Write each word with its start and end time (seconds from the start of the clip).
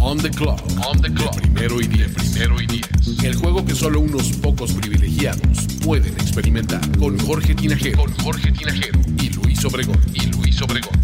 On 0.00 0.16
the 0.16 0.30
clock. 0.30 0.62
On 0.86 1.00
the 1.02 1.12
clock. 1.12 1.34
De 1.34 1.40
primero 1.42 1.80
y 1.80 1.88
diez. 1.88 2.14
Primero 2.14 2.60
y 2.62 2.66
diez. 2.66 2.86
El 3.24 3.34
juego 3.34 3.64
que 3.64 3.74
solo 3.74 3.98
unos 3.98 4.30
pocos 4.34 4.72
privilegiados 4.72 5.66
pueden 5.84 6.12
experimentar. 6.14 6.80
Con 6.98 7.18
Jorge 7.18 7.54
Tinajero. 7.54 8.04
Con 8.04 8.12
Jorge 8.18 8.52
Tinajero. 8.52 9.00
Y 9.20 9.30
Luis 9.30 9.64
Obregón. 9.64 9.98
Y 10.14 10.26
Luis 10.26 10.62
Obregón. 10.62 10.94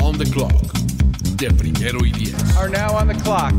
On 0.00 0.16
the 0.16 0.24
clock. 0.30 0.52
De 1.36 1.50
primero 1.50 2.06
y 2.06 2.12
diez. 2.12 2.34
Are 2.56 2.70
now 2.70 2.96
on 2.96 3.08
the 3.08 3.14
clock. 3.22 3.52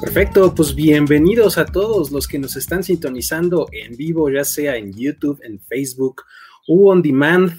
Perfecto, 0.00 0.54
pues 0.54 0.74
bienvenidos 0.76 1.58
a 1.58 1.64
todos 1.64 2.12
los 2.12 2.28
que 2.28 2.38
nos 2.38 2.54
están 2.54 2.84
sintonizando 2.84 3.66
en 3.72 3.96
vivo, 3.96 4.30
ya 4.30 4.44
sea 4.44 4.76
en 4.76 4.92
YouTube, 4.92 5.40
en 5.42 5.58
Facebook 5.58 6.22
o 6.68 6.92
on 6.92 7.02
demand 7.02 7.52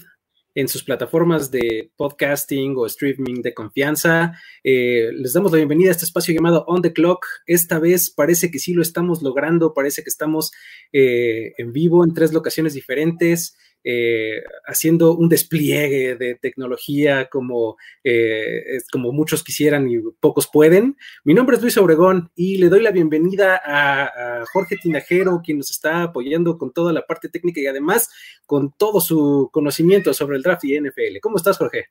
en 0.55 0.67
sus 0.67 0.83
plataformas 0.83 1.51
de 1.51 1.91
podcasting 1.95 2.75
o 2.77 2.85
streaming 2.85 3.41
de 3.41 3.53
confianza. 3.53 4.33
Eh, 4.63 5.09
les 5.13 5.33
damos 5.33 5.51
la 5.51 5.57
bienvenida 5.57 5.89
a 5.89 5.91
este 5.91 6.05
espacio 6.05 6.33
llamado 6.33 6.63
On 6.67 6.81
the 6.81 6.93
Clock. 6.93 7.25
Esta 7.45 7.79
vez 7.79 8.09
parece 8.09 8.51
que 8.51 8.59
sí 8.59 8.73
lo 8.73 8.81
estamos 8.81 9.21
logrando, 9.21 9.73
parece 9.73 10.03
que 10.03 10.09
estamos 10.09 10.51
eh, 10.91 11.53
en 11.57 11.73
vivo 11.73 12.03
en 12.03 12.13
tres 12.13 12.33
locaciones 12.33 12.73
diferentes. 12.73 13.57
Eh, 13.85 14.41
haciendo 14.65 15.13
un 15.13 15.27
despliegue 15.27 16.15
de 16.15 16.35
tecnología 16.35 17.27
como, 17.27 17.75
eh, 18.01 18.79
como 18.89 19.11
muchos 19.11 19.43
quisieran 19.43 19.89
y 19.89 19.99
pocos 20.21 20.47
pueden. 20.47 20.95
Mi 21.25 21.33
nombre 21.33 21.57
es 21.57 21.61
Luis 21.61 21.77
Obregón 21.77 22.31
y 22.33 22.59
le 22.59 22.69
doy 22.69 22.81
la 22.81 22.91
bienvenida 22.91 23.61
a, 23.61 24.03
a, 24.05 24.45
Jorge 24.45 24.77
Tinajero, 24.77 25.41
quien 25.43 25.57
nos 25.57 25.69
está 25.69 26.03
apoyando 26.03 26.57
con 26.57 26.71
toda 26.71 26.93
la 26.93 27.05
parte 27.05 27.27
técnica 27.27 27.59
y 27.59 27.67
además 27.67 28.09
con 28.45 28.71
todo 28.71 29.01
su 29.01 29.49
conocimiento 29.51 30.13
sobre 30.13 30.37
el 30.37 30.43
draft 30.43 30.63
y 30.63 30.79
NFL. 30.79 31.19
¿Cómo 31.21 31.35
estás, 31.35 31.57
Jorge? 31.57 31.87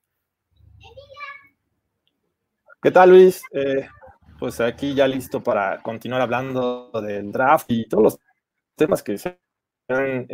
¿Qué 2.81 2.91
tal, 2.91 3.11
Luis? 3.11 3.43
Eh, 3.53 3.87
pues 4.39 4.61
aquí 4.61 4.95
ya 4.95 5.07
listo 5.07 5.43
para 5.43 5.83
continuar 5.83 6.23
hablando 6.23 6.91
del 7.03 7.31
draft 7.31 7.67
y 7.69 7.87
todos 7.87 8.03
los 8.03 8.19
temas 8.77 9.03
que 9.03 9.19
se 9.19 9.39
han 9.89 10.27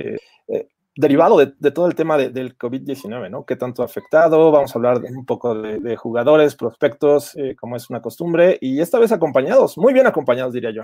derivado 0.99 1.39
de, 1.39 1.71
todo 1.71 1.87
el 1.87 1.95
tema 1.95 2.19
de, 2.19 2.31
del 2.31 2.59
COVID-19, 2.59 3.31
¿no? 3.31 3.47
¿Qué 3.47 3.55
tanto 3.55 3.83
ha 3.83 3.85
afectado? 3.85 4.51
Vamos 4.51 4.75
a 4.75 4.79
hablar 4.79 5.01
un 5.05 5.25
poco 5.25 5.55
de, 5.55 5.97
jugadores, 5.97 6.57
prospectos, 6.57 7.37
eh, 7.37 7.55
como 7.55 7.77
es 7.77 7.89
una 7.89 8.03
costumbre, 8.03 8.59
y 8.61 8.81
esta 8.81 8.99
vez 8.99 9.13
acompañados, 9.13 9.79
muy 9.79 9.93
bien 9.93 10.09
acompañados, 10.09 10.53
diría 10.53 10.73
yo. 10.73 10.83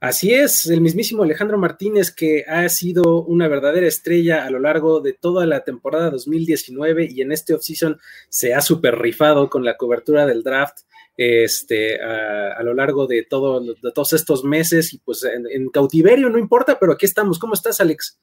Así 0.00 0.32
es, 0.32 0.66
el 0.68 0.80
mismísimo 0.80 1.22
Alejandro 1.22 1.58
Martínez, 1.58 2.10
que 2.10 2.44
ha 2.48 2.66
sido 2.70 3.22
una 3.24 3.46
verdadera 3.46 3.86
estrella 3.86 4.46
a 4.46 4.50
lo 4.50 4.58
largo 4.58 5.00
de 5.00 5.12
toda 5.12 5.44
la 5.44 5.64
temporada 5.64 6.08
2019 6.08 7.08
y 7.10 7.20
en 7.20 7.30
este 7.30 7.52
offseason 7.52 8.00
se 8.30 8.54
ha 8.54 8.62
super 8.62 8.98
rifado 8.98 9.50
con 9.50 9.66
la 9.66 9.76
cobertura 9.76 10.24
del 10.24 10.42
draft 10.42 10.78
este, 11.14 12.00
a, 12.00 12.60
lo 12.62 12.72
largo 12.72 13.06
de, 13.06 13.24
todo, 13.24 13.60
de 13.60 13.92
todos 13.94 14.14
estos 14.14 14.44
meses 14.44 14.94
y 14.94 14.98
pues 14.98 15.24
en 15.24 15.68
cautiverio, 15.68 16.30
no 16.30 16.38
importa, 16.38 16.78
pero 16.80 16.92
aquí 16.92 17.04
estamos. 17.04 17.38
¿Cómo 17.38 17.52
estás, 17.52 17.80
Alex? 17.80 18.18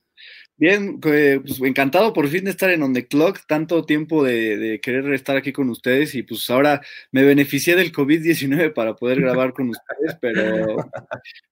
Bien, 0.60 1.00
pues 1.00 1.62
encantado 1.62 2.12
por 2.12 2.28
fin 2.28 2.44
de 2.44 2.52
estar 2.52 2.70
en 2.70 2.84
On 2.84 2.94
The 2.94 3.08
Clock, 3.08 3.46
tanto 3.48 3.86
tiempo 3.86 4.26
de, 4.26 4.58
de, 4.58 4.82
querer 4.82 5.14
estar 5.14 5.38
aquí 5.38 5.54
con 5.54 5.70
ustedes 5.70 6.16
y 6.16 6.24
pues 6.24 6.50
ahora 6.50 6.82
me 7.14 7.24
beneficié 7.24 7.78
del 7.78 7.94
COVID-19 7.94 8.74
para 8.74 8.94
poder 8.94 9.22
grabar 9.22 9.54
con 9.54 9.70
ustedes, 9.70 10.18
pero, 10.20 10.76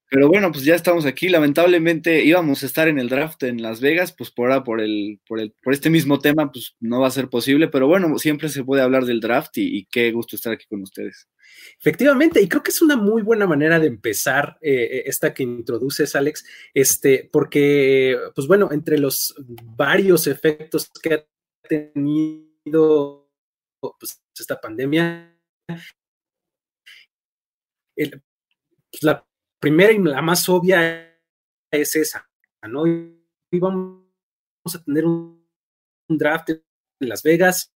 pero 0.09 0.29
bueno, 0.29 0.51
pues 0.51 0.63
ya 0.63 0.75
estamos 0.75 1.05
aquí. 1.05 1.27
Lamentablemente 1.27 2.23
íbamos 2.23 2.63
a 2.63 2.65
estar 2.65 2.87
en 2.87 2.97
el 2.97 3.09
draft 3.09 3.43
en 3.43 3.61
Las 3.61 3.81
Vegas, 3.81 4.13
pues 4.13 4.31
por 4.31 4.49
ahora 4.49 4.63
por, 4.63 4.79
el, 4.79 5.19
por, 5.27 5.39
el, 5.39 5.53
por 5.61 5.73
este 5.73 5.89
mismo 5.89 6.19
tema 6.19 6.49
pues 6.51 6.75
no 6.79 7.01
va 7.01 7.07
a 7.07 7.11
ser 7.11 7.29
posible, 7.29 7.67
pero 7.67 7.87
bueno, 7.87 8.17
siempre 8.17 8.47
se 8.47 8.63
puede 8.63 8.81
hablar 8.81 9.03
del 9.03 9.19
draft 9.19 9.57
y, 9.57 9.85
qué 9.91 10.11
gusto 10.11 10.35
estar 10.35 10.53
aquí 10.53 10.65
con 10.69 10.81
ustedes. 10.81 11.27
Efectivamente, 11.79 12.41
y 12.41 12.47
creo 12.47 12.63
que 12.63 12.71
es 12.71 12.81
una 12.81 12.95
muy 12.95 13.21
buena 13.21 13.47
manera 13.47 13.79
de 13.79 13.87
empezar 13.87 14.57
eh, 14.61 15.03
esta 15.05 15.33
que 15.33 15.43
introduces, 15.43 16.15
Alex, 16.15 16.45
este, 16.73 17.29
porque, 17.31 18.17
pues 18.33 18.47
bueno, 18.47 18.69
entre 18.71 18.97
los 18.97 19.35
varios 19.63 20.27
efectos 20.27 20.89
que 21.01 21.13
ha 21.15 21.25
tenido 21.67 23.29
pues, 23.79 24.21
esta 24.39 24.59
pandemia, 24.59 25.37
el, 27.95 28.21
pues, 28.91 29.03
primera 29.59 29.91
y 29.91 29.99
la 29.99 30.21
más 30.21 30.47
obvia 30.49 31.17
es 31.71 31.95
esa, 31.95 32.29
¿no? 32.67 32.85
Y 32.87 33.59
vamos 33.59 34.05
a 34.73 34.83
tener 34.83 35.05
un, 35.05 35.37
draft 36.09 36.49
en 36.49 36.63
Las 36.99 37.21
Vegas, 37.21 37.73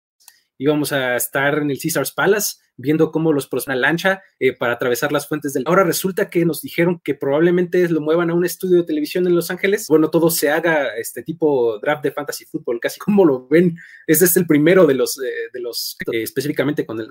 íbamos 0.56 0.92
a 0.92 1.16
estar 1.16 1.58
en 1.58 1.70
el 1.70 1.80
Caesars 1.80 2.12
Palace 2.12 2.56
viendo 2.76 3.10
cómo 3.10 3.32
los 3.32 3.48
una 3.66 3.76
lancha 3.76 4.22
eh, 4.38 4.56
para 4.56 4.74
atravesar 4.74 5.12
las 5.12 5.28
fuentes 5.28 5.52
del. 5.52 5.64
Ahora 5.66 5.84
resulta 5.84 6.30
que 6.30 6.44
nos 6.44 6.62
dijeron 6.62 7.00
que 7.04 7.14
probablemente 7.14 7.88
lo 7.88 8.00
muevan 8.00 8.30
a 8.30 8.34
un 8.34 8.44
estudio 8.44 8.78
de 8.78 8.84
televisión 8.84 9.26
en 9.26 9.34
Los 9.34 9.50
Ángeles. 9.50 9.86
Bueno, 9.88 10.10
todo 10.10 10.30
se 10.30 10.50
haga 10.50 10.96
este 10.96 11.22
tipo 11.22 11.78
draft 11.80 12.02
de 12.02 12.12
fantasy 12.12 12.44
fútbol, 12.46 12.80
casi 12.80 12.98
como 12.98 13.24
lo 13.24 13.46
ven. 13.48 13.76
Este 14.06 14.24
es 14.24 14.36
el 14.36 14.46
primero 14.46 14.86
de 14.86 14.94
los, 14.94 15.18
eh, 15.22 15.50
de 15.52 15.60
los 15.60 15.96
eh, 16.12 16.22
específicamente 16.22 16.86
con 16.86 17.00
el. 17.00 17.10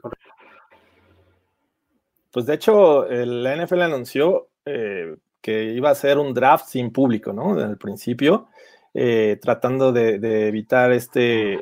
Pues 2.31 2.45
de 2.45 2.53
hecho, 2.53 3.05
la 3.09 3.65
NFL 3.65 3.81
anunció 3.81 4.49
eh, 4.65 5.15
que 5.41 5.73
iba 5.73 5.89
a 5.89 5.95
ser 5.95 6.17
un 6.17 6.33
draft 6.33 6.67
sin 6.67 6.91
público, 6.91 7.33
¿no? 7.33 7.55
Desde 7.55 7.71
el 7.71 7.77
principio, 7.77 8.47
tratando 9.41 9.93
de, 9.93 10.47
evitar 10.47 10.91
este 10.91 11.57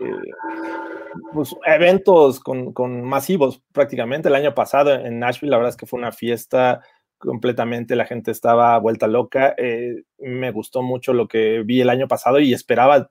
pues, 1.33 1.55
eventos 1.65 2.39
con, 2.39 2.73
con, 2.73 3.03
masivos 3.03 3.61
prácticamente. 3.71 4.29
El 4.29 4.35
año 4.35 4.55
pasado 4.55 4.93
en 4.93 5.19
Nashville, 5.19 5.51
la 5.51 5.57
verdad 5.57 5.69
es 5.71 5.77
que 5.77 5.85
fue 5.85 5.99
una 5.99 6.11
fiesta 6.11 6.81
completamente, 7.17 7.95
la 7.95 8.05
gente 8.05 8.31
estaba 8.31 8.77
vuelta 8.79 9.07
loca. 9.07 9.55
Eh, 9.57 10.03
me 10.19 10.51
gustó 10.51 10.81
mucho 10.81 11.13
lo 11.13 11.27
que 11.27 11.63
vi 11.63 11.81
el 11.81 11.89
año 11.89 12.07
pasado 12.07 12.39
y 12.39 12.53
esperaba 12.53 13.09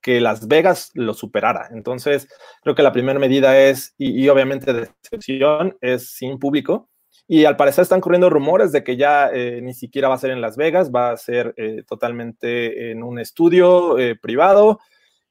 que 0.00 0.20
Las 0.20 0.48
Vegas 0.48 0.90
lo 0.94 1.14
superara. 1.14 1.68
Entonces, 1.72 2.28
creo 2.62 2.74
que 2.74 2.82
la 2.82 2.92
primera 2.92 3.18
medida 3.18 3.58
es, 3.58 3.94
y, 3.98 4.22
y 4.22 4.28
obviamente 4.28 4.72
de 4.72 4.82
excepción, 4.84 5.76
es 5.80 6.10
sin 6.14 6.38
público. 6.38 6.88
Y 7.26 7.44
al 7.44 7.56
parecer 7.56 7.82
están 7.82 8.00
corriendo 8.00 8.28
rumores 8.28 8.72
de 8.72 8.82
que 8.82 8.96
ya 8.96 9.30
eh, 9.32 9.60
ni 9.62 9.74
siquiera 9.74 10.08
va 10.08 10.14
a 10.14 10.18
ser 10.18 10.30
en 10.30 10.40
Las 10.40 10.56
Vegas, 10.56 10.90
va 10.90 11.10
a 11.10 11.16
ser 11.16 11.54
eh, 11.56 11.84
totalmente 11.86 12.90
en 12.90 13.02
un 13.02 13.18
estudio 13.18 13.98
eh, 13.98 14.16
privado 14.16 14.80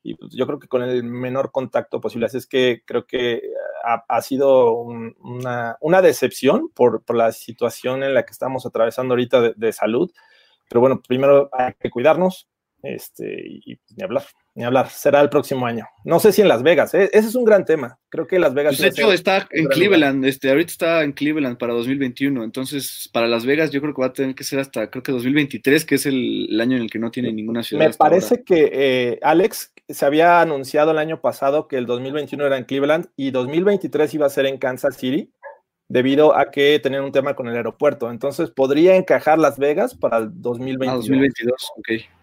y 0.01 0.15
pues 0.15 0.31
yo 0.33 0.47
creo 0.47 0.59
que 0.59 0.67
con 0.67 0.81
el 0.81 1.03
menor 1.03 1.51
contacto 1.51 1.99
posible. 1.99 2.25
Así 2.25 2.37
es 2.37 2.47
que 2.47 2.83
creo 2.85 3.05
que 3.05 3.41
ha, 3.83 4.21
sido 4.21 4.73
un, 4.73 5.15
una, 5.19 6.01
decepción 6.01 6.69
por, 6.73 7.03
por, 7.03 7.15
la 7.15 7.31
situación 7.31 8.03
en 8.03 8.13
la 8.13 8.23
que 8.23 8.31
estamos 8.31 8.65
atravesando 8.65 9.13
ahorita 9.13 9.53
de, 9.55 9.73
salud. 9.73 10.11
Pero 10.69 10.81
bueno, 10.81 11.01
primero 11.05 11.49
hay 11.51 11.73
que 11.79 11.89
cuidarnos 11.89 12.47
este, 12.83 13.41
y, 13.45 13.73
y 13.73 13.79
ni 13.95 14.03
hablar, 14.03 14.23
ni 14.55 14.63
hablar. 14.63 14.89
Será 14.89 15.21
el 15.21 15.29
próximo 15.29 15.65
año. 15.65 15.85
No 16.05 16.19
sé 16.19 16.31
si 16.31 16.41
en 16.41 16.47
Las 16.47 16.63
Vegas, 16.63 16.93
¿eh? 16.93 17.09
ese 17.13 17.27
es 17.27 17.35
un 17.35 17.45
gran 17.45 17.65
tema. 17.65 17.99
Creo 18.09 18.27
que 18.27 18.39
Las 18.39 18.53
Vegas. 18.53 18.77
Pues 18.77 18.95
de 18.95 19.01
hecho, 19.01 19.11
está 19.11 19.47
en 19.51 19.67
Cleveland, 19.67 20.25
este, 20.25 20.49
ahorita 20.49 20.71
está 20.71 21.03
en 21.03 21.13
Cleveland 21.13 21.57
para 21.57 21.73
2021. 21.73 22.43
Entonces, 22.43 23.09
para 23.13 23.27
Las 23.27 23.45
Vegas, 23.45 23.71
yo 23.71 23.81
creo 23.81 23.93
que 23.93 24.01
va 24.01 24.07
a 24.07 24.13
tener 24.13 24.35
que 24.35 24.43
ser 24.43 24.59
hasta 24.59 24.89
creo 24.89 25.03
que 25.03 25.11
2023, 25.11 25.85
que 25.85 25.95
es 25.95 26.05
el, 26.05 26.47
el 26.51 26.61
año 26.61 26.77
en 26.77 26.83
el 26.83 26.89
que 26.89 26.99
no 26.99 27.11
tiene 27.11 27.31
ninguna 27.31 27.63
ciudad. 27.63 27.85
Me 27.85 27.93
parece 27.93 28.35
ahora. 28.35 28.43
que, 28.45 28.69
eh, 28.73 29.19
Alex, 29.21 29.73
se 29.87 30.05
había 30.05 30.41
anunciado 30.41 30.91
el 30.91 30.97
año 30.97 31.21
pasado 31.21 31.67
que 31.67 31.77
el 31.77 31.85
2021 31.85 32.45
era 32.45 32.57
en 32.57 32.65
Cleveland 32.65 33.07
y 33.15 33.31
2023 33.31 34.13
iba 34.13 34.25
a 34.25 34.29
ser 34.29 34.45
en 34.45 34.57
Kansas 34.57 34.95
City 34.95 35.31
debido 35.87 36.37
a 36.37 36.51
que 36.51 36.79
tenían 36.81 37.03
un 37.03 37.11
tema 37.11 37.35
con 37.35 37.47
el 37.47 37.55
aeropuerto. 37.55 38.11
Entonces, 38.11 38.51
podría 38.51 38.95
encajar 38.95 39.39
Las 39.39 39.57
Vegas 39.57 39.95
para 39.95 40.19
el 40.19 40.41
2022. 40.41 40.93
Ah, 40.93 40.95
2022, 40.95 41.71
ok. 41.77 42.18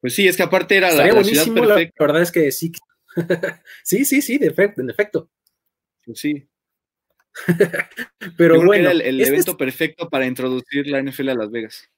Pues 0.00 0.14
sí, 0.14 0.28
es 0.28 0.36
que 0.36 0.42
aparte 0.42 0.76
era 0.76 0.92
la, 0.92 1.06
la, 1.06 1.24
ciudad 1.24 1.44
perfecta. 1.52 1.94
La 1.98 2.06
verdad 2.06 2.22
es 2.22 2.32
que 2.32 2.52
sí. 2.52 2.72
sí, 3.84 4.04
sí, 4.04 4.22
sí, 4.22 4.38
de 4.38 4.46
efecto, 4.46 4.80
en 4.80 4.90
efecto. 4.90 5.30
Pues 6.04 6.20
sí. 6.20 6.48
Pero 8.36 8.62
bueno. 8.64 8.90
era 8.90 8.92
el, 8.92 9.00
el 9.00 9.20
este 9.20 9.32
evento 9.32 9.50
es... 9.52 9.56
perfecto 9.56 10.08
para 10.08 10.26
introducir 10.26 10.86
la 10.88 11.02
NFL 11.02 11.30
a 11.30 11.34
Las 11.34 11.50
Vegas 11.50 11.88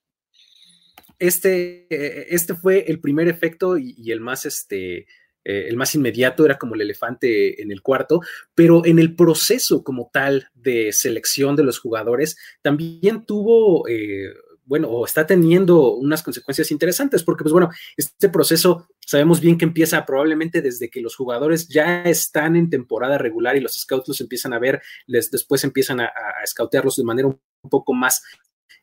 este, 1.20 2.34
este 2.34 2.54
fue 2.54 2.86
el 2.88 2.98
primer 2.98 3.28
efecto 3.28 3.78
y, 3.78 3.94
y 3.96 4.10
el 4.10 4.20
más 4.20 4.46
este, 4.46 5.06
eh, 5.44 5.66
el 5.68 5.76
más 5.76 5.94
inmediato, 5.94 6.44
era 6.44 6.58
como 6.58 6.74
el 6.74 6.80
elefante 6.80 7.62
en 7.62 7.70
el 7.70 7.82
cuarto, 7.82 8.20
pero 8.54 8.84
en 8.84 8.98
el 8.98 9.14
proceso 9.14 9.84
como 9.84 10.10
tal 10.12 10.48
de 10.54 10.92
selección 10.92 11.54
de 11.54 11.62
los 11.62 11.78
jugadores 11.78 12.36
también 12.62 13.24
tuvo... 13.24 13.86
Eh, 13.86 14.32
bueno, 14.70 14.88
o 14.88 15.04
está 15.04 15.26
teniendo 15.26 15.94
unas 15.94 16.22
consecuencias 16.22 16.70
interesantes, 16.70 17.24
porque 17.24 17.42
pues 17.42 17.52
bueno, 17.52 17.70
este 17.96 18.28
proceso 18.28 18.86
sabemos 19.04 19.40
bien 19.40 19.58
que 19.58 19.64
empieza 19.64 20.06
probablemente 20.06 20.62
desde 20.62 20.88
que 20.88 21.00
los 21.00 21.16
jugadores 21.16 21.66
ya 21.66 22.04
están 22.04 22.54
en 22.54 22.70
temporada 22.70 23.18
regular 23.18 23.56
y 23.56 23.60
los 23.60 23.74
scouts 23.74 24.06
los 24.06 24.20
empiezan 24.20 24.52
a 24.52 24.60
ver, 24.60 24.80
les, 25.08 25.28
después 25.28 25.64
empiezan 25.64 25.98
a, 25.98 26.04
a 26.04 26.68
de 26.70 27.04
manera 27.04 27.26
un, 27.26 27.40
poco 27.68 27.92
más, 27.94 28.22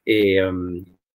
eh, 0.05 0.41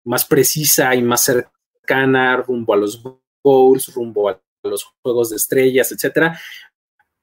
más 0.07 0.25
precisa 0.25 0.95
y 0.95 1.03
más 1.03 1.23
cercana 1.23 2.39
rumbo 2.39 2.73
a 2.73 2.79
los 2.79 3.03
bowls, 3.45 3.93
rumbo 3.95 4.31
a 4.31 4.41
los 4.65 4.87
juegos 5.03 5.29
de 5.29 5.37
estrellas, 5.37 5.93
etcétera. 5.93 6.41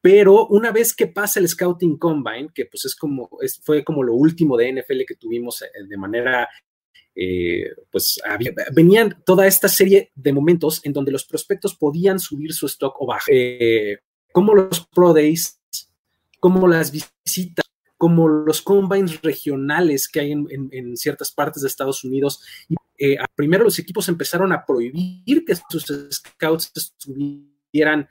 Pero 0.02 0.46
una 0.50 0.72
vez 0.72 0.96
que 0.96 1.08
pasa 1.08 1.40
el 1.40 1.50
Scouting 1.50 1.98
Combine, 1.98 2.52
que 2.54 2.68
pues 2.68 2.86
es 2.86 2.96
como, 2.96 3.28
es, 3.42 3.60
fue 3.64 3.84
como 3.84 4.04
lo 4.04 4.14
último 4.14 4.56
de 4.56 4.72
NFL 4.72 5.06
que 5.08 5.16
tuvimos 5.16 5.64
eh, 5.64 5.68
de 5.88 5.98
manera 5.98 6.48
eh, 7.22 7.72
pues 7.92 8.22
venían 8.72 9.22
toda 9.26 9.46
esta 9.46 9.68
serie 9.68 10.12
de 10.16 10.32
momentos 10.32 10.80
en 10.86 10.94
donde 10.94 11.12
los 11.12 11.26
prospectos 11.26 11.76
podían 11.76 12.18
subir 12.18 12.54
su 12.54 12.66
stock 12.68 12.96
o 13.02 13.08
bajar, 13.08 13.28
eh, 13.30 14.00
como 14.32 14.56
los 14.56 14.88
Pro 14.88 15.14
Days, 15.14 15.60
como 16.40 16.66
las 16.66 16.92
visitas, 16.92 17.66
como 17.98 18.30
los 18.30 18.62
combines 18.62 19.22
regionales 19.22 20.08
que 20.08 20.22
hay 20.22 20.32
en 20.32 20.96
ciertas 20.96 21.34
partes 21.34 21.62
de 21.62 21.68
Estados 21.68 22.06
Unidos. 22.06 22.42
Y 22.70 22.76
eh, 23.00 23.18
primero 23.36 23.64
los 23.64 23.80
equipos 23.80 24.08
empezaron 24.08 24.52
a 24.54 24.66
prohibir 24.66 25.44
que 25.46 25.56
sus 25.70 25.86
scouts 26.12 26.72
estuvieran 26.76 28.08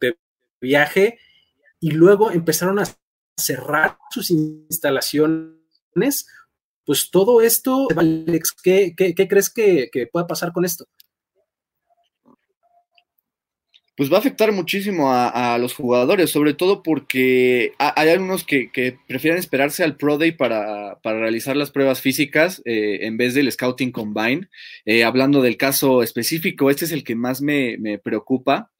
de 0.00 0.16
viaje 0.60 1.18
y 1.80 1.90
luego 1.90 2.30
empezaron 2.30 2.78
a 2.78 2.84
cerrar 3.36 3.98
sus 4.10 4.30
instalaciones 4.30 6.26
pues 6.84 7.10
todo 7.10 7.40
esto, 7.40 7.88
Alex, 7.96 8.52
¿qué, 8.62 8.94
qué, 8.96 9.14
qué 9.14 9.28
crees 9.28 9.50
que, 9.50 9.88
que, 9.92 10.06
pueda 10.06 10.26
pasar 10.26 10.52
con 10.52 10.64
esto? 10.64 10.86
Pues 13.94 14.10
va 14.10 14.16
a 14.16 14.20
afectar 14.20 14.50
muchísimo 14.52 15.12
a, 15.12 15.58
los 15.58 15.74
jugadores, 15.74 16.30
sobre 16.30 16.54
todo 16.54 16.82
porque 16.82 17.72
hay 17.78 18.08
algunos 18.08 18.42
que, 18.42 18.72
que 18.72 18.96
prefieren 19.06 19.38
esperarse 19.38 19.84
al 19.84 19.96
Pro 19.96 20.16
Day 20.16 20.32
para, 20.32 20.98
para 21.02 21.20
realizar 21.20 21.56
las 21.56 21.70
pruebas 21.70 22.00
físicas 22.00 22.62
eh, 22.64 23.00
en 23.02 23.18
vez 23.18 23.34
del 23.34 23.52
Scouting 23.52 23.92
Combine. 23.92 24.48
Eh, 24.86 25.04
hablando 25.04 25.42
del 25.42 25.58
caso 25.58 26.02
específico, 26.02 26.70
este 26.70 26.86
es 26.86 26.92
el 26.92 27.04
que 27.04 27.14
más 27.14 27.42
me, 27.42 27.76
me 27.78 27.98
preocupa 27.98 28.72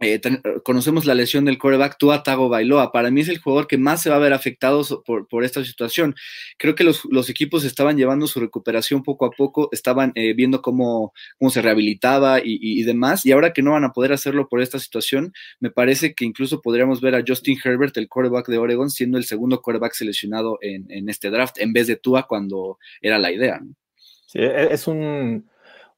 eh, 0.00 0.18
ten, 0.18 0.40
conocemos 0.64 1.04
la 1.04 1.14
lesión 1.14 1.44
del 1.44 1.58
coreback 1.58 1.98
Tua 1.98 2.22
Tago 2.22 2.48
Bailoa. 2.48 2.90
Para 2.90 3.10
mí 3.10 3.20
es 3.20 3.28
el 3.28 3.38
jugador 3.38 3.66
que 3.66 3.76
más 3.76 4.02
se 4.02 4.08
va 4.08 4.16
a 4.16 4.18
ver 4.18 4.32
afectado 4.32 4.82
por, 5.04 5.28
por 5.28 5.44
esta 5.44 5.62
situación. 5.62 6.14
Creo 6.56 6.74
que 6.74 6.84
los, 6.84 7.04
los, 7.10 7.28
equipos 7.28 7.64
estaban 7.64 7.98
llevando 7.98 8.26
su 8.26 8.40
recuperación 8.40 9.02
poco 9.02 9.26
a 9.26 9.30
poco, 9.30 9.68
estaban 9.72 10.12
eh, 10.14 10.32
viendo 10.32 10.62
cómo, 10.62 11.12
cómo, 11.38 11.50
se 11.50 11.60
rehabilitaba 11.60 12.40
y, 12.40 12.58
y, 12.60 12.82
demás. 12.84 13.26
Y 13.26 13.32
ahora 13.32 13.52
que 13.52 13.62
no 13.62 13.72
van 13.72 13.84
a 13.84 13.92
poder 13.92 14.14
hacerlo 14.14 14.48
por 14.48 14.62
esta 14.62 14.78
situación, 14.78 15.34
me 15.60 15.70
parece 15.70 16.14
que 16.14 16.24
incluso 16.24 16.62
podríamos 16.62 17.02
ver 17.02 17.14
a 17.14 17.22
Justin 17.26 17.58
Herbert, 17.62 17.94
el 17.98 18.08
coreback 18.08 18.48
de 18.48 18.56
Oregon, 18.56 18.90
siendo 18.90 19.18
el 19.18 19.24
segundo 19.24 19.60
coreback 19.60 19.92
seleccionado 19.92 20.58
en, 20.62 20.90
en 20.90 21.10
este 21.10 21.28
draft, 21.30 21.58
en 21.58 21.74
vez 21.74 21.86
de 21.86 21.96
Tua 21.96 22.26
cuando 22.26 22.78
era 23.02 23.18
la 23.18 23.30
idea. 23.32 23.60
Sí, 24.26 24.38
e, 24.38 24.72
es 24.72 24.86
un 24.86 25.49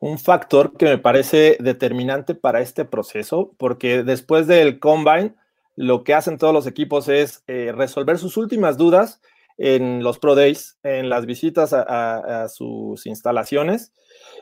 un 0.03 0.19
factor 0.19 0.77
que 0.77 0.87
me 0.87 0.99
parece 0.99 1.57
determinante 1.61 2.35
para 2.35 2.61
este 2.61 2.85
proceso, 2.85 3.55
porque 3.57 4.03
después 4.03 4.49
del 4.49 4.81
combine, 4.81 5.37
lo 5.77 6.03
que 6.03 6.13
hacen 6.13 6.39
todos 6.39 6.53
los 6.53 6.67
equipos 6.67 7.09
es 7.09 7.45
eh, 7.47 7.71
resolver 7.73 8.19
sus 8.19 8.37
últimas 8.37 8.77
dudas 8.77 9.21
en 9.59 10.03
los 10.03 10.19
Pro 10.19 10.35
Days, 10.35 10.77
en 10.83 11.09
las 11.09 11.25
visitas 11.25 11.73
a, 11.73 12.49
sus 12.49 13.07
instalaciones. 13.07 13.93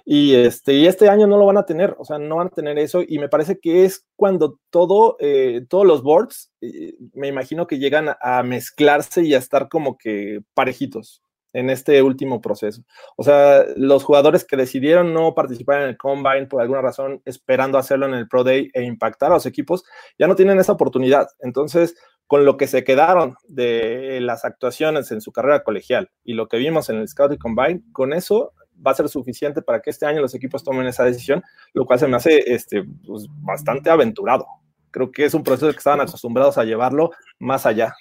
Y 0.07 0.35
este, 0.35 0.73
y 0.73 0.87
este 0.87 1.11
año 1.11 1.27
no 1.27 1.37
lo 1.37 1.45
van 1.45 1.59
a 1.59 1.67
tener, 1.67 1.95
o 1.99 2.07
sea, 2.07 2.19
no 2.19 2.37
van 2.37 2.47
a 2.47 2.51
tener 2.51 2.79
eso. 2.79 3.03
Y 3.07 3.19
me 3.19 3.29
parece 3.29 3.59
que 3.61 3.85
es 3.85 4.07
cuando 4.17 4.59
todo, 4.71 5.19
eh, 5.21 5.67
todos 5.69 5.87
los 5.87 6.03
boards, 6.03 6.51
eh, 6.63 6.95
me 7.13 7.29
imagino 7.29 7.67
que 7.67 7.79
llegan 7.79 8.09
a 8.23 8.43
mezclarse 8.43 9.25
y 9.25 9.35
a 9.35 9.39
estar 9.39 9.69
como 9.69 9.99
que 9.99 10.41
parejitos 10.55 11.23
en 11.53 11.71
este 11.71 12.03
último 12.03 12.41
proceso. 12.41 12.83
O 13.17 13.25
sea, 13.25 13.65
los 13.77 14.05
jugadores 14.05 14.45
que 14.45 14.57
decidieron 14.57 15.13
no 15.13 15.35
participar 15.35 15.83
en 15.83 15.89
el 15.89 15.97
combine 15.97 16.47
por 16.47 16.63
alguna 16.63 16.83
razón, 16.83 17.23
esperando 17.25 17.79
hacerlo 17.79 18.07
en 18.07 18.15
el 18.15 18.29
Pro 18.29 18.45
Day 18.45 18.71
e 18.73 18.83
impactar 18.83 19.31
a 19.31 19.35
los 19.35 19.47
equipos, 19.47 19.85
ya 20.19 20.27
no 20.27 20.37
tienen 20.37 20.59
esa 20.59 20.73
oportunidad. 20.73 21.29
Entonces, 21.41 21.97
con 22.27 22.45
lo 22.45 22.57
que 22.57 22.69
se 22.69 22.85
quedaron 22.85 23.35
de 23.49 24.21
las 24.21 24.45
actuaciones 24.45 25.11
en 25.11 25.21
su 25.21 25.33
carrera 25.33 25.65
colegial 25.65 26.11
y 26.23 26.35
lo 26.35 26.47
que 26.47 26.59
vimos 26.59 26.89
en 26.89 26.99
el 26.99 27.09
Scouting 27.09 27.39
Combine, 27.39 27.83
con 27.93 28.13
eso 28.13 28.53
va 28.87 28.93
a 28.93 28.95
ser 28.95 29.09
suficiente 29.09 29.63
para 29.63 29.83
que 29.83 29.91
este 29.91 30.07
año 30.07 30.21
los 30.21 30.35
equipos 30.35 30.65
tomen 30.65 30.87
esa 30.87 31.05
decisión, 31.05 31.43
lo 31.73 31.85
cual 31.87 31.99
se 31.99 32.07
me 32.07 32.17
hace 32.17 32.39
este, 32.47 32.85
pues, 33.05 33.27
bastante 33.43 33.91
aventurado. 33.91 34.47
Creo 34.91 35.11
que 35.11 35.25
es 35.25 35.35
un 35.35 35.45
proceso 35.45 35.71
que 35.71 35.79
estaban 35.79 36.01
acostumbrados 36.01 36.59
a 36.59 36.65
llevarlo 36.65 37.11
más 37.39 37.67
allá. 37.67 37.95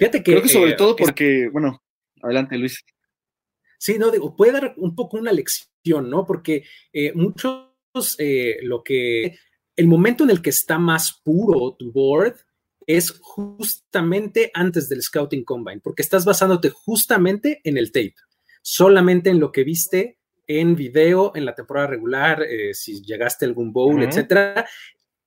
Fíjate 0.00 0.22
que. 0.22 0.32
Creo 0.32 0.42
que 0.42 0.48
sobre 0.48 0.70
eh, 0.70 0.76
todo 0.76 0.96
porque, 0.96 1.44
es... 1.44 1.52
bueno, 1.52 1.82
adelante, 2.22 2.56
Luis. 2.56 2.82
Sí, 3.78 3.98
no, 3.98 4.10
digo, 4.10 4.34
puede 4.34 4.52
dar 4.52 4.74
un 4.78 4.94
poco 4.94 5.18
una 5.18 5.30
lección, 5.30 6.08
¿no? 6.08 6.24
Porque 6.24 6.64
eh, 6.90 7.12
muchos, 7.14 8.16
eh, 8.18 8.56
lo 8.62 8.82
que. 8.82 9.36
El 9.76 9.86
momento 9.88 10.24
en 10.24 10.30
el 10.30 10.40
que 10.40 10.50
está 10.50 10.78
más 10.78 11.20
puro 11.22 11.76
tu 11.78 11.92
board 11.92 12.36
es 12.86 13.10
justamente 13.20 14.50
antes 14.54 14.88
del 14.88 15.02
Scouting 15.02 15.44
Combine, 15.44 15.80
porque 15.82 16.02
estás 16.02 16.24
basándote 16.24 16.70
justamente 16.70 17.60
en 17.62 17.76
el 17.76 17.92
tape, 17.92 18.14
solamente 18.62 19.28
en 19.28 19.38
lo 19.38 19.52
que 19.52 19.64
viste 19.64 20.18
en 20.46 20.74
video, 20.74 21.32
en 21.34 21.44
la 21.44 21.54
temporada 21.54 21.86
regular, 21.86 22.42
eh, 22.42 22.72
si 22.74 23.02
llegaste 23.02 23.44
a 23.44 23.48
algún 23.48 23.72
bowl, 23.72 23.96
uh 23.96 23.98
-huh. 24.00 24.08
etcétera, 24.08 24.66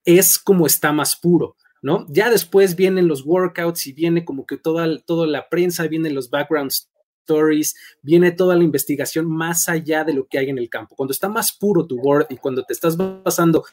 es 0.03 0.37
como 0.37 0.65
está 0.65 0.91
más 0.91 1.15
puro. 1.15 1.55
¿No? 1.83 2.05
Ya 2.07 2.31
después 2.31 2.77
vienen 2.77 3.09
los 3.09 3.25
workouts 3.25 3.87
y 3.87 3.93
viene 3.93 4.23
como 4.23 4.47
que 4.47 4.57
toda, 4.57 4.99
toda 5.01 5.27
la 5.27 5.49
prensa, 5.49 5.85
vienen 5.85 6.15
los 6.15 6.29
background 6.29 6.71
stories, 7.27 7.75
viene 8.01 8.31
toda 8.31 8.55
la 8.55 8.63
investigación 8.63 9.29
más 9.29 9.67
allá 9.67 10.05
de 10.05 10.13
lo 10.13 10.25
que 10.25 10.39
hay 10.39 10.49
en 10.49 10.57
el 10.57 10.69
campo. 10.69 10.95
Cuando 10.95 11.11
está 11.11 11.27
más 11.27 11.51
puro 11.51 11.85
tu 11.85 11.99
board 11.99 12.27
y 12.29 12.37
cuando 12.37 12.63
te 12.63 12.71
estás 12.71 12.95
basando 12.97 13.65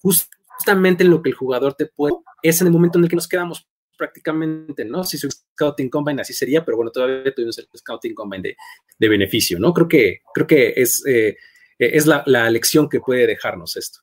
justamente 0.00 1.04
en 1.04 1.10
lo 1.10 1.22
que 1.22 1.28
el 1.28 1.36
jugador 1.36 1.74
te 1.74 1.86
puede, 1.86 2.14
es 2.42 2.60
en 2.62 2.68
el 2.68 2.72
momento 2.72 2.98
en 2.98 3.04
el 3.04 3.10
que 3.10 3.16
nos 3.16 3.28
quedamos 3.28 3.68
prácticamente, 3.98 4.86
¿no? 4.86 5.04
Si 5.04 5.18
su 5.18 5.30
scouting 5.30 5.90
combine 5.90 6.22
así 6.22 6.32
sería, 6.32 6.64
pero 6.64 6.78
bueno, 6.78 6.90
todavía 6.90 7.34
tuvimos 7.34 7.58
el 7.58 7.68
scouting 7.76 8.14
combine 8.14 8.42
de, 8.42 8.56
de 8.98 9.08
beneficio, 9.08 9.58
¿no? 9.58 9.74
Creo 9.74 9.88
que, 9.88 10.20
creo 10.32 10.46
que 10.46 10.72
es, 10.74 11.04
eh, 11.06 11.36
es 11.78 12.06
la, 12.06 12.22
la 12.24 12.48
lección 12.48 12.88
que 12.88 13.00
puede 13.00 13.26
dejarnos 13.26 13.76
esto 13.76 14.00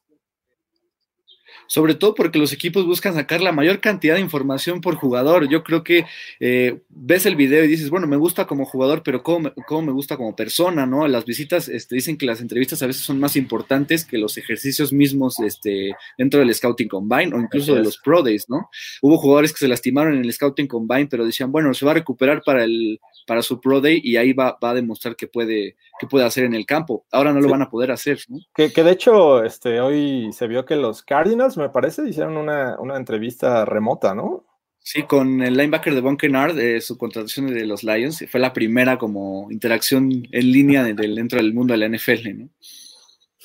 sobre 1.69 1.93
todo 1.93 2.15
porque 2.15 2.39
los 2.39 2.51
equipos 2.51 2.87
buscan 2.87 3.13
sacar 3.13 3.41
la 3.41 3.51
mayor 3.51 3.79
cantidad 3.79 4.15
de 4.15 4.21
información 4.21 4.81
por 4.81 4.95
jugador. 4.95 5.47
Yo 5.47 5.63
creo 5.63 5.83
que 5.83 6.05
eh, 6.39 6.79
ves 6.89 7.27
el 7.27 7.35
video 7.35 7.63
y 7.63 7.67
dices, 7.67 7.91
bueno, 7.91 8.07
me 8.07 8.17
gusta 8.17 8.47
como 8.47 8.65
jugador, 8.65 9.03
pero 9.03 9.21
¿cómo 9.21 9.39
me, 9.41 9.53
cómo 9.67 9.83
me 9.83 9.91
gusta 9.91 10.17
como 10.17 10.35
persona? 10.35 10.87
¿no? 10.87 11.07
Las 11.07 11.25
visitas 11.25 11.69
este, 11.69 11.93
dicen 11.93 12.17
que 12.17 12.25
las 12.25 12.41
entrevistas 12.41 12.81
a 12.81 12.87
veces 12.87 13.03
son 13.03 13.19
más 13.19 13.35
importantes 13.35 14.03
que 14.03 14.17
los 14.17 14.35
ejercicios 14.39 14.91
mismos 14.91 15.39
este, 15.41 15.91
dentro 16.17 16.39
del 16.39 16.51
Scouting 16.55 16.87
Combine 16.87 17.35
o 17.35 17.39
incluso 17.39 17.75
de 17.75 17.83
los 17.83 17.99
Pro 17.99 18.23
Days, 18.23 18.49
¿no? 18.49 18.71
Hubo 19.03 19.19
jugadores 19.19 19.53
que 19.53 19.59
se 19.59 19.67
lastimaron 19.67 20.15
en 20.15 20.25
el 20.25 20.33
Scouting 20.33 20.67
Combine, 20.67 21.05
pero 21.05 21.23
decían, 21.23 21.51
bueno, 21.51 21.71
se 21.75 21.85
va 21.85 21.91
a 21.91 21.95
recuperar 21.95 22.41
para, 22.43 22.63
el, 22.63 22.99
para 23.27 23.43
su 23.43 23.61
Pro 23.61 23.79
Day 23.79 24.01
y 24.03 24.17
ahí 24.17 24.33
va, 24.33 24.57
va 24.63 24.71
a 24.71 24.73
demostrar 24.73 25.15
que 25.15 25.27
puede, 25.27 25.75
que 25.99 26.07
puede 26.07 26.25
hacer 26.25 26.45
en 26.45 26.55
el 26.55 26.65
campo. 26.65 27.05
Ahora 27.11 27.31
no 27.31 27.41
lo 27.41 27.45
sí. 27.45 27.51
van 27.51 27.61
a 27.61 27.69
poder 27.69 27.91
hacer, 27.91 28.19
¿no? 28.27 28.39
Que, 28.55 28.73
que 28.73 28.83
de 28.83 28.91
hecho, 28.91 29.43
este, 29.43 29.79
hoy 29.79 30.31
se 30.33 30.47
vio 30.47 30.65
que 30.65 30.75
los 30.75 31.03
Cardinals 31.03 31.58
me 31.59 31.69
parece, 31.69 32.07
hicieron 32.07 32.37
una, 32.37 32.79
una 32.79 32.97
entrevista 32.97 33.65
remota, 33.65 34.15
¿no? 34.15 34.45
Sí, 34.79 35.03
con 35.03 35.41
el 35.41 35.55
linebacker 35.55 35.93
de 35.93 36.01
Von 36.01 36.17
Kennard, 36.17 36.57
eh, 36.57 36.81
su 36.81 36.97
contratación 36.97 37.47
de 37.47 37.65
los 37.65 37.83
Lions, 37.83 38.25
fue 38.29 38.39
la 38.39 38.53
primera 38.53 38.97
como 38.97 39.51
interacción 39.51 40.09
en 40.31 40.51
línea 40.51 40.83
de, 40.83 40.93
de, 40.93 41.07
dentro 41.07 41.37
del 41.37 41.53
mundo 41.53 41.73
de 41.73 41.77
la 41.77 41.97
NFL, 41.97 42.37
¿no? 42.37 42.49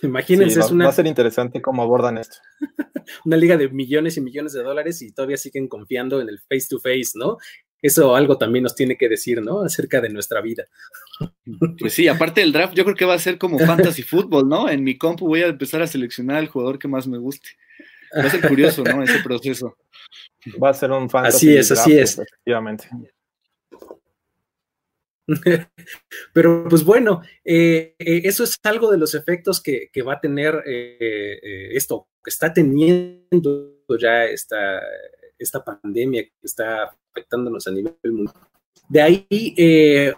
Imagínense, 0.03 0.55
sí, 0.55 0.61
va, 0.61 0.67
es 0.67 0.73
una... 0.73 0.85
va 0.85 0.91
a 0.91 0.95
ser 0.95 1.07
interesante 1.07 1.61
cómo 1.61 1.83
abordan 1.83 2.19
esto. 2.19 2.37
una 3.25 3.37
liga 3.37 3.57
de 3.57 3.69
millones 3.69 4.17
y 4.17 4.21
millones 4.21 4.53
de 4.53 4.63
dólares 4.63 5.03
y 5.03 5.13
todavía 5.13 5.37
siguen 5.37 5.69
confiando 5.69 6.21
en 6.21 6.29
el 6.29 6.39
face 6.41 6.67
to 6.69 6.79
face, 6.79 7.13
¿no? 7.15 7.39
Eso 7.83 8.17
algo 8.17 8.39
también 8.39 8.63
nos 8.63 8.75
tiene 8.75 8.97
que 8.97 9.11
decir, 9.11 9.43
¿no? 9.43 9.63
Acerca 9.63 10.01
de 10.01 10.09
nuestra 10.09 10.41
vida. 10.41 10.65
Pues 11.79 11.93
sí, 11.93 12.09
aparte 12.09 12.41
del 12.41 12.53
draft, 12.53 12.75
yo 12.75 12.83
creo 12.85 12.97
que 12.97 13.05
va 13.05 13.13
a 13.13 13.19
ser 13.19 13.37
como 13.37 13.59
fantasy 13.59 14.03
fútbol, 14.03 14.49
¿no? 14.49 14.71
En 14.71 14.83
mi 14.83 14.97
compu 14.97 15.27
voy 15.29 15.43
a 15.43 15.49
empezar 15.49 15.83
a 15.83 15.87
seleccionar 15.87 16.39
al 16.39 16.49
jugador 16.49 16.79
que 16.79 16.89
más 16.89 17.07
me 17.07 17.19
guste. 17.19 17.51
Va 18.17 18.27
a 18.27 18.31
ser 18.31 18.49
curioso, 18.49 18.85
¿no? 18.85 19.03
Ese 19.03 19.23
proceso. 19.23 19.77
Va 20.63 20.71
a 20.71 20.75
ser 20.75 20.91
un 20.91 21.09
fantasy. 21.11 21.49
Así 21.49 21.57
es, 21.57 21.71
así 21.73 21.99
es. 21.99 22.19
Efectivamente. 22.19 22.89
Pero 26.33 26.67
pues 26.69 26.85
bueno, 26.85 27.23
eh, 27.45 27.95
eh, 27.99 28.21
eso 28.25 28.45
es 28.45 28.59
algo 28.63 28.91
de 28.91 28.99
los 28.99 29.15
efectos 29.15 29.63
que, 29.63 29.89
que 29.93 30.03
va 30.03 30.15
a 30.15 30.21
tener 30.21 30.63
eh, 30.67 31.39
eh 31.43 31.69
esto, 31.73 32.09
que 32.23 32.31
está 32.31 32.53
teniendo 32.53 33.85
ya 33.99 34.25
esta, 34.25 34.83
esta 35.39 35.65
pandemia 35.65 36.25
que 36.25 36.33
está 36.43 36.95
afectándonos 37.11 37.67
a 37.67 37.71
nivel 37.71 37.97
mundial. 38.05 38.35
De 38.89 39.01
ahí 39.01 39.27
eh, 39.31 40.15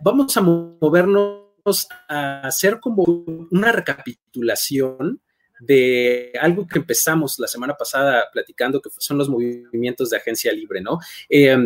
vamos 0.00 0.36
a 0.36 0.40
movernos 0.40 1.88
a 2.08 2.40
hacer 2.46 2.80
como 2.80 3.02
una 3.50 3.72
recapitulación 3.72 5.20
de 5.60 6.32
algo 6.40 6.66
que 6.66 6.78
empezamos 6.78 7.38
la 7.38 7.46
semana 7.46 7.74
pasada 7.74 8.24
platicando, 8.32 8.80
que 8.80 8.90
son 8.98 9.18
los 9.18 9.28
movimientos 9.28 10.10
de 10.10 10.16
agencia 10.16 10.52
libre, 10.52 10.80
¿no? 10.80 10.98
Eh, 11.28 11.56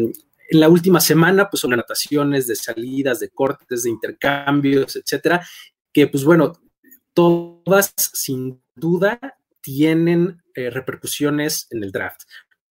en 0.52 0.60
la 0.60 0.68
última 0.68 1.00
semana, 1.00 1.48
pues 1.48 1.60
son 1.60 1.72
anotaciones 1.72 2.46
de 2.46 2.56
salidas, 2.56 3.20
de 3.20 3.30
cortes, 3.30 3.84
de 3.84 3.90
intercambios, 3.90 4.96
etcétera, 4.96 5.46
que 5.92 6.06
pues 6.08 6.24
bueno, 6.24 6.52
todas 7.14 7.94
sin 7.96 8.60
duda 8.74 9.18
tienen 9.62 10.42
eh, 10.54 10.70
repercusiones 10.70 11.68
en 11.70 11.82
el 11.84 11.92
draft. 11.92 12.22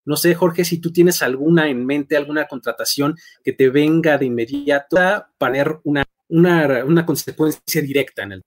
No 0.05 0.15
sé, 0.15 0.33
Jorge, 0.35 0.65
si 0.65 0.79
tú 0.79 0.91
tienes 0.91 1.21
alguna 1.21 1.69
en 1.69 1.85
mente, 1.85 2.17
alguna 2.17 2.47
contratación 2.47 3.17
que 3.43 3.53
te 3.53 3.69
venga 3.69 4.17
de 4.17 4.25
inmediato 4.25 4.97
a 4.97 5.29
poner 5.37 5.79
una, 5.83 6.03
una, 6.27 6.83
una 6.85 7.05
consecuencia 7.05 7.81
directa 7.81 8.23
en 8.23 8.33
el 8.33 8.43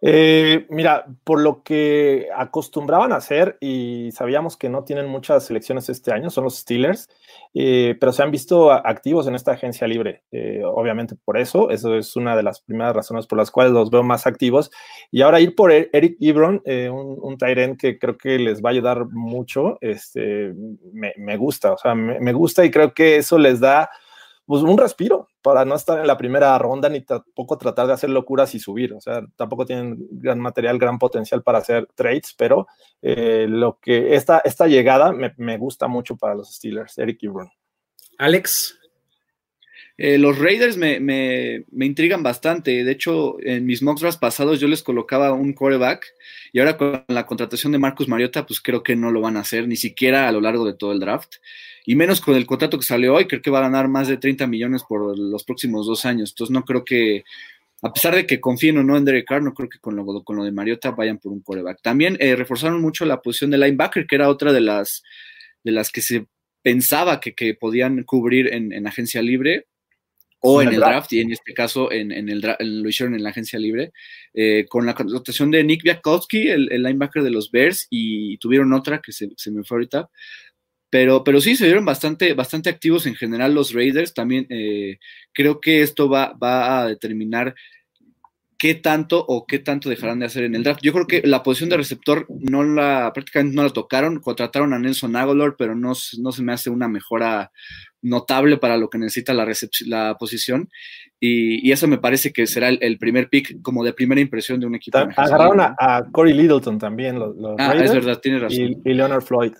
eh, 0.00 0.66
mira, 0.70 1.06
por 1.24 1.40
lo 1.40 1.62
que 1.62 2.28
acostumbraban 2.36 3.12
a 3.12 3.16
hacer 3.16 3.56
y 3.60 4.10
sabíamos 4.12 4.56
que 4.56 4.68
no 4.68 4.84
tienen 4.84 5.08
muchas 5.08 5.46
selecciones 5.46 5.88
este 5.88 6.12
año, 6.12 6.30
son 6.30 6.44
los 6.44 6.58
Steelers, 6.58 7.08
eh, 7.54 7.96
pero 7.98 8.12
se 8.12 8.22
han 8.22 8.30
visto 8.30 8.70
activos 8.70 9.26
en 9.26 9.34
esta 9.34 9.52
agencia 9.52 9.88
libre. 9.88 10.22
Eh, 10.30 10.62
obviamente 10.64 11.16
por 11.16 11.36
eso, 11.36 11.70
eso 11.70 11.96
es 11.96 12.14
una 12.14 12.36
de 12.36 12.44
las 12.44 12.60
primeras 12.60 12.94
razones 12.94 13.26
por 13.26 13.38
las 13.38 13.50
cuales 13.50 13.72
los 13.72 13.90
veo 13.90 14.04
más 14.04 14.26
activos. 14.26 14.70
Y 15.10 15.22
ahora 15.22 15.40
ir 15.40 15.56
por 15.56 15.72
e-, 15.72 15.90
Eric 15.92 16.16
Ebron, 16.20 16.62
un, 16.64 17.18
un 17.20 17.76
que 17.76 17.98
creo 17.98 18.16
que 18.16 18.38
les 18.38 18.62
va 18.62 18.70
a 18.70 18.72
ayudar 18.72 19.06
mucho, 19.06 19.78
este, 19.80 20.54
me, 20.92 21.36
gusta, 21.36 21.72
o 21.72 21.78
sea, 21.78 21.94
me 21.94 22.32
gusta 22.32 22.64
y 22.64 22.70
creo 22.70 22.94
que 22.94 23.16
eso 23.16 23.38
les 23.38 23.58
da 23.58 23.90
pues, 24.48 24.62
un 24.62 24.78
respiro 24.78 25.28
para 25.42 25.66
no 25.66 25.74
estar 25.74 26.00
en 26.00 26.06
la 26.06 26.16
primera 26.16 26.56
ronda 26.58 26.88
ni 26.88 27.02
tampoco 27.02 27.58
tratar 27.58 27.86
de 27.86 27.92
hacer 27.92 28.08
locuras 28.08 28.54
y 28.54 28.58
subir. 28.58 28.94
O 28.94 29.00
sea, 29.00 29.22
tampoco 29.36 29.66
tienen 29.66 29.98
gran 30.10 30.40
material, 30.40 30.78
gran 30.78 30.98
potencial 30.98 31.42
para 31.42 31.58
hacer 31.58 31.86
trades, 31.94 32.34
pero 32.36 32.66
eh, 33.02 33.44
lo 33.46 33.78
que 33.78 34.14
esta, 34.14 34.38
esta 34.38 34.66
llegada 34.66 35.12
me, 35.12 35.58
gusta 35.58 35.86
mucho 35.86 36.16
para 36.16 36.34
los 36.34 36.54
Steelers, 36.54 36.96
Eric 36.96 37.22
Ebron. 37.24 37.50
Alex. 38.16 38.74
Eh, 39.98 40.16
los 40.16 40.38
Raiders 40.38 40.78
me, 40.78 40.98
me, 40.98 41.64
me, 41.70 41.84
intrigan 41.84 42.22
bastante. 42.22 42.84
De 42.84 42.92
hecho, 42.92 43.36
en 43.42 43.66
mis 43.66 43.82
mock 43.82 44.00
drafts 44.00 44.18
pasados 44.18 44.60
yo 44.60 44.68
les 44.68 44.82
colocaba 44.82 45.32
un 45.32 45.52
quarterback 45.52 46.06
y 46.52 46.60
ahora 46.60 46.78
con 46.78 47.04
la 47.08 47.26
contratación 47.26 47.72
de 47.72 47.78
Marcus 47.78 48.08
Mariota, 48.08 48.46
pues 48.46 48.62
creo 48.62 48.82
que 48.82 48.96
no 48.96 49.10
lo 49.10 49.20
van 49.20 49.36
a 49.36 49.40
hacer 49.40 49.68
ni 49.68 49.76
siquiera 49.76 50.26
a 50.26 50.32
lo 50.32 50.40
largo 50.40 50.64
de 50.64 50.74
todo 50.74 50.92
el 50.92 51.00
draft 51.00 51.34
y 51.84 51.94
menos 51.94 52.20
con 52.20 52.34
el 52.34 52.46
contrato 52.46 52.78
que 52.78 52.84
salió 52.84 53.14
hoy, 53.14 53.26
creo 53.26 53.42
que 53.42 53.50
va 53.50 53.58
a 53.58 53.62
ganar 53.62 53.88
más 53.88 54.08
de 54.08 54.16
30 54.16 54.46
millones 54.46 54.82
por 54.88 55.18
los 55.18 55.44
próximos 55.44 55.86
dos 55.86 56.04
años. 56.04 56.30
Entonces 56.30 56.52
no 56.52 56.64
creo 56.64 56.84
que, 56.84 57.24
a 57.82 57.92
pesar 57.92 58.14
de 58.14 58.26
que 58.26 58.40
confíen 58.40 58.78
o 58.78 58.82
no 58.82 58.96
en 58.96 59.04
Derek 59.04 59.26
Carr, 59.26 59.42
no 59.42 59.54
creo 59.54 59.68
que 59.68 59.78
con 59.78 59.96
lo, 59.96 60.04
con 60.24 60.36
lo 60.36 60.44
de 60.44 60.52
Mariota 60.52 60.90
vayan 60.90 61.18
por 61.18 61.32
un 61.32 61.40
coreback. 61.40 61.80
También 61.82 62.16
eh, 62.20 62.36
reforzaron 62.36 62.80
mucho 62.80 63.04
la 63.04 63.20
posición 63.20 63.50
de 63.50 63.58
linebacker, 63.58 64.06
que 64.06 64.16
era 64.16 64.28
otra 64.28 64.52
de 64.52 64.60
las, 64.60 65.02
de 65.64 65.72
las 65.72 65.90
que 65.90 66.02
se 66.02 66.26
pensaba 66.62 67.20
que, 67.20 67.54
podían 67.54 68.02
cubrir 68.02 68.52
en, 68.52 68.86
agencia 68.86 69.22
libre 69.22 69.66
o 70.40 70.60
en, 70.60 70.68
el 70.68 70.76
draft, 70.76 71.12
y 71.12 71.20
en 71.20 71.32
este 71.32 71.54
caso 71.54 71.90
en, 71.90 72.12
el 72.12 72.40
lo 72.40 72.88
hicieron 72.88 73.14
en 73.14 73.22
la 73.22 73.30
agencia 73.30 73.58
libre, 73.58 73.92
eh, 74.34 74.66
con 74.68 74.86
la 74.86 74.94
contratación 74.94 75.50
de 75.50 75.64
Nick 75.64 75.82
Biakowski, 75.82 76.48
el, 76.48 76.66
linebacker 76.66 77.22
de 77.22 77.30
los 77.30 77.50
Bears, 77.50 77.86
y 77.90 78.36
tuvieron 78.38 78.72
otra 78.72 79.00
que 79.00 79.12
se, 79.12 79.30
se 79.36 79.50
me 79.50 79.64
fue 79.64 79.76
ahorita, 79.76 80.10
pero, 80.90 81.22
pero 81.24 81.40
sí, 81.40 81.56
se 81.56 81.66
vieron 81.66 81.84
bastante, 81.84 82.34
bastante 82.34 82.70
activos 82.70 83.06
en 83.06 83.14
general 83.14 83.54
los 83.54 83.72
Raiders. 83.72 84.14
También 84.14 84.46
eh, 84.48 84.98
creo 85.32 85.60
que 85.60 85.82
esto 85.82 86.08
va, 86.08 86.32
va 86.32 86.80
a 86.80 86.86
determinar 86.88 87.54
qué 88.58 88.74
tanto 88.74 89.24
o 89.26 89.46
qué 89.46 89.60
tanto 89.60 89.88
dejarán 89.88 90.18
de 90.18 90.26
hacer 90.26 90.44
en 90.44 90.54
el 90.54 90.64
draft. 90.64 90.80
Yo 90.82 90.92
creo 90.92 91.06
que 91.06 91.22
la 91.24 91.42
posición 91.42 91.70
de 91.70 91.76
receptor 91.76 92.26
no 92.28 92.64
la, 92.64 93.12
prácticamente 93.14 93.54
no 93.54 93.62
la 93.62 93.70
tocaron, 93.70 94.18
contrataron 94.18 94.72
a 94.72 94.78
Nelson 94.78 95.14
Aguilar, 95.14 95.54
pero 95.56 95.76
no, 95.76 95.92
no 96.18 96.32
se 96.32 96.42
me 96.42 96.52
hace 96.52 96.68
una 96.68 96.88
mejora 96.88 97.52
notable 98.02 98.56
para 98.56 98.76
lo 98.76 98.90
que 98.90 98.98
necesita 98.98 99.32
la, 99.32 99.46
la 99.86 100.16
posición. 100.18 100.68
Y, 101.20 101.70
eso 101.70 101.86
me 101.86 101.98
parece 101.98 102.32
que 102.32 102.46
será 102.46 102.68
el, 102.68 102.98
primer 102.98 103.28
pick 103.28 103.60
como 103.62 103.84
de 103.84 103.92
primera 103.92 104.20
impresión 104.20 104.58
de 104.58 104.66
un 104.66 104.74
equipo. 104.74 104.98
Agarraron 104.98 105.60
a, 105.60 106.04
Corey 106.10 106.32
Littleton 106.32 106.78
también, 106.78 107.18
los, 107.18 107.36
ah, 107.58 107.74
es 107.76 107.92
verdad, 107.92 108.18
tiene 108.20 108.38
razón. 108.40 108.82
y 108.84 108.94
Leonard 108.94 109.22
Floyd. 109.22 109.52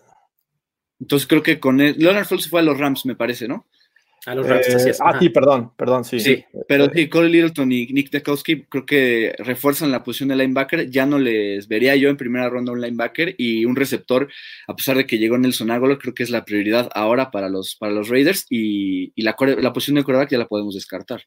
Entonces 1.01 1.29
creo 1.29 1.43
que 1.43 1.61
con 1.61 1.81
él, 1.81 1.95
Leonard 1.99 2.27
se 2.27 2.49
fue 2.49 2.61
a 2.61 2.65
los 2.65 2.79
Rams, 2.79 3.07
me 3.07 3.15
parece, 3.15 3.47
¿no? 3.47 3.67
A 4.27 4.35
los 4.35 4.47
Rams, 4.47 4.69
eh, 4.69 4.93
Ah, 5.01 5.17
sí, 5.19 5.29
perdón, 5.31 5.73
perdón, 5.77 6.05
sí. 6.05 6.19
Sí, 6.19 6.45
pero 6.67 6.91
sí, 6.93 7.09
Corey 7.09 7.31
Littleton 7.31 7.71
y 7.71 7.87
Nick 7.87 8.11
Dekowski 8.11 8.65
creo 8.65 8.85
que 8.85 9.35
refuerzan 9.39 9.93
la 9.93 10.03
posición 10.03 10.31
de 10.31 10.37
linebacker. 10.37 10.91
Ya 10.91 11.07
no 11.07 11.19
les 11.19 11.69
vería 11.69 11.95
yo 11.97 12.11
en 12.11 12.17
primera 12.17 12.49
ronda 12.51 12.73
un 12.73 12.81
linebacker 12.81 13.37
y 13.39 13.65
un 13.65 13.77
receptor, 13.77 14.29
a 14.67 14.75
pesar 14.75 14.97
de 14.97 15.07
que 15.07 15.19
llegó 15.19 15.39
Nelson 15.39 15.71
Aguilar, 15.71 15.99
creo 15.99 16.15
que 16.15 16.25
es 16.25 16.31
la 16.31 16.45
prioridad 16.45 16.91
ahora 16.95 17.31
para 17.31 17.49
los, 17.49 17.77
para 17.77 17.93
los 17.93 18.09
Raiders 18.09 18.45
y, 18.51 19.13
la, 19.23 19.37
la, 19.59 19.73
posición 19.73 19.97
de 19.97 20.05
quarterback 20.05 20.31
ya 20.31 20.39
la 20.39 20.49
podemos 20.49 20.75
descartar. 20.75 21.23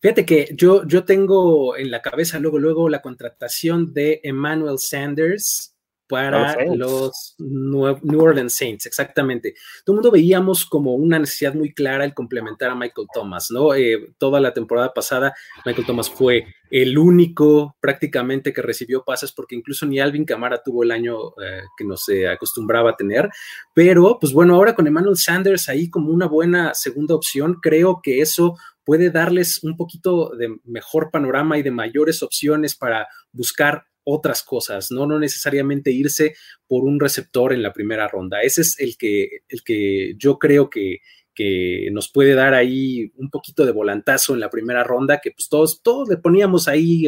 Fíjate 0.00 0.24
que 0.24 0.48
yo, 0.54 0.86
yo 0.86 1.04
tengo 1.04 1.76
en 1.76 1.90
la 1.90 2.02
cabeza 2.02 2.38
luego, 2.38 2.58
luego 2.58 2.88
la 2.88 3.02
contratación 3.02 3.92
de 3.92 4.20
Emmanuel 4.22 4.78
Sanders 4.78 5.73
para 6.14 6.64
los 6.76 7.34
New 7.38 8.20
Orleans 8.20 8.54
Saints, 8.54 8.86
exactamente. 8.86 9.54
Todo 9.84 9.94
el 9.94 9.96
mundo 9.96 10.10
veíamos 10.12 10.64
como 10.64 10.94
una 10.94 11.18
necesidad 11.18 11.54
muy 11.54 11.74
clara 11.74 12.04
el 12.04 12.14
complementar 12.14 12.70
a 12.70 12.76
Michael 12.76 13.08
Thomas, 13.12 13.50
¿no? 13.50 13.74
Eh, 13.74 14.14
toda 14.18 14.40
la 14.40 14.54
temporada 14.54 14.94
pasada, 14.94 15.34
Michael 15.66 15.86
Thomas 15.86 16.08
fue 16.08 16.46
el 16.70 16.96
único 16.96 17.76
prácticamente 17.80 18.52
que 18.52 18.62
recibió 18.62 19.04
pases, 19.04 19.32
porque 19.32 19.56
incluso 19.56 19.86
ni 19.86 19.98
Alvin 19.98 20.24
Camara 20.24 20.62
tuvo 20.62 20.84
el 20.84 20.92
año 20.92 21.30
eh, 21.42 21.62
que 21.76 21.84
nos 21.84 22.04
acostumbraba 22.32 22.90
a 22.90 22.96
tener. 22.96 23.28
Pero, 23.74 24.18
pues 24.20 24.32
bueno, 24.32 24.54
ahora 24.54 24.74
con 24.74 24.86
Emmanuel 24.86 25.16
Sanders 25.16 25.68
ahí 25.68 25.90
como 25.90 26.10
una 26.10 26.26
buena 26.26 26.74
segunda 26.74 27.14
opción, 27.14 27.58
creo 27.60 28.00
que 28.02 28.20
eso 28.20 28.56
puede 28.84 29.10
darles 29.10 29.64
un 29.64 29.76
poquito 29.76 30.30
de 30.36 30.56
mejor 30.64 31.10
panorama 31.10 31.58
y 31.58 31.62
de 31.62 31.70
mayores 31.70 32.22
opciones 32.22 32.76
para 32.76 33.08
buscar 33.32 33.86
otras 34.04 34.42
cosas, 34.42 34.90
¿no? 34.90 35.06
No 35.06 35.18
necesariamente 35.18 35.90
irse 35.90 36.34
por 36.66 36.84
un 36.84 37.00
receptor 37.00 37.52
en 37.52 37.62
la 37.62 37.72
primera 37.72 38.06
ronda. 38.08 38.42
Ese 38.42 38.60
es 38.60 38.78
el 38.78 38.96
que, 38.96 39.40
el 39.48 39.64
que 39.64 40.14
yo 40.16 40.38
creo 40.38 40.70
que, 40.70 40.98
que 41.34 41.88
nos 41.92 42.10
puede 42.10 42.34
dar 42.34 42.54
ahí 42.54 43.12
un 43.16 43.30
poquito 43.30 43.64
de 43.64 43.72
volantazo 43.72 44.34
en 44.34 44.40
la 44.40 44.50
primera 44.50 44.84
ronda, 44.84 45.20
que 45.20 45.32
pues 45.32 45.48
todos, 45.48 45.82
todos 45.82 46.08
le 46.08 46.18
poníamos 46.18 46.68
ahí 46.68 47.06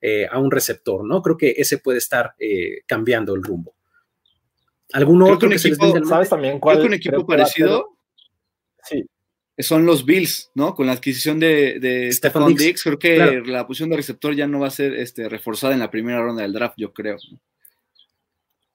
eh, 0.00 0.26
a 0.30 0.38
un 0.38 0.50
receptor, 0.50 1.04
¿no? 1.04 1.20
Creo 1.22 1.36
que 1.36 1.54
ese 1.56 1.78
puede 1.78 1.98
estar 1.98 2.34
eh, 2.38 2.82
cambiando 2.86 3.34
el 3.34 3.42
rumbo. 3.42 3.74
¿Algún 4.92 5.20
otro 5.22 5.50
que, 5.50 5.58
se 5.58 5.70
les 5.70 5.78
¿Sabes 6.08 6.28
también 6.28 6.60
cuál? 6.60 6.80
un 6.80 6.94
equipo 6.94 7.26
parecido. 7.26 7.98
Sí 8.84 9.04
son 9.58 9.86
los 9.86 10.04
Bills, 10.04 10.50
¿no? 10.54 10.74
Con 10.74 10.86
la 10.86 10.92
adquisición 10.92 11.40
de, 11.40 11.80
de 11.80 12.12
Stefan 12.12 12.54
Dix, 12.54 12.82
creo 12.82 12.98
que 12.98 13.42
la 13.46 13.66
posición 13.66 13.90
de 13.90 13.96
receptor 13.96 14.34
ya 14.34 14.46
no 14.46 14.60
va 14.60 14.68
a 14.68 14.70
ser 14.70 14.94
este, 14.94 15.28
reforzada 15.28 15.72
en 15.72 15.80
la 15.80 15.90
primera 15.90 16.20
ronda 16.20 16.42
del 16.42 16.52
draft, 16.52 16.74
yo 16.76 16.92
creo. 16.92 17.16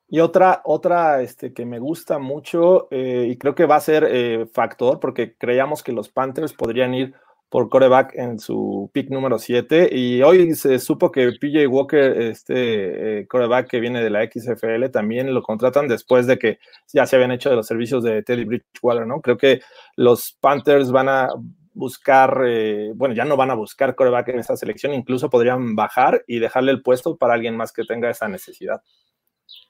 Y 0.07 0.19
otra, 0.19 0.61
otra 0.65 1.21
este, 1.21 1.53
que 1.53 1.65
me 1.65 1.79
gusta 1.79 2.19
mucho 2.19 2.87
eh, 2.91 3.27
y 3.29 3.37
creo 3.37 3.55
que 3.55 3.65
va 3.65 3.77
a 3.77 3.81
ser 3.81 4.07
eh, 4.09 4.45
factor, 4.51 4.99
porque 4.99 5.35
creíamos 5.35 5.83
que 5.83 5.93
los 5.93 6.09
Panthers 6.09 6.53
podrían 6.53 6.93
ir 6.93 7.13
por 7.51 7.67
coreback 7.67 8.15
en 8.15 8.39
su 8.39 8.89
pick 8.93 9.09
número 9.09 9.37
7. 9.37 9.89
Y 9.91 10.21
hoy 10.21 10.55
se 10.55 10.79
supo 10.79 11.11
que 11.11 11.33
PJ 11.33 11.67
Walker, 11.67 12.21
este 12.21 13.19
eh, 13.19 13.27
coreback 13.27 13.69
que 13.69 13.81
viene 13.81 14.01
de 14.01 14.09
la 14.09 14.25
XFL, 14.25 14.89
también 14.89 15.33
lo 15.33 15.43
contratan 15.43 15.89
después 15.89 16.27
de 16.27 16.39
que 16.39 16.59
ya 16.93 17.05
se 17.05 17.17
habían 17.17 17.33
hecho 17.33 17.49
de 17.49 17.57
los 17.57 17.67
servicios 17.67 18.05
de 18.05 18.23
Teddy 18.23 18.45
Bridgewater, 18.45 19.05
¿no? 19.05 19.19
Creo 19.19 19.37
que 19.37 19.59
los 19.97 20.31
Panthers 20.39 20.91
van 20.91 21.09
a 21.09 21.27
buscar, 21.73 22.41
eh, 22.47 22.93
bueno, 22.95 23.13
ya 23.13 23.25
no 23.25 23.35
van 23.35 23.51
a 23.51 23.55
buscar 23.55 23.95
coreback 23.95 24.29
en 24.29 24.39
esa 24.39 24.55
selección, 24.55 24.93
incluso 24.93 25.29
podrían 25.29 25.75
bajar 25.75 26.23
y 26.27 26.39
dejarle 26.39 26.71
el 26.71 26.81
puesto 26.81 27.17
para 27.17 27.33
alguien 27.33 27.57
más 27.57 27.73
que 27.73 27.83
tenga 27.83 28.09
esa 28.09 28.29
necesidad. 28.29 28.81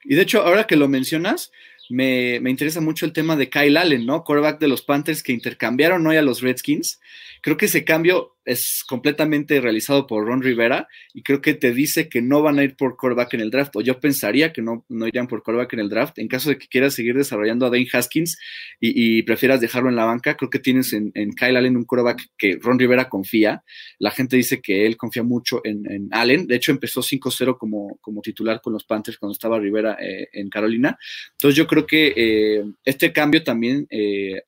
Y 0.04 0.14
de 0.14 0.22
hecho, 0.22 0.42
ahora 0.42 0.68
que 0.68 0.76
lo 0.76 0.86
mencionas, 0.86 1.50
me, 1.92 2.36
interesa 2.50 2.80
mucho 2.80 3.04
el 3.04 3.12
tema 3.12 3.36
de 3.36 3.50
Kyle 3.50 3.76
Allen, 3.76 4.06
¿no? 4.06 4.24
Quarterback 4.24 4.58
de 4.58 4.68
los 4.68 4.82
Panthers 4.82 5.22
que 5.22 5.32
intercambiaron 5.32 6.06
hoy 6.06 6.16
a 6.16 6.22
los 6.22 6.40
Redskins. 6.40 7.00
Creo 7.42 7.56
que 7.56 7.66
ese 7.66 7.84
cambio 7.84 8.34
es 8.44 8.84
completamente 8.88 9.60
realizado 9.60 10.06
por 10.06 10.26
Ron 10.26 10.42
Rivera 10.42 10.88
y 11.14 11.22
creo 11.22 11.40
que 11.40 11.54
te 11.54 11.72
dice 11.72 12.08
que 12.08 12.22
no 12.22 12.42
van 12.42 12.58
a 12.58 12.64
ir 12.64 12.76
por 12.76 12.96
quarterback 12.96 13.34
en 13.34 13.40
el 13.40 13.50
draft, 13.50 13.76
o 13.76 13.80
yo 13.80 14.00
pensaría 14.00 14.52
que 14.52 14.62
no, 14.62 14.84
no 14.88 15.06
irían 15.06 15.26
por 15.26 15.42
quarterback 15.42 15.72
en 15.74 15.80
el 15.80 15.88
draft. 15.88 16.18
En 16.18 16.28
caso 16.28 16.50
de 16.50 16.58
que 16.58 16.66
quieras 16.68 16.94
seguir 16.94 17.16
desarrollando 17.16 17.66
a 17.66 17.70
Dane 17.70 17.88
Haskins 17.92 18.38
y, 18.80 19.22
prefieras 19.22 19.60
dejarlo 19.60 19.88
en 19.88 19.96
la 19.96 20.04
banca, 20.04 20.36
creo 20.36 20.50
que 20.50 20.58
tienes 20.58 20.92
en, 20.92 21.12
Kyle 21.12 21.56
Allen 21.56 21.76
un 21.76 21.84
quarterback 21.84 22.30
que 22.36 22.58
Ron 22.60 22.78
Rivera 22.78 23.08
confía. 23.08 23.62
La 23.98 24.10
gente 24.10 24.36
dice 24.36 24.60
que 24.60 24.86
él 24.86 24.96
confía 24.96 25.22
mucho 25.22 25.60
en, 25.64 26.08
Allen. 26.10 26.46
De 26.46 26.56
hecho, 26.56 26.72
empezó 26.72 27.00
5-0 27.00 27.56
como, 27.58 27.98
como 28.00 28.20
titular 28.20 28.60
con 28.60 28.72
los 28.72 28.84
Panthers 28.84 29.18
cuando 29.18 29.32
estaba 29.32 29.58
Rivera 29.58 29.96
eh, 30.00 30.28
en 30.32 30.48
Carolina. 30.48 30.98
Entonces 31.32 31.56
yo 31.56 31.66
creo 31.66 31.86
que 31.86 32.12
eh, 32.16 32.64
este 32.84 33.12
cambio 33.12 33.42
también... 33.42 33.86
Eh, 33.90 34.42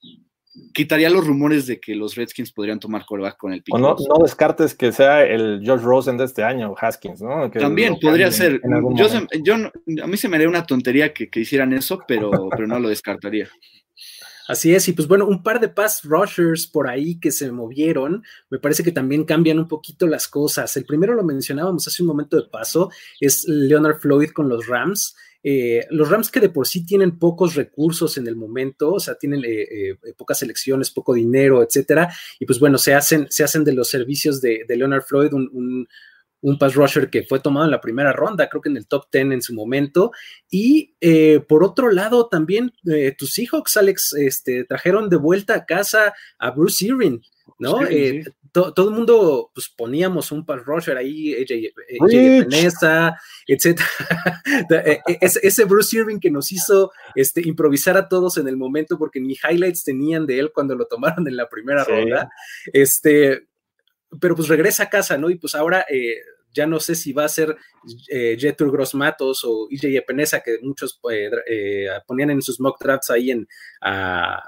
quitaría 0.72 1.10
los 1.10 1.26
rumores 1.26 1.66
de 1.66 1.80
que 1.80 1.94
los 1.94 2.14
Redskins 2.14 2.52
podrían 2.52 2.78
tomar 2.78 3.04
coreback 3.04 3.36
con 3.36 3.52
el 3.52 3.62
pick. 3.62 3.74
O 3.74 3.78
no, 3.78 3.96
no, 4.08 4.22
descartes 4.22 4.74
que 4.74 4.92
sea 4.92 5.24
el 5.24 5.60
George 5.62 5.84
Rosen 5.84 6.16
de 6.16 6.24
este 6.24 6.42
año, 6.42 6.74
Haskins, 6.78 7.22
¿no? 7.22 7.50
También 7.50 7.98
podría 8.00 8.30
ser. 8.30 8.60
Yo, 9.42 9.54
a 10.02 10.06
mí 10.06 10.16
se 10.16 10.28
me 10.28 10.36
haría 10.36 10.48
una 10.48 10.66
tontería 10.66 11.12
que, 11.12 11.28
hicieran 11.34 11.72
eso, 11.72 12.00
pero, 12.06 12.30
pero 12.50 12.66
no 12.66 12.78
lo 12.78 12.88
descartaría. 12.88 13.48
Así 14.46 14.74
es, 14.74 14.86
y 14.88 14.92
pues 14.92 15.08
bueno, 15.08 15.26
un 15.26 15.42
par 15.42 15.58
de 15.58 15.68
pass 15.68 16.02
rushers 16.04 16.66
por 16.66 16.86
ahí 16.86 17.18
que 17.18 17.32
se 17.32 17.50
movieron, 17.50 18.22
me 18.50 18.58
parece 18.58 18.82
que 18.82 18.92
también 18.92 19.24
cambian 19.24 19.58
un 19.58 19.68
poquito 19.68 20.06
las 20.06 20.28
cosas. 20.28 20.76
El 20.76 20.84
primero 20.84 21.14
lo 21.14 21.24
mencionábamos 21.24 21.88
hace 21.88 22.02
un 22.02 22.08
momento 22.08 22.36
de 22.36 22.48
paso, 22.48 22.90
es 23.20 23.46
Leonard 23.48 24.00
Floyd 24.00 24.30
con 24.30 24.48
los 24.48 24.66
Rams. 24.66 25.16
Eh, 25.46 25.86
los 25.90 26.08
Rams 26.08 26.30
que 26.30 26.40
de 26.40 26.48
por 26.48 26.66
sí 26.66 26.86
tienen 26.86 27.18
pocos 27.18 27.54
recursos 27.54 28.16
en 28.16 28.26
el 28.26 28.34
momento, 28.34 28.94
o 28.94 29.00
sea, 29.00 29.14
tienen 29.16 29.44
eh, 29.44 29.90
eh, 29.90 29.96
pocas 30.16 30.42
elecciones, 30.42 30.90
poco 30.90 31.12
dinero, 31.12 31.62
etcétera, 31.62 32.10
y 32.40 32.46
pues 32.46 32.58
bueno, 32.58 32.78
se 32.78 32.94
hacen, 32.94 33.26
se 33.28 33.44
hacen 33.44 33.62
de 33.62 33.74
los 33.74 33.90
servicios 33.90 34.40
de, 34.40 34.64
Leonard 34.66 35.02
Floyd 35.02 35.34
un, 35.34 35.86
un, 36.40 36.58
pass 36.58 36.74
rusher 36.74 37.10
que 37.10 37.24
fue 37.24 37.40
tomado 37.40 37.66
en 37.66 37.70
la 37.70 37.80
primera 37.80 38.12
ronda, 38.12 38.48
creo 38.48 38.62
que 38.62 38.70
en 38.70 38.78
el 38.78 38.86
top 38.86 39.04
10 39.12 39.32
en 39.32 39.42
su 39.42 39.54
momento. 39.54 40.12
Y 40.50 40.94
por 41.46 41.62
otro 41.62 41.90
lado, 41.90 42.28
también 42.28 42.72
tus 43.16 43.34
Seahawks, 43.34 43.76
Alex, 43.76 44.14
este, 44.14 44.64
trajeron 44.64 45.08
de 45.08 45.16
vuelta 45.16 45.54
a 45.54 45.64
casa 45.64 46.12
a 46.38 46.50
Bruce 46.50 46.84
Irving, 46.84 47.20
¿no? 47.58 47.80
Todo 48.54 48.88
el 48.88 48.94
mundo, 48.94 49.50
pues 49.52 49.68
poníamos 49.68 50.30
un 50.30 50.46
pass 50.46 50.64
rusher 50.64 50.96
ahí, 50.96 51.34
AJ, 51.34 51.74
Peneza, 52.44 53.18
etc. 53.46 53.80
E, 54.70 55.00
e, 55.06 55.18
ese 55.20 55.64
Bruce 55.64 55.96
Irving 55.96 56.20
que 56.20 56.30
nos 56.30 56.52
hizo 56.52 56.92
este, 57.14 57.46
improvisar 57.46 57.96
a 57.96 58.08
todos 58.08 58.38
en 58.38 58.46
el 58.46 58.56
momento, 58.56 58.96
porque 58.96 59.20
ni 59.20 59.34
highlights 59.34 59.82
tenían 59.82 60.24
de 60.26 60.38
él 60.38 60.52
cuando 60.52 60.76
lo 60.76 60.86
tomaron 60.86 61.26
en 61.26 61.36
la 61.36 61.48
primera 61.48 61.82
ronda. 61.82 62.30
Este, 62.72 63.48
pero 64.20 64.36
pues 64.36 64.48
regresa 64.48 64.84
a 64.84 64.90
casa, 64.90 65.18
¿no? 65.18 65.30
Y 65.30 65.34
pues 65.34 65.54
ahora 65.54 65.84
eh, 65.90 66.16
ya 66.54 66.66
no 66.66 66.80
sé 66.80 66.94
si 66.94 67.12
va 67.12 67.24
a 67.24 67.28
ser 67.28 67.56
eh, 68.08 68.36
Jetur 68.38 68.70
Gross 68.70 68.94
Matos 68.94 69.42
o 69.44 69.66
EJ 69.70 70.04
Peneza, 70.06 70.40
que 70.40 70.58
muchos 70.62 71.00
eh, 71.10 71.30
eh, 71.46 71.86
ponían 72.06 72.30
en 72.30 72.40
sus 72.40 72.60
mock 72.60 72.80
drafts 72.80 73.10
ahí 73.10 73.32
en 73.32 73.48
a, 73.82 74.40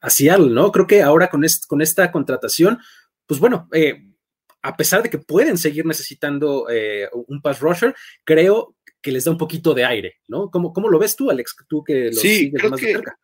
a 0.00 0.10
Seattle, 0.10 0.50
¿no? 0.50 0.72
Creo 0.72 0.86
que 0.86 1.02
ahora 1.02 1.30
con, 1.30 1.44
con 1.68 1.80
esta 1.80 2.10
contratación 2.10 2.78
pues 3.26 3.40
bueno, 3.40 3.68
eh, 3.72 4.02
a 4.62 4.76
pesar 4.76 5.02
de 5.02 5.10
que 5.10 5.18
pueden 5.18 5.58
seguir 5.58 5.84
necesitando 5.86 6.68
eh, 6.70 7.08
un 7.26 7.40
pass 7.40 7.60
rusher, 7.60 7.94
creo 8.24 8.76
que 9.00 9.12
les 9.12 9.24
da 9.24 9.32
un 9.32 9.38
poquito 9.38 9.74
de 9.74 9.84
aire, 9.84 10.14
¿no? 10.28 10.50
¿Cómo, 10.50 10.72
cómo 10.72 10.88
lo 10.88 10.98
ves 10.98 11.16
tú, 11.16 11.30
Alex? 11.30 11.56
Tú 11.68 11.82
que 11.82 12.06
lo 12.06 12.20
sí, 12.20 12.36
sigues 12.36 12.70
más 12.70 12.80
de 12.80 12.92
cerca 12.92 13.18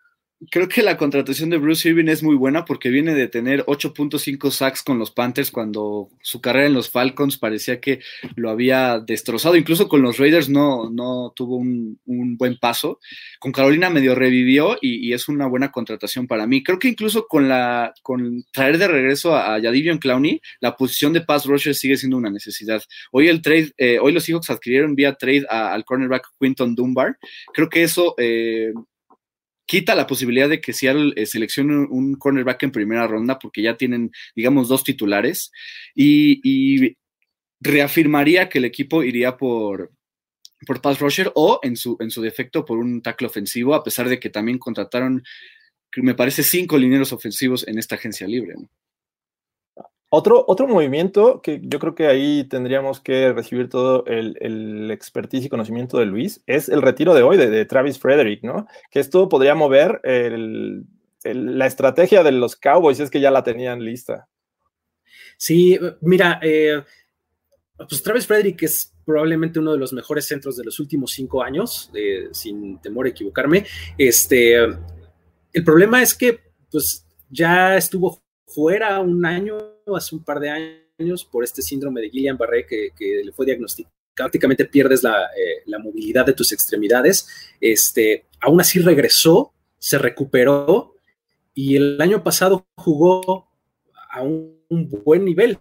creo 0.50 0.68
que 0.68 0.82
la 0.82 0.96
contratación 0.96 1.50
de 1.50 1.58
Bruce 1.58 1.88
Irving 1.88 2.06
es 2.06 2.22
muy 2.22 2.36
buena 2.36 2.64
porque 2.64 2.90
viene 2.90 3.14
de 3.14 3.28
tener 3.28 3.64
8.5 3.66 4.50
sacks 4.50 4.82
con 4.82 4.98
los 4.98 5.10
Panthers 5.10 5.50
cuando 5.50 6.10
su 6.22 6.40
carrera 6.40 6.66
en 6.66 6.74
los 6.74 6.90
Falcons 6.90 7.38
parecía 7.38 7.80
que 7.80 8.00
lo 8.36 8.50
había 8.50 9.00
destrozado. 9.00 9.56
Incluso 9.56 9.88
con 9.88 10.02
los 10.02 10.18
Raiders 10.18 10.48
no, 10.48 10.90
no 10.90 11.32
tuvo 11.34 11.56
un, 11.56 11.98
buen 12.04 12.58
paso. 12.58 13.00
Con 13.40 13.52
Carolina 13.52 13.90
medio 13.90 14.14
revivió 14.14 14.78
y, 14.80 15.12
es 15.12 15.28
una 15.28 15.46
buena 15.46 15.72
contratación 15.72 16.26
para 16.26 16.46
mí. 16.46 16.62
Creo 16.62 16.78
que 16.78 16.88
incluso 16.88 17.26
con 17.26 17.48
la 17.48 17.92
con 18.02 18.44
traer 18.52 18.78
de 18.78 18.88
regreso 18.88 19.34
a, 19.34 19.54
a 19.54 19.58
Yadivion 19.58 19.98
Clowney, 19.98 20.40
la 20.60 20.76
posición 20.76 21.12
de 21.12 21.22
pass 21.22 21.46
rusher 21.46 21.74
sigue 21.74 21.96
siendo 21.96 22.16
una 22.16 22.30
necesidad. 22.30 22.82
Hoy 23.10 23.28
el 23.28 23.42
trade, 23.42 23.72
eh, 23.78 23.98
hoy 24.00 24.12
los 24.12 24.24
Seahawks 24.24 24.50
adquirieron 24.50 24.94
vía 24.94 25.14
trade 25.14 25.46
al 25.48 25.84
cornerback 25.84 26.28
Quinton 26.38 26.74
Dunbar. 26.74 27.18
Creo 27.52 27.68
que 27.68 27.82
eso 27.82 28.14
eh, 28.18 28.72
quita 29.68 29.94
la 29.94 30.06
posibilidad 30.06 30.48
de 30.48 30.62
que 30.62 30.72
Seattle 30.72 31.12
eh, 31.14 31.26
seleccione 31.26 31.86
un 31.90 32.14
cornerback 32.14 32.62
en 32.62 32.72
primera 32.72 33.06
ronda 33.06 33.38
porque 33.38 33.60
ya 33.62 33.76
tienen, 33.76 34.10
digamos, 34.34 34.66
dos 34.68 34.82
titulares 34.82 35.52
y, 35.94 36.96
reafirmaría 37.60 38.48
que 38.48 38.58
el 38.58 38.64
equipo 38.64 39.02
iría 39.02 39.36
por, 39.36 39.90
por 40.64 40.80
pass 40.80 41.00
rusher 41.00 41.32
o 41.34 41.58
en 41.64 41.74
su, 41.74 41.96
en 41.98 42.08
su 42.08 42.22
defecto 42.22 42.64
por 42.64 42.78
un 42.78 43.02
tackle 43.02 43.26
ofensivo, 43.26 43.74
a 43.74 43.82
pesar 43.82 44.08
de 44.08 44.20
que 44.20 44.30
también 44.30 44.58
contrataron, 44.58 45.24
me 45.96 46.14
parece, 46.14 46.44
cinco 46.44 46.78
lineros 46.78 47.12
ofensivos 47.12 47.66
en 47.66 47.78
esta 47.78 47.96
agencia 47.96 48.28
libre. 48.28 48.54
¿no? 48.56 48.70
Otro, 50.10 50.42
otro 50.48 50.66
movimiento 50.66 51.42
que 51.42 51.60
yo 51.62 51.78
creo 51.78 51.94
que 51.94 52.06
ahí 52.06 52.44
tendríamos 52.44 52.98
que 52.98 53.30
recibir 53.32 53.68
todo 53.68 54.06
el, 54.06 54.38
el 54.40 54.90
expertise 54.90 55.44
y 55.44 55.48
conocimiento 55.50 55.98
de 55.98 56.06
Luis 56.06 56.42
es 56.46 56.70
el 56.70 56.80
retiro 56.80 57.12
de 57.12 57.22
hoy 57.22 57.36
de, 57.36 57.64
Travis 57.66 57.98
Frederick, 57.98 58.42
¿no? 58.42 58.66
Que 58.90 59.00
esto 59.00 59.28
podría 59.28 59.54
mover 59.54 60.00
la 61.24 61.66
estrategia 61.66 62.22
de 62.22 62.32
los 62.32 62.56
Cowboys, 62.56 63.00
es 63.00 63.10
que 63.10 63.20
ya 63.20 63.30
la 63.30 63.44
tenían 63.44 63.84
lista. 63.84 64.28
Sí, 65.36 65.78
mira, 66.00 66.40
eh, 66.42 66.82
pues 67.76 68.02
Travis 68.02 68.26
Frederick 68.26 68.62
es 68.62 68.94
probablemente 69.04 69.58
uno 69.58 69.72
de 69.72 69.78
los 69.78 69.92
mejores 69.92 70.26
centros 70.26 70.56
de 70.56 70.64
los 70.64 70.80
últimos 70.80 71.12
cinco 71.12 71.42
años, 71.42 71.90
sin 72.32 72.80
temor 72.80 73.06
a 73.06 73.10
equivocarme. 73.10 73.66
Este, 73.98 74.56
el 74.56 75.64
problema 75.64 76.02
es 76.02 76.14
que, 76.14 76.40
pues, 76.70 77.06
ya 77.28 77.76
estuvo 77.76 78.22
fuera 78.48 79.00
un 79.00 79.24
año, 79.24 79.58
hace 79.94 80.16
un 80.16 80.24
par 80.24 80.40
de 80.40 80.50
años, 80.50 81.24
por 81.24 81.44
este 81.44 81.62
síndrome 81.62 82.00
de 82.00 82.10
Guillain-Barré 82.10 82.66
que, 82.66 83.22
le 83.24 83.32
fue 83.32 83.46
diagnosticado. 83.46 83.94
Prácticamente 84.14 84.64
pierdes 84.64 85.04
eh, 85.04 85.62
la, 85.66 85.78
movilidad 85.78 86.26
de 86.26 86.32
tus 86.32 86.50
extremidades. 86.50 87.28
Este, 87.60 88.26
aún 88.40 88.60
así 88.60 88.80
regresó, 88.80 89.52
se 89.78 89.96
recuperó 89.96 90.96
y 91.54 91.76
el 91.76 92.00
año 92.00 92.24
pasado 92.24 92.66
jugó 92.76 93.48
a 94.10 94.22
un, 94.22 94.58
buen 94.68 95.24
nivel, 95.24 95.58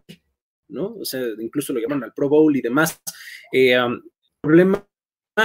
¿no? 0.68 0.96
O 1.00 1.06
sea, 1.06 1.22
incluso 1.40 1.72
lo 1.72 1.80
llamaron 1.80 2.04
al 2.04 2.14
Pro 2.14 2.30
Bowl 2.30 2.56
y 2.56 2.62
demás. 2.62 3.00
Eh, 3.52 3.74
el 3.74 4.02
problema 4.42 4.86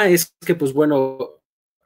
es 0.06 0.34
que, 0.44 0.54
pues 0.54 0.72
bueno, 0.72 1.42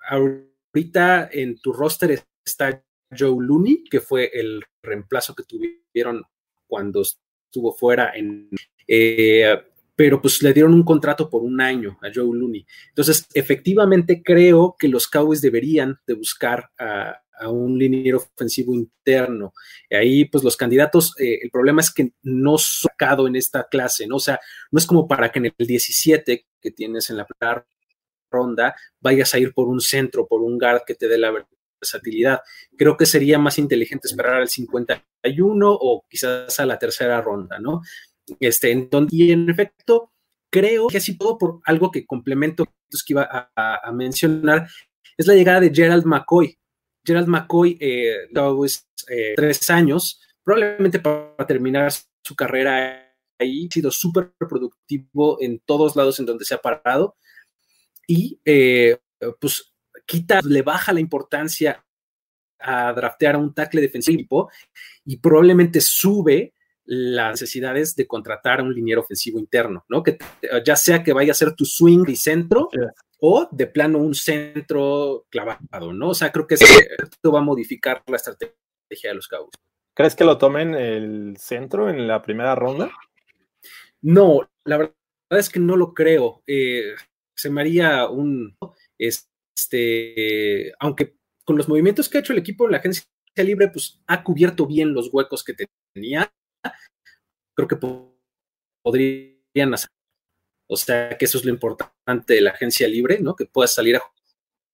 ahorita 0.08 1.28
en 1.32 1.58
tu 1.58 1.72
roster 1.72 2.22
está 2.44 2.85
Joe 3.10 3.36
Looney, 3.38 3.84
que 3.84 4.00
fue 4.00 4.30
el 4.32 4.62
reemplazo 4.82 5.34
que 5.34 5.44
tuvieron 5.44 6.22
cuando 6.66 7.02
estuvo 7.02 7.72
fuera 7.72 8.12
en... 8.14 8.50
Eh, 8.86 9.56
pero 9.96 10.20
pues 10.20 10.42
le 10.42 10.52
dieron 10.52 10.74
un 10.74 10.84
contrato 10.84 11.30
por 11.30 11.42
un 11.42 11.58
año 11.60 11.98
a 12.02 12.10
Joe 12.14 12.36
Looney. 12.36 12.66
Entonces, 12.88 13.26
efectivamente 13.32 14.22
creo 14.22 14.76
que 14.78 14.88
los 14.88 15.08
Cowboys 15.08 15.40
deberían 15.40 15.98
de 16.06 16.14
buscar 16.14 16.70
a, 16.78 17.22
un 17.48 17.78
liniero 17.78 18.18
ofensivo 18.18 18.74
interno. 18.74 19.52
Ahí, 19.90 20.24
pues 20.24 20.42
los 20.42 20.56
candidatos, 20.56 21.14
eh, 21.18 21.38
el 21.42 21.50
problema 21.50 21.82
es 21.82 21.92
que 21.92 22.12
no 22.22 22.56
sacado 22.56 23.26
en 23.26 23.36
esta 23.36 23.66
clase, 23.68 24.06
¿no? 24.06 24.16
O 24.16 24.20
sea, 24.20 24.40
no 24.70 24.78
es 24.78 24.86
como 24.86 25.06
para 25.06 25.30
que 25.30 25.40
en 25.40 25.46
el 25.46 25.66
17 25.66 26.46
que 26.60 26.70
tienes 26.70 27.10
en 27.10 27.18
la 27.18 27.26
ronda 28.30 28.74
vayas 29.00 29.34
a 29.34 29.38
ir 29.38 29.52
por 29.52 29.68
un 29.68 29.80
centro, 29.80 30.26
por 30.26 30.42
un 30.42 30.58
guard 30.58 30.82
que 30.86 30.94
te 30.94 31.08
dé 31.08 31.18
la 31.18 31.46
versatilidad. 31.80 32.40
Creo 32.76 32.96
que 32.96 33.06
sería 33.06 33.38
más 33.38 33.58
inteligente 33.58 34.08
esperar 34.08 34.34
al 34.34 34.48
51 34.48 35.70
o 35.70 36.04
quizás 36.08 36.58
a 36.60 36.66
la 36.66 36.78
tercera 36.78 37.20
ronda, 37.20 37.58
¿no? 37.58 37.82
Este, 38.40 38.88
y 39.10 39.32
en 39.32 39.48
efecto, 39.48 40.12
creo 40.50 40.88
que 40.88 40.98
así 40.98 41.16
todo 41.16 41.38
por 41.38 41.60
algo 41.64 41.90
que 41.90 42.06
complemento 42.06 42.64
que 42.64 43.12
iba 43.12 43.50
a, 43.54 43.92
mencionar, 43.92 44.68
es 45.16 45.26
la 45.26 45.34
llegada 45.34 45.60
de 45.60 45.72
Gerald 45.74 46.04
McCoy. 46.04 46.58
Gerald 47.04 47.28
McCoy, 47.28 47.76
eh, 47.80 48.28
eh, 49.08 49.34
tres 49.36 49.70
años, 49.70 50.20
probablemente 50.42 50.98
para 50.98 51.46
terminar 51.46 51.92
su 52.22 52.34
carrera 52.34 53.14
ahí, 53.38 53.68
ha 53.70 53.72
sido 53.72 53.90
súper 53.90 54.32
productivo 54.38 55.38
en 55.40 55.60
todos 55.60 55.94
lados 55.94 56.18
en 56.18 56.26
donde 56.26 56.44
se 56.44 56.54
ha 56.54 56.58
parado. 56.58 57.16
Y 58.06 58.40
eh, 58.44 58.98
pues 59.40 59.74
quita, 60.06 60.40
le 60.44 60.62
baja 60.62 60.92
la 60.92 61.00
importancia 61.00 61.84
a 62.58 62.92
draftear 62.92 63.34
a 63.34 63.38
un 63.38 63.52
tackle 63.52 63.80
defensivo 63.80 64.50
y 65.04 65.18
probablemente 65.18 65.80
sube 65.80 66.54
las 66.84 67.32
necesidades 67.32 67.96
de 67.96 68.06
contratar 68.06 68.60
a 68.60 68.62
un 68.62 68.72
liniero 68.72 69.00
ofensivo 69.00 69.38
interno, 69.38 69.84
¿no? 69.88 70.02
Que 70.02 70.18
ya 70.64 70.76
sea 70.76 71.02
que 71.02 71.12
vaya 71.12 71.32
a 71.32 71.34
ser 71.34 71.54
tu 71.54 71.64
swing 71.64 72.04
y 72.06 72.16
centro 72.16 72.70
o 73.20 73.48
de 73.50 73.66
plano 73.66 73.98
un 73.98 74.14
centro 74.14 75.26
clavado, 75.28 75.92
¿no? 75.92 76.10
O 76.10 76.14
sea, 76.14 76.30
creo 76.30 76.46
que 76.46 76.54
esto 76.54 77.32
va 77.32 77.40
a 77.40 77.42
modificar 77.42 78.02
la 78.06 78.16
estrategia 78.16 79.10
de 79.10 79.14
los 79.14 79.26
Cowboys. 79.26 79.54
¿Crees 79.94 80.14
que 80.14 80.24
lo 80.24 80.38
tomen 80.38 80.74
el 80.74 81.36
centro 81.38 81.88
en 81.88 82.06
la 82.06 82.22
primera 82.22 82.54
ronda? 82.54 82.90
No, 84.02 84.48
la 84.64 84.76
verdad 84.76 84.94
es 85.30 85.48
que 85.48 85.58
no 85.58 85.74
lo 85.74 85.94
creo. 85.94 86.42
Eh, 86.46 86.94
se 87.34 87.50
me 87.50 87.62
haría 87.62 88.08
un, 88.08 88.56
este, 89.56 90.72
aunque 90.78 91.16
con 91.44 91.56
los 91.56 91.68
movimientos 91.68 92.08
que 92.08 92.18
ha 92.18 92.20
hecho 92.20 92.32
el 92.32 92.38
equipo 92.38 92.66
en 92.66 92.72
la 92.72 92.78
agencia 92.78 93.06
libre, 93.36 93.68
pues 93.68 94.02
ha 94.06 94.22
cubierto 94.22 94.66
bien 94.66 94.92
los 94.92 95.12
huecos 95.12 95.44
que 95.44 95.54
tenía. 95.94 96.32
Creo 97.54 97.68
que 97.68 97.78
podrían 98.82 99.74
hacer. 99.74 99.90
O 100.68 100.76
sea, 100.76 101.16
que 101.16 101.24
eso 101.24 101.38
es 101.38 101.44
lo 101.44 101.50
importante 101.50 102.34
de 102.34 102.40
la 102.40 102.50
agencia 102.50 102.88
libre, 102.88 103.18
¿no? 103.20 103.36
Que 103.36 103.46
puedas 103.46 103.72
salir 103.72 103.96
a 103.96 104.02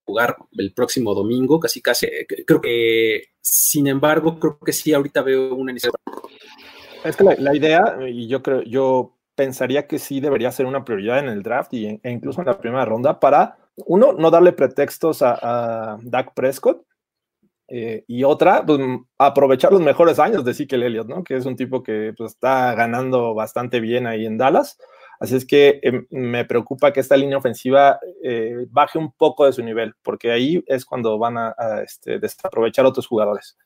jugar 0.05 0.37
el 0.53 0.73
próximo 0.73 1.15
domingo, 1.15 1.61
casi 1.61 1.83
casi. 1.83 2.09
Creo 2.47 2.61
que, 2.61 3.35
sin 3.41 3.87
embargo, 3.87 4.41
creo 4.41 4.59
que 4.59 4.73
sí, 4.73 4.93
ahorita 4.93 5.23
veo 5.23 5.55
una 5.55 5.73
iniciativa. 5.73 5.99
Es 7.05 7.17
que 7.17 7.25
la, 7.25 7.55
idea, 7.55 7.99
y 8.09 8.27
yo 8.29 8.43
creo, 8.43 8.63
yo 8.63 9.19
pensaría 9.35 9.87
que 9.87 9.99
sí 9.99 10.21
debería 10.21 10.53
ser 10.53 10.67
una 10.67 10.85
prioridad 10.85 11.19
en 11.19 11.29
el 11.29 11.43
draft 11.43 11.75
y 11.75 12.01
e 12.03 12.11
incluso 12.11 12.41
en 12.41 12.47
la 12.47 12.59
primera 12.59 12.85
ronda 12.85 13.21
para, 13.21 13.59
uno, 13.77 14.13
no 14.13 14.31
darle 14.31 14.53
pretextos 14.53 15.23
a, 15.23 15.39
a 15.95 15.99
Dak 16.03 16.35
Prescott, 16.35 16.85
eh, 17.75 18.05
y 18.07 18.23
otra, 18.25 18.67
pues, 18.67 18.79
aprovechar 19.17 19.73
los 19.73 19.81
mejores 19.81 20.19
años 20.19 20.45
de 20.45 20.51
Ezekiel 20.51 20.83
Elliott, 20.83 21.09
¿no? 21.09 21.25
Que 21.25 21.37
es 21.37 21.47
un 21.47 21.57
tipo 21.57 21.83
que 21.83 22.13
pues, 22.15 22.33
está 22.33 22.75
ganando 22.75 23.33
bastante 23.33 23.81
bien 23.81 24.07
ahí 24.07 24.27
en 24.27 24.37
Dallas. 24.37 24.77
Así 25.19 25.37
es 25.37 25.47
que 25.47 25.81
em, 25.83 26.07
me 26.11 26.45
preocupa 26.45 26.93
que 26.93 27.01
esta 27.01 27.17
línea 27.17 27.39
ofensiva 27.39 27.99
eh, 28.23 28.67
baje 28.69 28.99
un 28.99 29.11
poco 29.13 29.47
de 29.47 29.55
su 29.55 29.63
nivel, 29.63 29.95
porque 30.03 30.31
ahí 30.31 30.63
es 30.67 30.85
cuando 30.85 31.17
van 31.17 31.39
a, 31.39 31.55
este, 31.83 32.19
desaprovechar 32.19 32.85
otros 32.85 33.07
jugadores. 33.07 33.57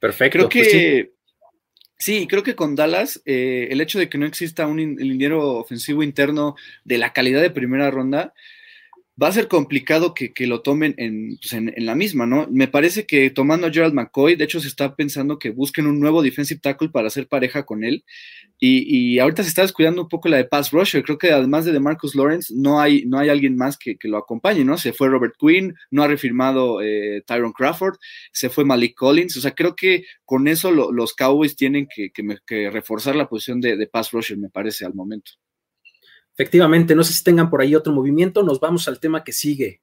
Perfecto. 0.00 0.38
Creo 0.38 0.48
pues 0.48 0.72
que 0.72 1.12
sí. 1.96 2.26
creo 2.26 2.42
que 2.42 2.56
con 2.56 2.74
Dallas 2.74 3.22
eh, 3.24 3.68
el 3.70 3.80
hecho 3.80 4.00
de 4.00 4.08
que 4.08 4.18
no 4.18 4.26
exista 4.26 4.66
un 4.66 4.78
liniero 4.78 5.58
ofensivo 5.58 6.02
interno 6.02 6.56
de 6.82 6.98
la 6.98 7.12
calidad 7.12 7.42
de 7.42 7.50
primera 7.50 7.92
ronda 7.92 8.34
va 9.20 9.28
a 9.28 9.32
ser 9.32 9.48
complicado 9.48 10.14
que, 10.14 10.32
lo 10.46 10.62
tomen 10.62 10.94
pues, 11.40 11.52
en, 11.52 11.72
en, 11.74 11.86
la 11.86 11.94
misma, 11.94 12.26
¿no? 12.26 12.46
Me 12.50 12.68
parece 12.68 13.06
que 13.06 13.30
tomando 13.30 13.66
a 13.66 13.70
Gerald 13.70 13.94
McCoy, 13.94 14.36
de 14.36 14.44
hecho 14.44 14.60
se 14.60 14.68
está 14.68 14.96
pensando 14.96 15.38
que 15.38 15.50
busquen 15.50 15.86
un 15.86 16.00
nuevo 16.00 16.22
defensive 16.22 16.60
tackle 16.60 16.88
para 16.88 17.08
hacer 17.08 17.28
pareja 17.28 17.64
con 17.64 17.84
él. 17.84 18.04
Y, 18.64 19.18
ahorita 19.18 19.42
se 19.42 19.48
está 19.48 19.62
descuidando 19.62 20.02
un 20.02 20.08
poco 20.08 20.28
la 20.28 20.36
de 20.36 20.44
pass 20.44 20.70
rusher. 20.70 21.02
Creo 21.02 21.18
que 21.18 21.32
además 21.32 21.64
de 21.64 21.80
Marcus 21.80 22.14
Lawrence, 22.14 22.54
no 22.56 22.80
hay, 22.80 23.04
no 23.06 23.18
hay 23.18 23.28
alguien 23.28 23.56
más 23.56 23.76
que, 23.76 23.96
lo 24.04 24.18
acompañe, 24.18 24.64
¿no? 24.64 24.78
Se 24.78 24.92
fue 24.92 25.08
Robert 25.08 25.34
Quinn, 25.36 25.74
no 25.90 26.04
ha 26.04 26.06
refirmado 26.06 26.80
eh, 26.80 27.24
Tyron 27.26 27.52
Crawford, 27.52 27.96
se 28.32 28.50
fue 28.50 28.64
Malik 28.64 28.94
Collins. 28.94 29.36
O 29.36 29.40
sea, 29.40 29.50
creo 29.50 29.74
que 29.74 30.04
con 30.24 30.46
eso 30.46 30.70
los 30.70 31.12
Cowboys 31.14 31.56
tienen 31.56 31.88
que, 31.92 32.12
reforzar 32.70 33.16
la 33.16 33.28
posición 33.28 33.60
de, 33.60 33.76
de 33.76 33.86
pass 33.88 34.12
rusher, 34.12 34.38
me 34.38 34.48
parece, 34.48 34.84
al 34.84 34.94
momento. 34.94 35.32
Efectivamente, 36.34 36.94
no 36.94 37.04
sé 37.04 37.12
si 37.12 37.22
tengan 37.22 37.50
por 37.50 37.60
ahí 37.60 37.74
otro 37.74 37.92
movimiento, 37.92 38.42
nos 38.42 38.60
vamos 38.60 38.88
al 38.88 39.00
tema 39.00 39.22
que 39.22 39.32
sigue. 39.32 39.82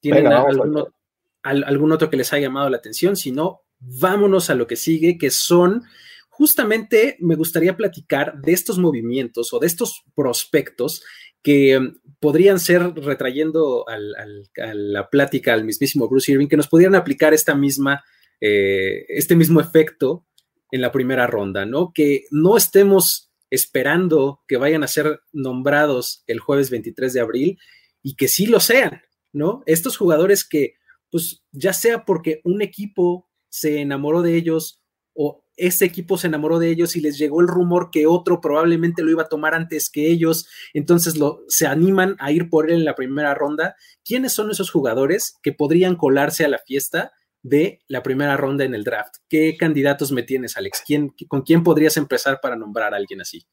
¿Tienen 0.00 0.26
algún, 0.26 1.92
otro 1.92 2.10
que 2.10 2.16
les 2.16 2.32
haya 2.32 2.48
llamado 2.48 2.68
la 2.68 2.76
atención? 2.76 3.16
Si 3.16 3.32
no, 3.32 3.62
vámonos 3.78 4.50
a 4.50 4.54
lo 4.54 4.66
que 4.66 4.76
sigue, 4.76 5.16
que 5.16 5.30
son 5.30 5.84
justamente 6.28 7.16
me 7.20 7.34
gustaría 7.34 7.76
platicar 7.76 8.38
de 8.42 8.52
estos 8.52 8.78
movimientos 8.78 9.54
o 9.54 9.58
de 9.58 9.66
estos 9.66 10.04
prospectos 10.14 11.02
que 11.42 11.78
um, 11.78 11.94
podrían 12.18 12.58
ser, 12.58 12.92
retrayendo 12.94 13.86
a 13.88 14.74
la 14.74 15.08
plática 15.08 15.54
al 15.54 15.64
mismísimo 15.64 16.08
Bruce 16.08 16.32
Irving, 16.32 16.48
que 16.48 16.56
nos 16.56 16.68
pudieran 16.68 16.96
aplicar 16.96 17.32
esta 17.32 17.54
misma, 17.54 18.04
eh, 18.40 19.06
este 19.08 19.36
mismo 19.36 19.60
efecto 19.60 20.26
en 20.70 20.80
la 20.80 20.90
primera 20.90 21.26
ronda, 21.26 21.64
¿no? 21.64 21.92
Que 21.94 22.24
no 22.30 22.56
estemos 22.56 23.25
esperando 23.56 24.42
que 24.46 24.56
vayan 24.56 24.84
a 24.84 24.88
ser 24.88 25.20
nombrados 25.32 26.22
el 26.26 26.38
jueves 26.38 26.70
23 26.70 27.12
de 27.12 27.20
abril 27.20 27.58
y 28.02 28.14
que 28.14 28.28
sí 28.28 28.46
lo 28.46 28.60
sean, 28.60 29.02
¿no? 29.32 29.62
Estos 29.66 29.96
jugadores 29.96 30.44
que, 30.44 30.74
pues, 31.10 31.42
ya 31.50 31.72
sea 31.72 32.04
porque 32.04 32.40
un 32.44 32.62
equipo 32.62 33.28
se 33.48 33.80
enamoró 33.80 34.22
de 34.22 34.36
ellos 34.36 34.80
o 35.12 35.44
ese 35.56 35.86
equipo 35.86 36.18
se 36.18 36.26
enamoró 36.26 36.58
de 36.58 36.70
ellos 36.70 36.96
y 36.96 37.00
les 37.00 37.18
llegó 37.18 37.40
el 37.40 37.48
rumor 37.48 37.90
que 37.90 38.06
otro 38.06 38.40
probablemente 38.40 39.02
lo 39.02 39.10
iba 39.10 39.22
a 39.22 39.28
tomar 39.28 39.54
antes 39.54 39.90
que 39.90 40.10
ellos, 40.10 40.46
entonces 40.74 41.16
lo, 41.16 41.42
se 41.48 41.66
animan 41.66 42.16
a 42.18 42.30
ir 42.30 42.50
por 42.50 42.70
él 42.70 42.80
en 42.80 42.84
la 42.84 42.94
primera 42.94 43.34
ronda. 43.34 43.74
¿Quiénes 44.04 44.34
son 44.34 44.50
esos 44.50 44.70
jugadores 44.70 45.38
que 45.42 45.52
podrían 45.52 45.96
colarse 45.96 46.44
a 46.44 46.48
la 46.48 46.58
fiesta 46.58 47.12
de 47.48 47.80
la 47.88 48.02
primera 48.02 48.36
ronda 48.36 48.64
en 48.64 48.74
el 48.74 48.84
draft. 48.84 49.16
¿Qué 49.28 49.56
candidatos 49.56 50.12
me 50.12 50.22
tienes, 50.22 50.56
Alex? 50.56 50.82
¿Quién, 50.86 51.12
¿Con 51.28 51.42
quién 51.42 51.62
podrías 51.62 51.96
empezar 51.96 52.40
para 52.40 52.56
nombrar 52.56 52.92
a 52.92 52.96
alguien 52.96 53.20
así? 53.20 53.46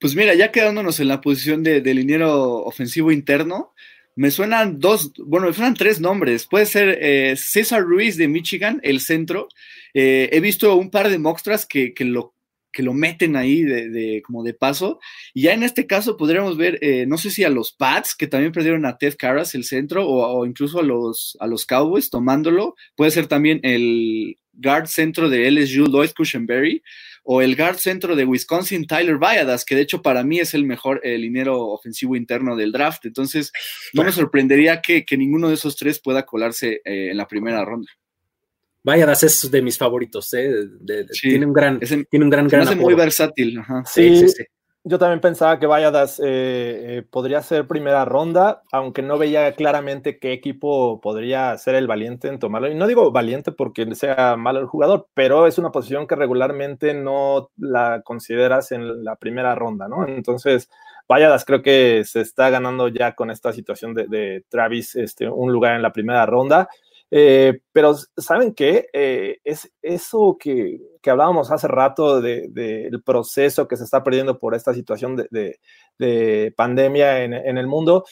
Pues 0.00 0.14
mira, 0.14 0.34
ya 0.34 0.50
quedándonos 0.50 0.98
en 1.00 1.08
la 1.08 1.20
posición 1.20 1.62
de, 1.62 1.80
de 1.80 1.94
liniero 1.94 2.64
ofensivo 2.64 3.12
interno, 3.12 3.74
me 4.16 4.30
suenan 4.30 4.80
dos, 4.80 5.12
bueno, 5.24 5.46
me 5.46 5.52
suenan 5.52 5.74
tres 5.74 6.00
nombres. 6.00 6.46
Puede 6.46 6.66
ser 6.66 6.98
eh, 7.00 7.36
César 7.36 7.82
Ruiz 7.82 8.16
de 8.16 8.28
Michigan, 8.28 8.80
el 8.82 9.00
centro. 9.00 9.48
Eh, 9.94 10.28
he 10.32 10.40
visto 10.40 10.74
un 10.74 10.90
par 10.90 11.08
de 11.08 11.18
moxtras 11.18 11.66
que, 11.66 11.94
que 11.94 12.04
lo 12.04 12.34
que 12.72 12.82
lo 12.82 12.94
meten 12.94 13.36
ahí 13.36 13.62
de, 13.62 14.22
como 14.24 14.42
de 14.42 14.54
paso. 14.54 15.00
Y 15.34 15.42
ya 15.42 15.54
en 15.54 15.62
este 15.62 15.86
caso 15.86 16.16
podríamos 16.16 16.56
ver, 16.56 16.78
eh, 16.82 17.06
no 17.06 17.18
sé 17.18 17.30
si 17.30 17.44
a 17.44 17.50
los 17.50 17.72
Pats, 17.72 18.14
que 18.14 18.26
también 18.26 18.52
perdieron 18.52 18.86
a 18.86 18.98
Ted 18.98 19.14
Carras, 19.18 19.54
el 19.54 19.64
centro, 19.64 20.06
o, 20.08 20.46
incluso 20.46 20.80
a 20.80 20.82
los, 20.82 21.36
a 21.40 21.46
los 21.46 21.66
Cowboys 21.66 22.10
tomándolo. 22.10 22.74
Puede 22.96 23.10
ser 23.10 23.26
también 23.26 23.60
el 23.62 24.36
guard 24.52 24.86
centro 24.86 25.28
de 25.28 25.50
LSU, 25.50 25.86
Lloyd 25.86 26.10
Cushenberry, 26.16 26.82
o 27.22 27.42
el 27.42 27.56
guard 27.56 27.76
centro 27.76 28.16
de 28.16 28.24
Wisconsin, 28.24 28.86
Tyler 28.86 29.18
Valladas, 29.18 29.64
que 29.64 29.74
de 29.74 29.82
hecho 29.82 30.02
para 30.02 30.24
mí 30.24 30.40
es 30.40 30.54
el 30.54 30.64
mejor 30.64 31.00
el 31.04 31.22
dinero 31.22 31.60
ofensivo 31.68 32.16
interno 32.16 32.56
del 32.56 32.72
draft. 32.72 33.06
Entonces, 33.06 33.52
no 33.92 34.04
me 34.04 34.12
sorprendería 34.12 34.80
que, 34.80 35.04
ninguno 35.16 35.48
de 35.48 35.54
esos 35.54 35.76
tres 35.76 36.00
pueda 36.00 36.24
colarse 36.24 36.80
eh, 36.84 37.10
en 37.10 37.16
la 37.16 37.28
primera 37.28 37.64
ronda. 37.64 37.90
Vaya, 38.82 39.12
es 39.12 39.50
de 39.50 39.62
mis 39.62 39.76
favoritos, 39.76 40.32
¿eh? 40.32 40.52
tiene 41.20 41.44
un 41.44 41.52
gran, 41.52 41.80
tiene 41.80 42.24
un 42.24 42.30
gran, 42.30 42.48
gran 42.48 42.78
muy 42.78 42.94
versátil. 42.94 43.62
Sí, 43.84 44.26
sí, 44.26 44.44
Yo 44.84 44.98
también 44.98 45.20
pensaba 45.20 45.58
que 45.58 45.66
Valladas 45.66 46.18
eh, 46.18 46.22
eh, 46.24 47.02
podría 47.10 47.42
ser 47.42 47.66
primera 47.66 48.06
ronda, 48.06 48.62
aunque 48.72 49.02
no 49.02 49.18
veía 49.18 49.52
claramente 49.52 50.18
qué 50.18 50.32
equipo 50.32 50.98
podría 51.02 51.56
ser 51.58 51.74
el 51.74 51.86
valiente 51.86 52.28
en 52.28 52.38
tomarlo. 52.38 52.70
Y 52.70 52.74
no 52.74 52.86
digo 52.86 53.12
valiente 53.12 53.52
porque 53.52 53.94
sea 53.94 54.36
malo 54.38 54.60
el 54.60 54.66
jugador, 54.66 55.08
pero 55.12 55.46
es 55.46 55.58
una 55.58 55.72
posición 55.72 56.06
que 56.06 56.16
regularmente 56.16 56.94
no 56.94 57.50
la 57.58 58.00
consideras 58.02 58.72
en 58.72 59.04
la 59.04 59.16
primera 59.16 59.54
ronda, 59.54 59.88
¿no? 59.88 60.08
Entonces, 60.08 60.70
Valladas 61.06 61.44
creo 61.44 61.60
que 61.60 62.02
se 62.06 62.22
está 62.22 62.48
ganando 62.48 62.88
ya 62.88 63.14
con 63.14 63.30
esta 63.30 63.52
situación 63.52 63.92
de, 63.92 64.06
de 64.06 64.44
Travis 64.48 64.96
este, 64.96 65.28
un 65.28 65.52
lugar 65.52 65.76
en 65.76 65.82
la 65.82 65.92
primera 65.92 66.24
ronda. 66.24 66.70
Eh, 67.10 67.60
pero, 67.72 67.96
¿saben 68.16 68.54
qué? 68.54 68.88
Eh, 68.92 69.38
es 69.44 69.72
eso 69.82 70.36
que, 70.38 70.80
que, 71.02 71.10
hablábamos 71.10 71.50
hace 71.50 71.66
rato 71.66 72.20
del 72.20 72.54
de, 72.54 73.00
proceso 73.04 73.66
que 73.66 73.76
se 73.76 73.84
está 73.84 74.04
perdiendo 74.04 74.38
por 74.38 74.54
esta 74.54 74.72
situación 74.74 75.16
de, 75.16 75.58
de 75.98 76.54
pandemia 76.56 77.24
en, 77.24 77.34
en, 77.34 77.58
el 77.58 77.66
mundo, 77.66 78.04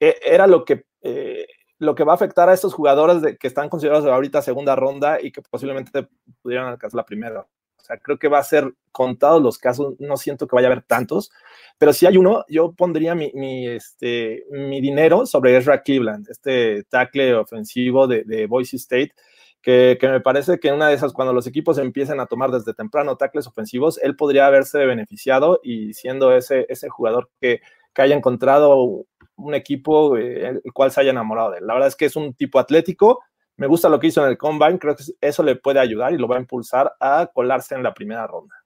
e, 0.00 0.16
era 0.24 0.46
lo 0.48 0.64
que, 0.64 0.86
eh, 1.02 1.46
lo 1.78 1.94
que 1.94 2.04
va 2.04 2.12
a 2.12 2.16
afectar 2.16 2.48
a 2.48 2.54
estos 2.54 2.74
jugadores 2.74 3.36
que 3.38 3.46
están 3.46 3.68
considerados 3.68 4.06
ahorita 4.06 4.42
segunda 4.42 4.74
ronda 4.74 5.20
y 5.20 5.30
que 5.30 5.42
posiblemente 5.42 6.08
pudieran 6.42 6.66
alcanzar 6.66 6.96
la 6.96 7.06
primera. 7.06 7.46
O 7.82 7.84
sea, 7.84 7.98
creo 7.98 8.18
que 8.18 8.28
va 8.28 8.38
a 8.38 8.44
ser 8.44 8.72
contados 8.92 9.42
los 9.42 9.58
casos, 9.58 9.94
no 9.98 10.16
siento 10.16 10.46
que 10.46 10.54
vaya 10.54 10.68
a 10.68 10.72
haber 10.72 10.84
tantos, 10.84 11.32
pero 11.78 11.92
si 11.92 12.06
hay 12.06 12.16
uno, 12.16 12.44
yo 12.48 12.72
pondría 12.72 13.14
mi, 13.14 13.32
mi, 13.34 13.66
este, 13.66 14.44
mi 14.50 14.80
dinero 14.80 15.26
sobre 15.26 15.56
Ezra 15.56 15.82
Cleveland, 15.82 16.28
este 16.30 16.84
tackle 16.84 17.34
ofensivo 17.34 18.06
de, 18.06 18.22
de 18.24 18.46
Boise 18.46 18.76
State, 18.76 19.12
que, 19.60 19.98
que, 20.00 20.08
me 20.08 20.20
parece 20.20 20.58
que 20.58 20.72
una 20.72 20.88
de 20.88 20.94
esas, 20.94 21.12
cuando 21.12 21.32
los 21.32 21.46
equipos 21.46 21.78
empiecen 21.78 22.20
a 22.20 22.26
tomar 22.26 22.50
desde 22.50 22.74
temprano 22.74 23.16
tackles 23.16 23.46
ofensivos, 23.48 23.98
él 24.02 24.14
podría 24.16 24.46
haberse 24.46 24.84
beneficiado 24.86 25.60
y 25.62 25.92
siendo 25.94 26.34
ese, 26.34 26.66
ese 26.68 26.88
jugador 26.88 27.30
que, 27.40 27.60
que 27.92 28.02
haya 28.02 28.16
encontrado 28.16 29.06
un 29.36 29.54
equipo 29.54 30.16
eh, 30.16 30.60
el 30.64 30.72
cual 30.72 30.90
se 30.92 31.00
haya 31.00 31.10
enamorado 31.10 31.52
de 31.52 31.58
él. 31.58 31.66
La 31.66 31.74
verdad 31.74 31.88
es 31.88 31.96
que 31.96 32.04
es 32.04 32.16
un 32.16 32.34
tipo 32.34 32.58
atlético, 32.58 33.20
me 33.56 33.66
gusta 33.66 33.88
lo 33.88 34.00
que 34.00 34.08
hizo 34.08 34.22
en 34.24 34.30
el 34.30 34.38
combine, 34.38 34.78
creo 34.78 34.96
que 34.96 35.04
eso 35.20 35.42
le 35.42 35.56
puede 35.56 35.80
ayudar 35.80 36.12
y 36.12 36.18
lo 36.18 36.28
va 36.28 36.36
a 36.36 36.40
impulsar 36.40 36.94
a 37.00 37.30
colarse 37.32 37.74
en 37.74 37.82
la 37.82 37.94
primera 37.94 38.26
ronda. 38.26 38.61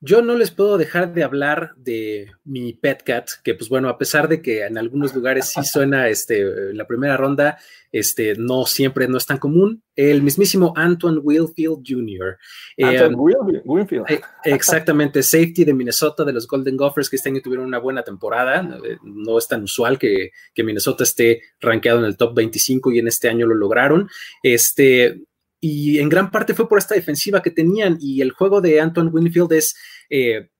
Yo 0.00 0.22
no 0.22 0.36
les 0.36 0.52
puedo 0.52 0.78
dejar 0.78 1.12
de 1.12 1.24
hablar 1.24 1.72
de 1.76 2.30
mi 2.44 2.72
pet 2.72 3.02
cat, 3.02 3.28
que 3.42 3.54
pues 3.54 3.68
bueno, 3.68 3.88
a 3.88 3.98
pesar 3.98 4.28
de 4.28 4.40
que 4.40 4.64
en 4.64 4.78
algunos 4.78 5.12
lugares 5.12 5.50
sí 5.52 5.64
suena 5.64 6.08
este, 6.08 6.72
la 6.72 6.86
primera 6.86 7.16
ronda, 7.16 7.58
este, 7.90 8.36
no 8.36 8.64
siempre 8.64 9.08
no 9.08 9.18
es 9.18 9.26
tan 9.26 9.38
común. 9.38 9.82
El 9.96 10.22
mismísimo 10.22 10.72
Antoine 10.76 11.18
Wilfield 11.18 11.82
Jr. 11.84 12.36
Antoine 12.80 13.16
Wilfield. 13.64 14.04
Eh, 14.08 14.20
exactamente, 14.44 15.20
safety 15.20 15.64
de 15.64 15.74
Minnesota, 15.74 16.24
de 16.24 16.32
los 16.32 16.46
Golden 16.46 16.76
Gophers, 16.76 17.10
que 17.10 17.16
este 17.16 17.30
año 17.30 17.40
tuvieron 17.42 17.66
una 17.66 17.78
buena 17.78 18.04
temporada. 18.04 18.78
Eh, 18.84 18.98
no 19.02 19.36
es 19.36 19.48
tan 19.48 19.64
usual 19.64 19.98
que, 19.98 20.30
que 20.54 20.62
Minnesota 20.62 21.02
esté 21.02 21.42
rankeado 21.60 21.98
en 21.98 22.04
el 22.04 22.16
top 22.16 22.36
25 22.36 22.92
y 22.92 23.00
en 23.00 23.08
este 23.08 23.28
año 23.28 23.46
lo 23.46 23.54
lograron. 23.56 24.08
Este, 24.44 25.22
y 25.60 25.98
en 25.98 26.08
gran 26.08 26.30
parte 26.30 26.54
fue 26.54 26.68
por 26.68 26.78
esta 26.78 26.94
defensiva 26.94 27.42
que 27.42 27.50
tenían 27.50 27.98
y 28.00 28.20
el 28.20 28.32
juego 28.32 28.60
de 28.60 28.80
Anton 28.80 29.10
Winfield 29.12 29.52
es, 29.52 29.76
eh, 30.08 30.50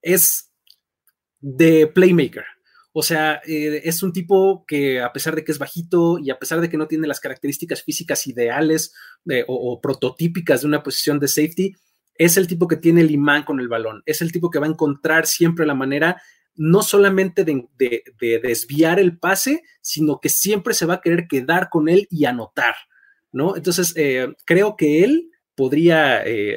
es 0.00 0.50
de 1.40 1.86
playmaker. 1.86 2.44
O 2.92 3.02
sea, 3.02 3.40
eh, 3.46 3.82
es 3.84 4.02
un 4.02 4.12
tipo 4.12 4.64
que 4.66 5.00
a 5.00 5.12
pesar 5.12 5.36
de 5.36 5.44
que 5.44 5.52
es 5.52 5.58
bajito 5.58 6.18
y 6.18 6.30
a 6.30 6.38
pesar 6.38 6.60
de 6.60 6.68
que 6.70 6.78
no 6.78 6.88
tiene 6.88 7.06
las 7.06 7.20
características 7.20 7.82
físicas 7.82 8.26
ideales 8.26 8.94
eh, 9.28 9.44
o, 9.46 9.80
prototípicas 9.80 10.62
de 10.62 10.66
una 10.66 10.82
posición 10.82 11.20
de 11.20 11.28
safety, 11.28 11.74
es 12.14 12.36
el 12.36 12.48
tipo 12.48 12.66
que 12.66 12.76
tiene 12.76 13.02
el 13.02 13.10
imán 13.10 13.44
con 13.44 13.60
el 13.60 13.68
balón, 13.68 14.02
es 14.06 14.22
el 14.22 14.32
tipo 14.32 14.50
que 14.50 14.58
va 14.58 14.66
a 14.66 14.70
encontrar 14.70 15.26
siempre 15.26 15.66
la 15.66 15.74
manera 15.74 16.20
no 16.56 16.82
solamente 16.82 17.44
de, 17.44 17.68
de 17.78 18.40
desviar 18.42 18.98
el 18.98 19.16
pase, 19.16 19.62
sino 19.80 20.18
que 20.18 20.28
siempre 20.28 20.74
se 20.74 20.86
va 20.86 20.94
a 20.94 21.00
querer 21.00 21.28
quedar 21.28 21.68
con 21.70 21.88
él 21.88 22.08
y 22.10 22.24
anotar. 22.24 22.74
¿No? 23.32 23.56
Entonces, 23.56 23.92
eh, 23.96 24.28
creo 24.44 24.76
que 24.76 25.04
él 25.04 25.30
podría, 25.54 26.22
eh, 26.24 26.56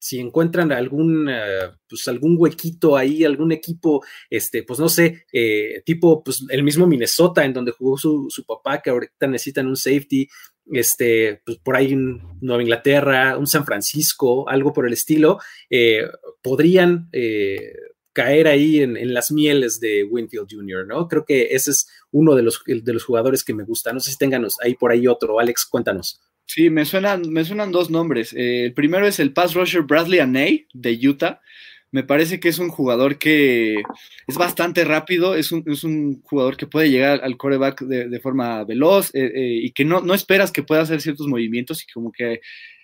si 0.00 0.18
encuentran 0.18 0.72
algún, 0.72 1.28
uh, 1.28 1.76
pues 1.88 2.08
algún 2.08 2.36
huequito 2.38 2.96
ahí, 2.96 3.22
algún 3.22 3.52
equipo, 3.52 4.02
este, 4.30 4.62
pues 4.62 4.80
no 4.80 4.88
sé, 4.88 5.26
eh, 5.32 5.82
tipo, 5.84 6.24
pues 6.24 6.42
el 6.48 6.62
mismo 6.62 6.86
Minnesota, 6.86 7.44
en 7.44 7.52
donde 7.52 7.72
jugó 7.72 7.98
su, 7.98 8.26
su, 8.30 8.44
papá, 8.46 8.80
que 8.80 8.90
ahorita 8.90 9.26
necesitan 9.26 9.66
un 9.66 9.76
safety, 9.76 10.26
este, 10.72 11.42
pues 11.44 11.58
por 11.58 11.76
ahí 11.76 11.92
un 11.92 12.38
Nueva 12.40 12.62
Inglaterra, 12.62 13.36
un 13.36 13.46
San 13.46 13.66
Francisco, 13.66 14.48
algo 14.48 14.72
por 14.72 14.86
el 14.86 14.94
estilo, 14.94 15.38
eh, 15.68 16.04
podrían 16.42 17.10
caer 18.20 18.48
ahí 18.48 18.80
en, 18.80 19.14
las 19.14 19.32
mieles 19.32 19.80
de 19.80 20.04
Winfield 20.04 20.46
Jr., 20.50 20.86
¿no? 20.86 21.08
Creo 21.08 21.24
que 21.24 21.48
ese 21.52 21.70
es 21.70 21.88
uno 22.10 22.34
de 22.34 22.42
los, 22.42 22.62
de 22.66 22.92
los 22.92 23.02
jugadores 23.02 23.42
que 23.42 23.54
me 23.54 23.64
gusta. 23.64 23.94
No 23.94 24.00
sé 24.00 24.10
si 24.10 24.18
tengan 24.18 24.46
ahí 24.62 24.74
por 24.74 24.92
ahí 24.92 25.06
otro. 25.06 25.40
Alex, 25.40 25.64
cuéntanos. 25.64 26.20
Sí, 26.44 26.68
me 26.68 26.84
suenan, 26.84 27.22
me 27.30 27.46
suenan 27.46 27.72
dos 27.72 27.88
nombres. 27.88 28.34
Eh, 28.34 28.66
el 28.66 28.74
primero 28.74 29.06
es 29.06 29.20
el 29.20 29.32
pass 29.32 29.54
rusher 29.54 29.82
Bradley 29.82 30.18
Aney 30.18 30.66
de 30.74 31.08
Utah. 31.08 31.40
Me 31.92 32.04
parece 32.04 32.38
que 32.40 32.50
es 32.50 32.58
un 32.58 32.68
jugador 32.68 33.18
que 33.18 33.76
es 34.26 34.36
bastante 34.36 34.84
rápido, 34.84 35.34
es 35.34 35.50
un, 35.50 35.64
es 35.66 35.82
un 35.82 36.20
jugador 36.22 36.58
que 36.58 36.66
puede 36.66 36.90
llegar 36.90 37.20
al 37.24 37.38
coreback 37.38 37.80
de, 37.80 38.08
de 38.08 38.20
forma 38.20 38.64
veloz 38.64 39.14
eh, 39.14 39.32
eh, 39.34 39.60
y 39.62 39.72
que 39.72 39.84
no, 39.84 40.02
no 40.02 40.12
esperas 40.12 40.52
que 40.52 40.62
pueda 40.62 40.82
hacer 40.82 41.00
ciertos 41.00 41.26
movimientos 41.26 41.82
y 41.82 41.90
como 41.90 42.12
que 42.12 42.40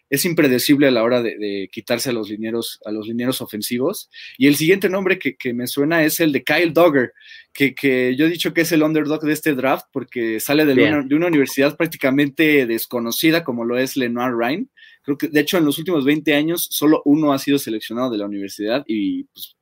es 0.09 0.25
impredecible 0.25 0.87
a 0.87 0.91
la 0.91 1.03
hora 1.03 1.23
de, 1.23 1.37
de, 1.37 1.69
quitarse 1.71 2.11
a 2.11 2.13
los 2.13 2.31
linieros, 2.31 2.81
a 2.85 2.93
los 2.93 3.07
linieros 3.07 3.41
ofensivos. 3.41 4.09
Y 4.39 4.47
el 4.47 4.57
siguiente 4.57 4.89
nombre 4.89 5.19
que, 5.19 5.37
que 5.37 5.53
me 5.53 5.67
suena 5.67 6.05
es 6.05 6.21
el 6.21 6.33
de 6.33 6.45
Kyle 6.45 6.73
Dogger, 6.73 7.13
que, 7.53 7.75
que, 7.75 8.15
yo 8.17 8.27
he 8.27 8.31
dicho 8.31 8.53
que 8.55 8.61
es 8.61 8.73
el 8.73 8.83
underdog 8.83 9.23
de 9.23 9.33
este 9.33 9.55
draft 9.55 9.87
porque 9.93 10.41
sale 10.41 10.65
de 10.65 10.75
una, 10.75 11.03
de 11.03 11.15
una, 11.15 11.27
universidad 11.27 11.77
prácticamente 11.77 12.67
desconocida 12.67 13.43
como 13.43 13.65
lo 13.65 13.79
es 13.79 13.97
Lenoir 13.97 14.35
Ryan. 14.35 14.71
Creo 15.03 15.19
que, 15.19 15.29
de 15.29 15.41
hecho, 15.41 15.59
en 15.59 15.65
los 15.65 15.79
últimos 15.79 16.05
20 16.05 16.35
años 16.35 16.69
solo 16.71 17.03
uno 17.05 17.33
ha 17.33 17.39
sido 17.39 17.59
seleccionado 17.59 18.11
de 18.11 18.19
la 18.19 18.27
universidad 18.27 18.85
y 18.87 19.25
pues, 19.25 19.56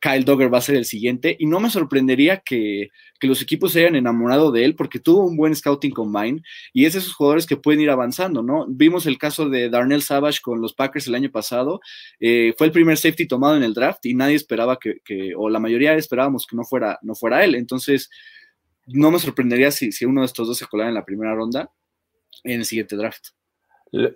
Kyle 0.00 0.24
Dogger 0.24 0.52
va 0.52 0.58
a 0.58 0.62
ser 0.62 0.76
el 0.76 0.84
siguiente. 0.84 1.36
Y 1.38 1.46
no 1.46 1.60
me 1.60 1.70
sorprendería 1.70 2.38
que, 2.38 2.88
que, 3.18 3.26
los 3.28 3.42
equipos 3.42 3.72
se 3.72 3.80
hayan 3.80 3.96
enamorado 3.96 4.50
de 4.50 4.64
él 4.64 4.74
porque 4.74 4.98
tuvo 4.98 5.24
un 5.26 5.36
buen 5.36 5.54
scouting 5.54 5.92
combine 5.92 6.42
y 6.72 6.86
es 6.86 6.94
de 6.94 7.00
esos 7.00 7.14
jugadores 7.14 7.46
que 7.46 7.56
pueden 7.56 7.80
ir 7.80 7.90
avanzando, 7.90 8.42
¿no? 8.42 8.66
Vimos 8.68 9.06
el 9.06 9.18
caso 9.18 9.48
de 9.48 9.68
Darnell 9.68 10.02
Savage 10.02 10.40
con 10.40 10.60
los 10.60 10.74
Packers 10.74 11.06
el 11.06 11.14
año 11.14 11.30
pasado. 11.30 11.80
Eh, 12.18 12.54
fue 12.56 12.66
el 12.66 12.72
primer 12.72 12.96
safety 12.96 13.26
tomado 13.26 13.56
en 13.56 13.62
el 13.62 13.74
draft 13.74 14.04
y 14.06 14.14
nadie 14.14 14.36
esperaba 14.36 14.78
que, 14.78 15.00
que, 15.04 15.32
o 15.36 15.48
la 15.48 15.60
mayoría 15.60 15.94
esperábamos 15.94 16.46
que 16.46 16.56
no 16.56 16.64
fuera, 16.64 16.98
no 17.02 17.14
fuera 17.14 17.44
él. 17.44 17.54
Entonces, 17.54 18.08
no 18.86 19.10
me 19.10 19.18
sorprendería 19.18 19.70
si, 19.70 19.92
si 19.92 20.04
uno 20.04 20.22
de 20.22 20.26
estos 20.26 20.48
dos 20.48 20.58
se 20.58 20.66
colara 20.66 20.88
en 20.88 20.94
la 20.94 21.04
primera 21.04 21.34
ronda 21.34 21.70
en 22.44 22.60
el 22.60 22.64
siguiente 22.64 22.96
draft. 22.96 23.28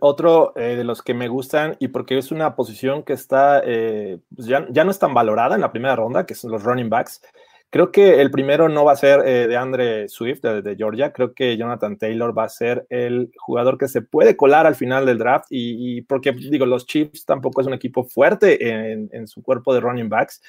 Otro 0.01 0.53
eh, 0.57 0.77
de 0.77 0.85
los 0.85 1.03
que 1.03 1.15
me 1.15 1.29
gustan, 1.29 1.77
y 1.81 1.89
porque 1.89 2.17
es 2.17 2.31
una 2.31 2.55
posición 2.55 3.03
que 3.03 3.13
está, 3.13 3.61
eh, 3.65 4.19
pues 4.35 4.47
ya, 4.47 4.67
ya, 4.71 4.85
no 4.85 4.91
es 4.91 4.99
tan 4.99 5.15
valorada 5.15 5.57
en 5.57 5.61
la 5.61 5.73
primera 5.73 5.97
ronda, 5.97 6.27
que 6.27 6.35
son 6.35 6.53
los 6.53 6.63
running 6.63 6.91
backs. 6.91 7.21
Creo 7.71 7.91
que 7.91 8.21
el 8.21 8.31
primero 8.31 8.69
no 8.69 8.85
va 8.85 8.93
a 8.93 8.97
ser 8.97 9.27
eh, 9.27 9.49
de 9.49 9.57
Andre 9.57 10.09
Swift, 10.09 10.43
de, 10.43 10.63
de, 10.63 10.77
Georgia. 10.77 11.13
Creo 11.13 11.35
que 11.35 11.57
Jonathan 11.57 11.99
Taylor 11.99 12.37
va 12.37 12.45
a 12.45 12.49
ser 12.49 12.87
el 12.89 13.33
jugador 13.37 13.79
que 13.79 13.89
se 13.89 14.01
puede 14.01 14.37
colar 14.37 14.65
al 14.65 14.77
final 14.77 15.07
del 15.07 15.19
draft. 15.19 15.47
Y, 15.51 15.97
y 15.99 16.03
porque, 16.03 16.31
digo, 16.31 16.67
los 16.67 16.87
Chiefs 16.87 17.25
tampoco 17.25 17.61
es 17.61 17.67
un 17.67 17.75
equipo 17.75 18.05
fuerte 18.05 18.93
en, 18.93 19.09
en 19.13 19.27
su 19.27 19.43
cuerpo 19.43 19.75
de 19.75 19.81
running 19.81 20.09
backs 20.09 20.41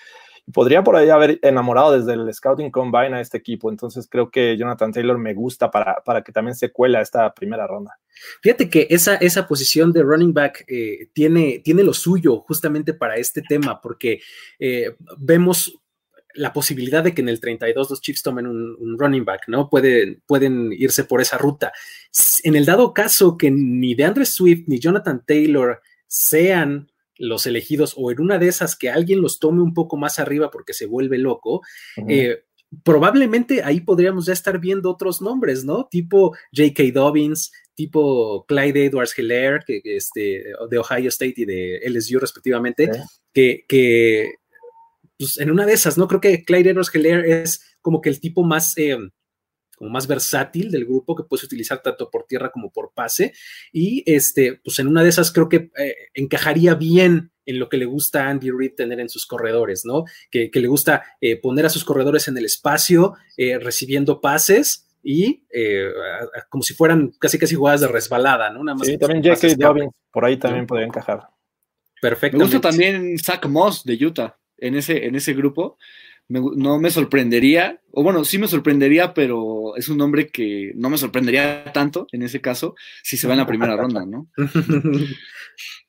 podría 0.53 0.83
por 0.83 0.95
ahí 0.95 1.09
haber 1.09 1.39
enamorado 1.41 1.99
desde 1.99 2.13
el 2.13 2.31
Scouting 2.33 2.71
Combine 2.71 3.15
a 3.15 3.21
este 3.21 3.37
equipo. 3.37 3.69
Entonces 3.69 4.07
creo 4.09 4.29
que 4.29 4.57
Jonathan 4.57 4.91
Taylor 4.91 5.17
me 5.17 5.33
gusta 5.33 5.71
para, 5.71 6.01
para 6.05 6.23
que 6.23 6.31
también 6.31 6.55
se 6.55 6.71
cuela 6.71 7.01
esta 7.01 7.33
primera 7.33 7.67
ronda. 7.67 7.97
Fíjate 8.41 8.69
que 8.69 8.87
esa, 8.89 9.15
esa 9.15 9.47
posición 9.47 9.91
de 9.91 10.03
running 10.03 10.33
back 10.33 10.63
eh, 10.67 11.09
tiene, 11.13 11.61
tiene 11.63 11.83
lo 11.83 11.93
suyo 11.93 12.39
justamente 12.41 12.93
para 12.93 13.15
este 13.15 13.41
tema, 13.41 13.81
porque 13.81 14.21
eh, 14.59 14.95
vemos 15.17 15.79
la 16.33 16.51
posibilidad 16.51 17.03
de 17.03 17.13
que 17.13 17.21
en 17.21 17.29
el 17.29 17.39
32 17.39 17.89
los 17.89 18.01
Chiefs 18.01 18.21
tomen 18.21 18.45
un, 18.45 18.75
un, 18.77 18.99
running 18.99 19.23
back, 19.23 19.43
¿no? 19.47 19.69
Pueden, 19.69 20.21
pueden 20.27 20.71
irse 20.73 21.05
por 21.05 21.21
esa 21.21 21.37
ruta. 21.37 21.71
En 22.43 22.55
el 22.55 22.65
dado 22.65 22.93
caso 22.93 23.37
que 23.37 23.49
ni 23.49 23.95
DeAndre 23.95 24.25
Swift 24.25 24.65
ni 24.67 24.79
Jonathan 24.79 25.23
Taylor 25.25 25.81
sean 26.07 26.91
los 27.17 27.45
elegidos 27.45 27.93
o 27.97 28.11
en 28.11 28.21
una 28.21 28.37
de 28.37 28.47
esas 28.47 28.75
que 28.75 28.89
alguien 28.89 29.21
los 29.21 29.39
tome 29.39 29.61
un 29.61 29.73
poco 29.73 29.97
más 29.97 30.19
arriba 30.19 30.51
porque 30.51 30.73
se 30.73 30.85
vuelve 30.85 31.17
loco, 31.17 31.61
uh 31.97 32.01
-huh. 32.01 32.05
eh, 32.09 32.43
probablemente 32.83 33.63
ahí 33.63 33.81
podríamos 33.81 34.25
ya 34.25 34.33
estar 34.33 34.59
viendo 34.59 34.89
otros 34.91 35.21
nombres, 35.21 35.63
¿no? 35.63 35.87
Tipo 35.89 36.35
J.K. 36.55 36.83
Dobbins, 36.93 37.51
tipo 37.73 38.45
Clyde 38.47 38.85
Edwards 38.85 39.17
Hilaire, 39.17 39.59
que, 39.65 39.81
este, 39.83 40.43
de 40.69 40.77
Ohio 40.77 41.09
State 41.09 41.35
y 41.37 41.45
de 41.45 41.81
LSU 41.85 42.19
respectivamente, 42.19 42.89
que, 43.33 43.65
que 43.67 44.35
pues 45.17 45.39
en 45.39 45.51
una 45.51 45.65
de 45.65 45.73
esas, 45.73 45.97
¿no? 45.97 46.07
Creo 46.07 46.21
que 46.21 46.43
Clyde 46.43 46.71
Edwards 46.71 46.93
Hilaire 46.93 47.43
es 47.43 47.77
como 47.81 48.01
que 48.01 48.09
el 48.09 48.19
tipo 48.19 48.43
más... 48.43 48.77
Eh, 48.77 48.97
como 49.75 49.89
más 49.89 50.07
versátil 50.07 50.71
del 50.71 50.85
grupo 50.85 51.15
que 51.15 51.23
puedes 51.23 51.43
utilizar 51.43 51.81
tanto 51.81 52.09
por 52.09 52.25
tierra 52.25 52.51
como 52.51 52.71
por 52.71 52.93
pase 52.93 53.33
y 53.71 54.03
este 54.05 54.59
pues 54.63 54.79
en 54.79 54.87
una 54.87 55.03
de 55.03 55.09
esas 55.09 55.31
creo 55.31 55.49
que 55.49 55.69
eh, 55.77 55.95
encajaría 56.13 56.75
bien 56.75 57.31
en 57.45 57.59
lo 57.59 57.69
que 57.69 57.77
le 57.77 57.85
gusta 57.85 58.25
a 58.25 58.29
Andy 58.29 58.49
Reid 58.51 58.73
tener 58.75 58.99
en 58.99 59.09
sus 59.09 59.25
corredores, 59.25 59.83
¿no? 59.85 60.05
Que, 60.31 60.49
que 60.49 60.59
le 60.59 60.67
gusta 60.67 61.03
eh, 61.21 61.39
poner 61.39 61.65
a 61.65 61.69
sus 61.69 61.85
corredores 61.85 62.27
en 62.27 62.37
el 62.37 62.45
espacio, 62.45 63.13
eh, 63.37 63.59
recibiendo 63.59 64.19
pases 64.19 64.87
y 65.03 65.45
eh, 65.53 65.87
como 66.49 66.63
si 66.63 66.73
fueran 66.73 67.11
casi 67.19 67.37
casi 67.37 67.55
jugadas 67.55 67.81
de 67.81 67.87
resbalada, 67.87 68.49
¿no? 68.49 68.63
Nada 68.63 68.75
más 68.77 68.87
sí, 68.87 68.97
también 68.97 69.23
J.K. 69.23 69.55
Dobbins 69.57 69.93
por 70.11 70.25
ahí 70.25 70.37
también 70.37 70.63
¿no? 70.63 70.67
podría 70.67 70.87
encajar. 70.87 71.29
Perfecto. 72.01 72.37
Me 72.37 72.43
gusta 72.43 72.61
también 72.61 73.17
Zach 73.19 73.45
Moss 73.45 73.83
de 73.83 74.03
Utah 74.03 74.37
en 74.57 74.75
ese, 74.75 75.05
en 75.05 75.15
ese 75.15 75.33
grupo. 75.33 75.77
Me, 76.27 76.39
no 76.55 76.79
me 76.79 76.89
sorprendería, 76.89 77.81
o 77.91 78.01
bueno, 78.03 78.25
sí 78.25 78.37
me 78.37 78.47
sorprendería, 78.47 79.13
pero 79.13 79.75
es 79.75 79.89
un 79.89 79.97
nombre 79.97 80.27
que 80.27 80.71
no 80.75 80.89
me 80.89 80.97
sorprendería 80.97 81.71
tanto 81.71 82.07
en 82.11 82.23
ese 82.23 82.41
caso 82.41 82.75
si 83.03 83.15
se 83.15 83.27
va 83.27 83.33
en 83.33 83.39
la 83.39 83.47
primera 83.47 83.77
ronda, 83.77 84.05
¿no? 84.05 84.27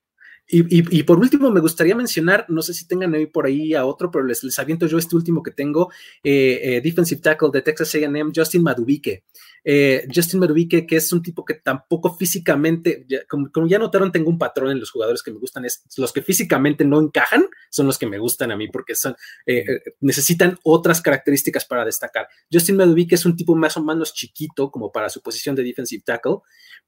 Y, 0.48 1.02
por 1.02 1.18
último, 1.18 1.50
me 1.50 1.58
gustaría 1.58 1.96
mencionar, 1.96 2.46
no 2.48 2.62
sé 2.62 2.72
si 2.72 2.86
tengan 2.86 3.12
ahí 3.14 3.26
por 3.26 3.46
ahí 3.46 3.74
a 3.74 3.84
otro, 3.84 4.12
pero 4.12 4.24
les, 4.24 4.58
aviento 4.60 4.86
yo 4.86 4.96
este 4.96 5.16
último 5.16 5.42
que 5.42 5.50
tengo, 5.50 5.90
eh, 6.22 6.60
eh, 6.62 6.80
defensive 6.80 7.20
tackle 7.20 7.48
de 7.52 7.62
Texas 7.62 7.92
A&M, 7.96 8.30
Justin 8.34 8.62
Madubique. 8.62 9.24
Eh, 9.64 10.06
Justin 10.14 10.38
Madubique, 10.38 10.86
que 10.86 10.96
es 10.96 11.12
un 11.12 11.20
tipo 11.20 11.44
que 11.44 11.54
tampoco 11.54 12.14
físicamente, 12.14 13.04
como, 13.28 13.50
ya 13.66 13.80
notaron, 13.80 14.12
tengo 14.12 14.30
un 14.30 14.38
patrón 14.38 14.70
en 14.70 14.78
los 14.78 14.92
jugadores 14.92 15.20
que 15.20 15.32
me 15.32 15.38
gustan, 15.40 15.64
es 15.64 15.82
los 15.96 16.12
que 16.12 16.22
físicamente 16.22 16.84
no 16.84 17.00
encajan, 17.00 17.48
son 17.68 17.86
los 17.86 17.98
que 17.98 18.06
me 18.06 18.18
gustan 18.18 18.52
a 18.52 18.56
mí, 18.56 18.68
porque 18.68 18.94
son, 18.94 19.16
necesitan 20.00 20.56
otras 20.62 21.00
características 21.00 21.64
para 21.64 21.84
destacar. 21.84 22.28
Justin 22.52 22.76
Madubique 22.76 23.16
es 23.16 23.26
un 23.26 23.34
tipo 23.34 23.56
más 23.56 23.76
o 23.76 23.82
menos 23.82 24.14
chiquito, 24.14 24.70
como 24.70 24.92
para 24.92 25.10
su 25.10 25.20
posición 25.22 25.56
de 25.56 25.64
defensive 25.64 26.04
tackle, 26.06 26.36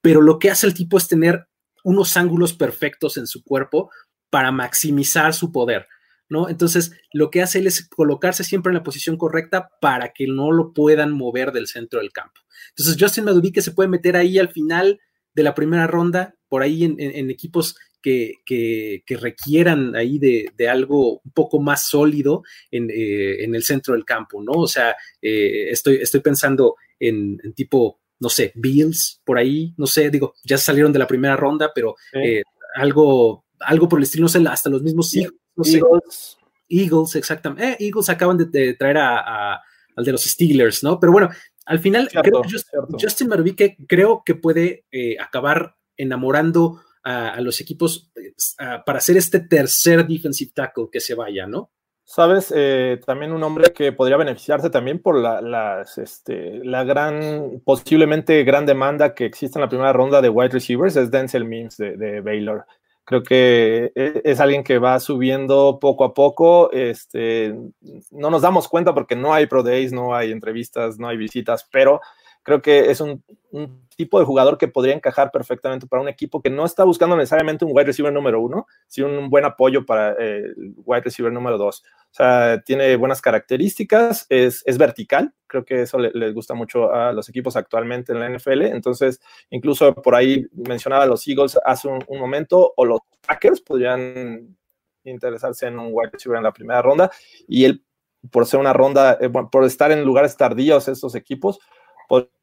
pero 0.00 0.20
lo 0.20 0.38
que 0.38 0.50
hace 0.50 0.68
el 0.68 0.74
tipo 0.74 0.96
es 0.96 1.08
tener 1.08 1.48
unos 1.84 2.16
ángulos 2.16 2.52
perfectos 2.52 3.16
en 3.16 3.26
su 3.26 3.42
cuerpo 3.42 3.90
para 4.30 4.52
maximizar 4.52 5.34
su 5.34 5.52
poder, 5.52 5.86
¿no? 6.28 6.48
Entonces, 6.48 6.92
lo 7.12 7.30
que 7.30 7.42
hace 7.42 7.60
él 7.60 7.66
es 7.66 7.88
colocarse 7.88 8.44
siempre 8.44 8.70
en 8.70 8.74
la 8.74 8.82
posición 8.82 9.16
correcta 9.16 9.70
para 9.80 10.12
que 10.12 10.26
no 10.26 10.52
lo 10.52 10.72
puedan 10.72 11.12
mover 11.12 11.52
del 11.52 11.66
centro 11.66 12.00
del 12.00 12.12
campo. 12.12 12.40
Entonces, 12.70 12.96
Justin 12.98 13.24
Madubique 13.24 13.62
se 13.62 13.72
puede 13.72 13.88
meter 13.88 14.16
ahí 14.16 14.38
al 14.38 14.50
final 14.50 15.00
de 15.34 15.42
la 15.42 15.54
primera 15.54 15.86
ronda, 15.86 16.34
por 16.48 16.62
ahí 16.62 16.84
en, 16.84 17.30
equipos 17.30 17.76
que, 18.02 18.34
que, 18.44 19.02
que, 19.06 19.16
requieran 19.16 19.94
ahí 19.94 20.18
de, 20.18 20.50
de, 20.56 20.68
algo 20.68 21.20
un 21.20 21.32
poco 21.32 21.60
más 21.60 21.88
sólido 21.88 22.42
en, 22.70 22.90
eh, 22.90 23.44
en, 23.44 23.54
el 23.54 23.62
centro 23.62 23.94
del 23.94 24.04
campo, 24.04 24.42
¿no? 24.42 24.52
O 24.52 24.66
sea, 24.66 24.96
eh, 25.20 25.70
estoy, 25.70 25.96
estoy 25.96 26.20
pensando 26.20 26.76
en, 26.98 27.38
en 27.44 27.52
tipo 27.52 28.00
no 28.20 28.28
sé, 28.28 28.52
Bills, 28.54 29.20
por 29.24 29.38
ahí, 29.38 29.74
no 29.76 29.86
sé, 29.86 30.10
digo, 30.10 30.34
ya 30.44 30.58
salieron 30.58 30.92
de 30.92 30.98
la 30.98 31.06
primera 31.06 31.36
ronda, 31.36 31.70
pero 31.74 31.96
sí. 32.12 32.18
eh, 32.18 32.42
algo, 32.76 33.44
algo 33.60 33.88
por 33.88 33.98
el 33.98 34.04
estilo, 34.04 34.22
no 34.22 34.28
sé, 34.28 34.42
hasta 34.48 34.70
los 34.70 34.82
mismos 34.82 35.14
Eagles, 35.14 35.40
no 35.56 35.64
sé, 35.64 35.78
Eagles. 35.78 36.38
Eagles, 36.68 37.16
exactamente. 37.16 37.70
Eh, 37.70 37.76
Eagles 37.80 38.08
acaban 38.08 38.36
de, 38.36 38.46
de 38.46 38.74
traer 38.74 38.98
a, 38.98 39.18
a, 39.54 39.62
al 39.96 40.04
de 40.04 40.12
los 40.12 40.22
Steelers, 40.24 40.82
¿no? 40.82 40.98
Pero 41.00 41.12
bueno, 41.12 41.30
al 41.66 41.78
final, 41.78 42.08
cierto, 42.08 42.30
creo 42.30 42.42
que 42.42 42.50
Just, 42.50 42.68
Justin 43.00 43.28
Marubique 43.28 43.76
creo 43.86 44.22
que 44.24 44.34
puede 44.34 44.86
eh, 44.90 45.16
acabar 45.20 45.76
enamorando 45.96 46.80
a, 47.02 47.30
a 47.30 47.40
los 47.40 47.60
equipos 47.60 48.10
a, 48.58 48.84
para 48.84 48.98
hacer 48.98 49.16
este 49.16 49.40
tercer 49.40 50.06
defensive 50.06 50.52
tackle 50.54 50.88
que 50.90 51.00
se 51.00 51.14
vaya, 51.14 51.46
¿no? 51.46 51.70
Sabes, 52.10 52.50
eh, 52.56 53.02
también 53.04 53.32
un 53.32 53.42
hombre 53.42 53.74
que 53.74 53.92
podría 53.92 54.16
beneficiarse 54.16 54.70
también 54.70 54.98
por 54.98 55.14
la, 55.14 55.42
las, 55.42 55.98
este, 55.98 56.64
la 56.64 56.82
gran, 56.82 57.60
posiblemente 57.66 58.44
gran 58.44 58.64
demanda 58.64 59.14
que 59.14 59.26
existe 59.26 59.58
en 59.58 59.60
la 59.60 59.68
primera 59.68 59.92
ronda 59.92 60.22
de 60.22 60.30
wide 60.30 60.48
receivers 60.48 60.96
es 60.96 61.10
Denzel 61.10 61.44
Mims 61.44 61.76
de, 61.76 61.98
de 61.98 62.22
Baylor. 62.22 62.64
Creo 63.04 63.22
que 63.22 63.92
e, 63.94 64.22
es 64.24 64.40
alguien 64.40 64.64
que 64.64 64.78
va 64.78 64.98
subiendo 65.00 65.78
poco 65.78 66.04
a 66.04 66.14
poco. 66.14 66.72
Este, 66.72 67.54
no 68.10 68.30
nos 68.30 68.40
damos 68.40 68.68
cuenta 68.68 68.94
porque 68.94 69.14
no 69.14 69.34
hay 69.34 69.44
pro 69.44 69.62
days, 69.62 69.92
no 69.92 70.14
hay 70.14 70.32
entrevistas, 70.32 70.98
no 70.98 71.08
hay 71.08 71.18
visitas, 71.18 71.68
pero 71.70 72.00
creo 72.48 72.62
que 72.62 72.90
es 72.90 73.00
un, 73.02 73.22
tipo 73.96 74.20
de 74.20 74.24
jugador 74.24 74.58
que 74.58 74.68
podría 74.68 74.94
encajar 74.94 75.32
perfectamente 75.32 75.86
para 75.88 76.00
un 76.00 76.08
equipo 76.08 76.40
que 76.40 76.50
no 76.50 76.64
está 76.64 76.84
buscando 76.84 77.16
necesariamente 77.16 77.64
un 77.64 77.72
wide 77.74 77.86
receiver 77.86 78.12
número 78.12 78.40
uno, 78.40 78.66
sino 78.86 79.08
un 79.08 79.28
buen 79.28 79.44
apoyo 79.44 79.84
para 79.84 80.12
eh, 80.12 80.44
el 80.56 80.74
wide 80.84 81.00
receiver 81.02 81.32
número 81.32 81.58
dos. 81.58 81.82
O 82.10 82.14
sea, 82.14 82.62
tiene 82.64 82.94
buenas 82.96 83.20
características, 83.20 84.26
es, 84.28 84.62
es 84.66 84.78
vertical, 84.78 85.34
creo 85.48 85.64
que 85.64 85.82
eso 85.82 85.98
le, 85.98 86.12
les 86.14 86.32
gusta 86.32 86.54
mucho 86.54 86.92
a 86.92 87.12
los 87.12 87.28
equipos 87.28 87.56
actualmente 87.56 88.12
en 88.12 88.20
la 88.20 88.28
NFL. 88.30 88.62
Entonces, 88.66 89.20
incluso 89.50 89.92
por 89.94 90.14
ahí 90.14 90.46
mencionaba 90.52 91.04
los 91.04 91.26
Eagles 91.26 91.58
hace 91.64 91.88
un, 91.88 91.98
un 92.06 92.20
momento, 92.20 92.72
o 92.76 92.84
los 92.84 93.00
Packers 93.26 93.60
podrían 93.60 94.56
interesarse 95.04 95.66
en 95.66 95.78
un 95.78 95.88
wide 95.90 96.10
receiver 96.12 96.38
en 96.38 96.44
la 96.44 96.52
primera 96.52 96.80
ronda, 96.80 97.10
y 97.48 97.64
él, 97.64 97.84
por 98.30 98.46
ser 98.46 98.60
una 98.60 98.72
ronda, 98.72 99.18
eh, 99.20 99.28
por 99.28 99.64
estar 99.64 99.90
en 99.90 100.04
lugares 100.04 100.36
tardíos 100.36 100.86
estos 100.86 101.14
equipos, 101.14 101.58
podrían 102.08 102.37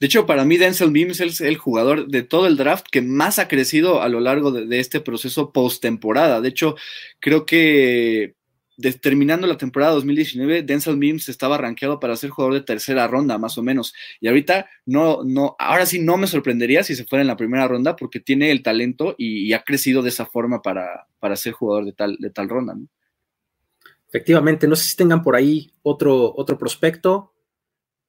de 0.00 0.06
hecho, 0.06 0.26
para 0.26 0.44
mí 0.44 0.56
Denzel 0.56 0.90
Mims 0.90 1.20
es 1.20 1.40
el 1.40 1.56
jugador 1.56 2.08
de 2.08 2.22
todo 2.22 2.46
el 2.46 2.56
draft 2.56 2.86
que 2.90 3.02
más 3.02 3.38
ha 3.38 3.48
crecido 3.48 4.02
a 4.02 4.08
lo 4.08 4.20
largo 4.20 4.52
de, 4.52 4.78
este 4.78 5.00
proceso 5.00 5.52
post-temporada. 5.52 6.40
De 6.40 6.48
hecho, 6.48 6.76
creo 7.20 7.46
que 7.46 8.34
terminando 9.00 9.46
la 9.46 9.56
temporada 9.56 9.92
2019, 9.92 10.62
Denzel 10.62 10.96
Mims 10.96 11.28
estaba 11.28 11.58
rankeado 11.58 12.00
para 12.00 12.16
ser 12.16 12.30
jugador 12.30 12.54
de 12.54 12.60
tercera 12.62 13.06
ronda, 13.06 13.38
más 13.38 13.56
o 13.56 13.62
menos. 13.62 13.94
Y 14.20 14.28
ahorita 14.28 14.68
no, 14.84 15.22
no, 15.24 15.56
ahora 15.58 15.86
sí 15.86 16.00
no 16.00 16.16
me 16.16 16.26
sorprendería 16.26 16.82
si 16.82 16.96
se 16.96 17.04
fuera 17.04 17.22
en 17.22 17.28
la 17.28 17.36
primera 17.36 17.68
ronda 17.68 17.96
porque 17.96 18.20
tiene 18.20 18.50
el 18.50 18.62
talento 18.62 19.14
y, 19.16 19.46
y 19.46 19.52
ha 19.52 19.62
crecido 19.62 20.02
de 20.02 20.08
esa 20.08 20.26
forma 20.26 20.60
para, 20.60 21.06
para 21.20 21.36
ser 21.36 21.52
jugador 21.52 21.84
de 21.84 21.92
tal, 21.92 22.16
de 22.18 22.30
tal 22.30 22.48
ronda. 22.48 22.74
¿no? 22.74 22.88
Efectivamente, 24.14 24.68
no 24.68 24.76
sé 24.76 24.84
si 24.86 24.96
tengan 24.96 25.24
por 25.24 25.34
ahí 25.34 25.72
otro, 25.82 26.32
otro 26.36 26.56
prospecto 26.56 27.32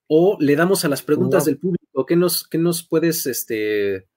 o 0.08 0.38
le 0.40 0.56
damos 0.56 0.86
a 0.86 0.88
las 0.88 1.02
preguntas 1.02 1.42
no. 1.42 1.46
del 1.46 1.58
público. 1.58 2.06
¿Qué 2.06 2.16
nos, 2.16 2.48
qué 2.48 2.60
nos 2.60 2.84
puedes 2.88 3.26
este, 3.26 4.08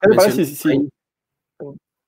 ¿Qué 0.00 0.08
parece? 0.16 0.46
Sí, 0.46 0.56
sí. 0.56 0.88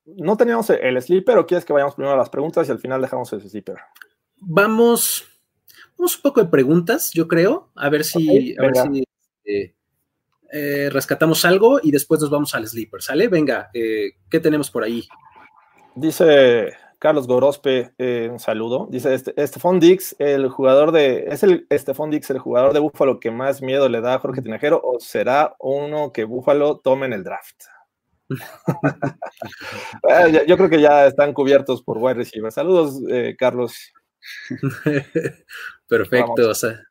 No 0.07 0.39
teníamos 0.39 0.71
el 0.71 1.03
sleeper 1.03 1.37
o 1.37 1.47
quieres 1.47 1.67
que 1.67 1.75
vayamos 1.75 1.97
primero 1.97 2.15
a 2.15 2.17
las 2.17 2.31
preguntas 2.31 2.67
y 2.67 2.71
al 2.71 2.79
final 2.79 3.03
dejamos 3.03 3.31
el 3.35 3.43
sleeper. 3.43 3.77
Vamos, 4.39 5.29
vamos 5.99 6.17
un 6.17 6.23
poco 6.23 6.43
de 6.43 6.49
preguntas, 6.49 7.11
yo 7.13 7.29
creo, 7.29 7.71
a 7.75 7.91
ver 7.91 8.05
si, 8.05 8.27
okay, 8.27 8.57
a 8.59 8.63
ver 8.63 8.77
si 8.77 9.05
eh, 9.45 9.75
eh, 10.51 10.89
rescatamos 10.91 11.45
algo 11.45 11.79
y 11.83 11.91
después 11.91 12.23
nos 12.23 12.31
vamos 12.31 12.55
al 12.55 12.67
sleeper, 12.67 13.03
¿sale? 13.03 13.29
Venga, 13.29 13.69
eh, 13.75 14.13
¿qué 14.31 14.41
tenemos 14.41 14.71
por 14.71 14.83
ahí? 14.83 15.07
Dice 15.95 16.73
Carlos 17.01 17.27
Gorospe, 17.27 17.95
eh, 17.97 18.29
un 18.31 18.39
saludo. 18.39 18.87
Dice 18.91 19.15
este, 19.15 19.33
Estefón 19.43 19.81
Dix, 19.81 20.15
el 20.19 20.51
jugador 20.51 20.93
de. 20.93 21.25
¿Es 21.29 21.43
el 21.43 21.67
Estefón 21.71 22.11
Dix 22.11 22.29
el 22.29 22.39
jugador 22.39 22.75
de 22.75 22.79
Búfalo 22.79 23.19
que 23.19 23.31
más 23.31 23.63
miedo 23.63 23.89
le 23.89 24.03
da 24.03 24.15
a 24.15 24.19
Jorge 24.19 24.43
Tinajero 24.43 24.79
o 24.85 25.01
será 25.01 25.57
uno 25.59 26.13
que 26.13 26.25
Búfalo 26.25 26.79
tome 26.79 27.07
en 27.07 27.15
el 27.15 27.25
draft? 27.25 27.57
bueno, 30.03 30.45
yo 30.47 30.57
creo 30.59 30.69
que 30.69 30.81
ya 30.83 31.07
están 31.07 31.33
cubiertos 31.33 31.83
por 31.83 31.97
wide 31.97 32.15
receiver. 32.15 32.53
Saludos, 32.53 33.01
eh, 33.09 33.35
Carlos. 33.39 33.75
Perfecto. 35.89 36.51
O 36.51 36.55
sea, 36.55 36.83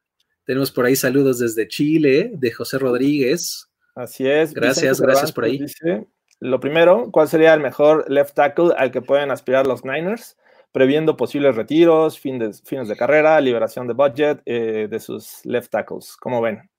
tenemos 0.44 0.72
por 0.72 0.86
ahí 0.86 0.96
saludos 0.96 1.38
desde 1.38 1.68
Chile, 1.68 2.32
de 2.34 2.52
José 2.52 2.80
Rodríguez. 2.80 3.70
Así 3.94 4.28
es. 4.28 4.56
Gracias, 4.56 4.98
Vicente 4.98 5.06
gracias 5.06 5.32
por 5.32 5.44
ahí. 5.44 5.60
Dice, 5.60 6.08
lo 6.40 6.60
primero, 6.60 7.10
¿cuál 7.12 7.28
sería 7.28 7.54
el 7.54 7.60
mejor 7.60 8.06
left 8.10 8.34
tackle 8.34 8.74
al 8.78 8.92
que 8.92 9.02
pueden 9.02 9.32
aspirar 9.32 9.68
los 9.68 9.84
Niners? 9.84 10.38
Previendo 10.72 11.18
posibles 11.18 11.56
retiros, 11.56 12.20
fin 12.20 12.40
de, 12.40 12.54
fines 12.54 12.88
de 12.88 12.96
carrera, 12.96 13.42
liberación 13.42 13.88
de 13.88 13.94
budget 13.94 14.42
eh, 14.46 14.88
de 14.90 15.00
sus 15.00 15.44
left 15.44 15.72
tackles. 15.72 16.16
¿Cómo 16.18 16.42
ven? 16.42 16.70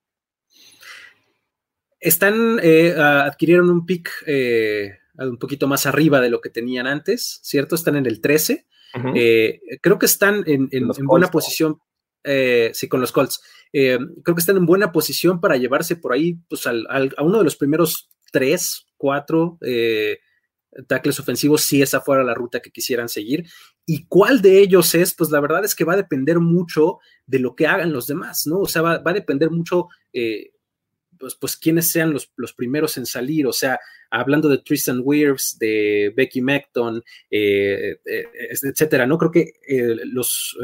Están, 1.98 2.58
eh, 2.62 2.94
adquirieron 2.96 3.68
un 3.68 3.84
pick 3.84 4.10
eh, 4.26 4.98
un 5.18 5.38
poquito 5.38 5.66
más 5.66 5.84
arriba 5.84 6.20
de 6.20 6.30
lo 6.30 6.40
que 6.40 6.48
tenían 6.48 6.86
antes, 6.86 7.40
¿cierto? 7.42 7.74
Están 7.74 7.96
en 7.96 8.06
el 8.06 8.20
13. 8.20 8.66
Uh 8.94 8.98
-huh. 8.98 9.60
creo 9.82 9.98
que 9.98 10.06
están 10.06 10.42
en, 10.46 10.68
en, 10.72 10.84
en 10.84 10.86
Colts, 10.86 11.04
buena 11.04 11.28
posición. 11.28 11.80
sí, 12.72 12.88
con 12.88 13.00
los 13.00 13.12
Colts. 13.12 13.42
creo 13.72 14.34
que 14.34 14.40
están 14.40 14.56
en 14.56 14.66
buena 14.66 14.92
posición 14.92 15.40
para 15.40 15.56
llevarse 15.58 15.96
por 15.96 16.12
ahí 16.14 16.38
pues, 16.48 16.66
al, 16.66 16.86
al, 16.88 17.12
a 17.18 17.22
uno 17.22 17.38
de 17.38 17.44
los 17.44 17.56
primeros 17.56 18.08
tres, 18.32 18.86
cuatro 19.00 19.56
eh, 19.62 20.18
tackles 20.86 21.18
ofensivos 21.18 21.62
si 21.62 21.80
esa 21.80 22.02
fuera 22.02 22.22
la 22.22 22.34
ruta 22.34 22.60
que 22.60 22.70
quisieran 22.70 23.08
seguir. 23.08 23.46
¿Y 23.86 24.04
cuál 24.06 24.42
de 24.42 24.60
ellos 24.60 24.94
es? 24.94 25.14
Pues 25.14 25.30
la 25.30 25.40
verdad 25.40 25.64
es 25.64 25.74
que 25.74 25.84
va 25.84 25.94
a 25.94 25.96
depender 26.04 26.38
mucho 26.38 26.98
de 27.26 27.38
lo 27.38 27.56
que 27.56 27.66
hagan 27.66 27.92
los 27.92 28.06
demás, 28.06 28.46
¿no? 28.46 28.60
O 28.60 28.68
sea, 28.68 28.82
va, 28.82 28.98
va 28.98 29.10
a 29.10 29.14
depender 29.14 29.50
mucho, 29.50 29.88
eh, 30.12 30.52
pues, 31.18 31.34
pues 31.34 31.56
quiénes 31.56 31.90
sean 31.90 32.12
los, 32.12 32.30
los, 32.36 32.52
primeros 32.52 32.98
en 32.98 33.06
salir. 33.06 33.46
O 33.46 33.52
sea, 33.52 33.80
hablando 34.10 34.48
de 34.48 34.58
Tristan 34.58 35.00
Wirfs, 35.02 35.58
de 35.58 36.12
Becky 36.14 36.42
Macton, 36.42 37.02
eh, 37.30 37.96
etcétera, 38.62 39.06
¿no? 39.06 39.18
Creo 39.18 39.30
que 39.30 39.54
eh, 39.66 39.96
los, 40.04 40.56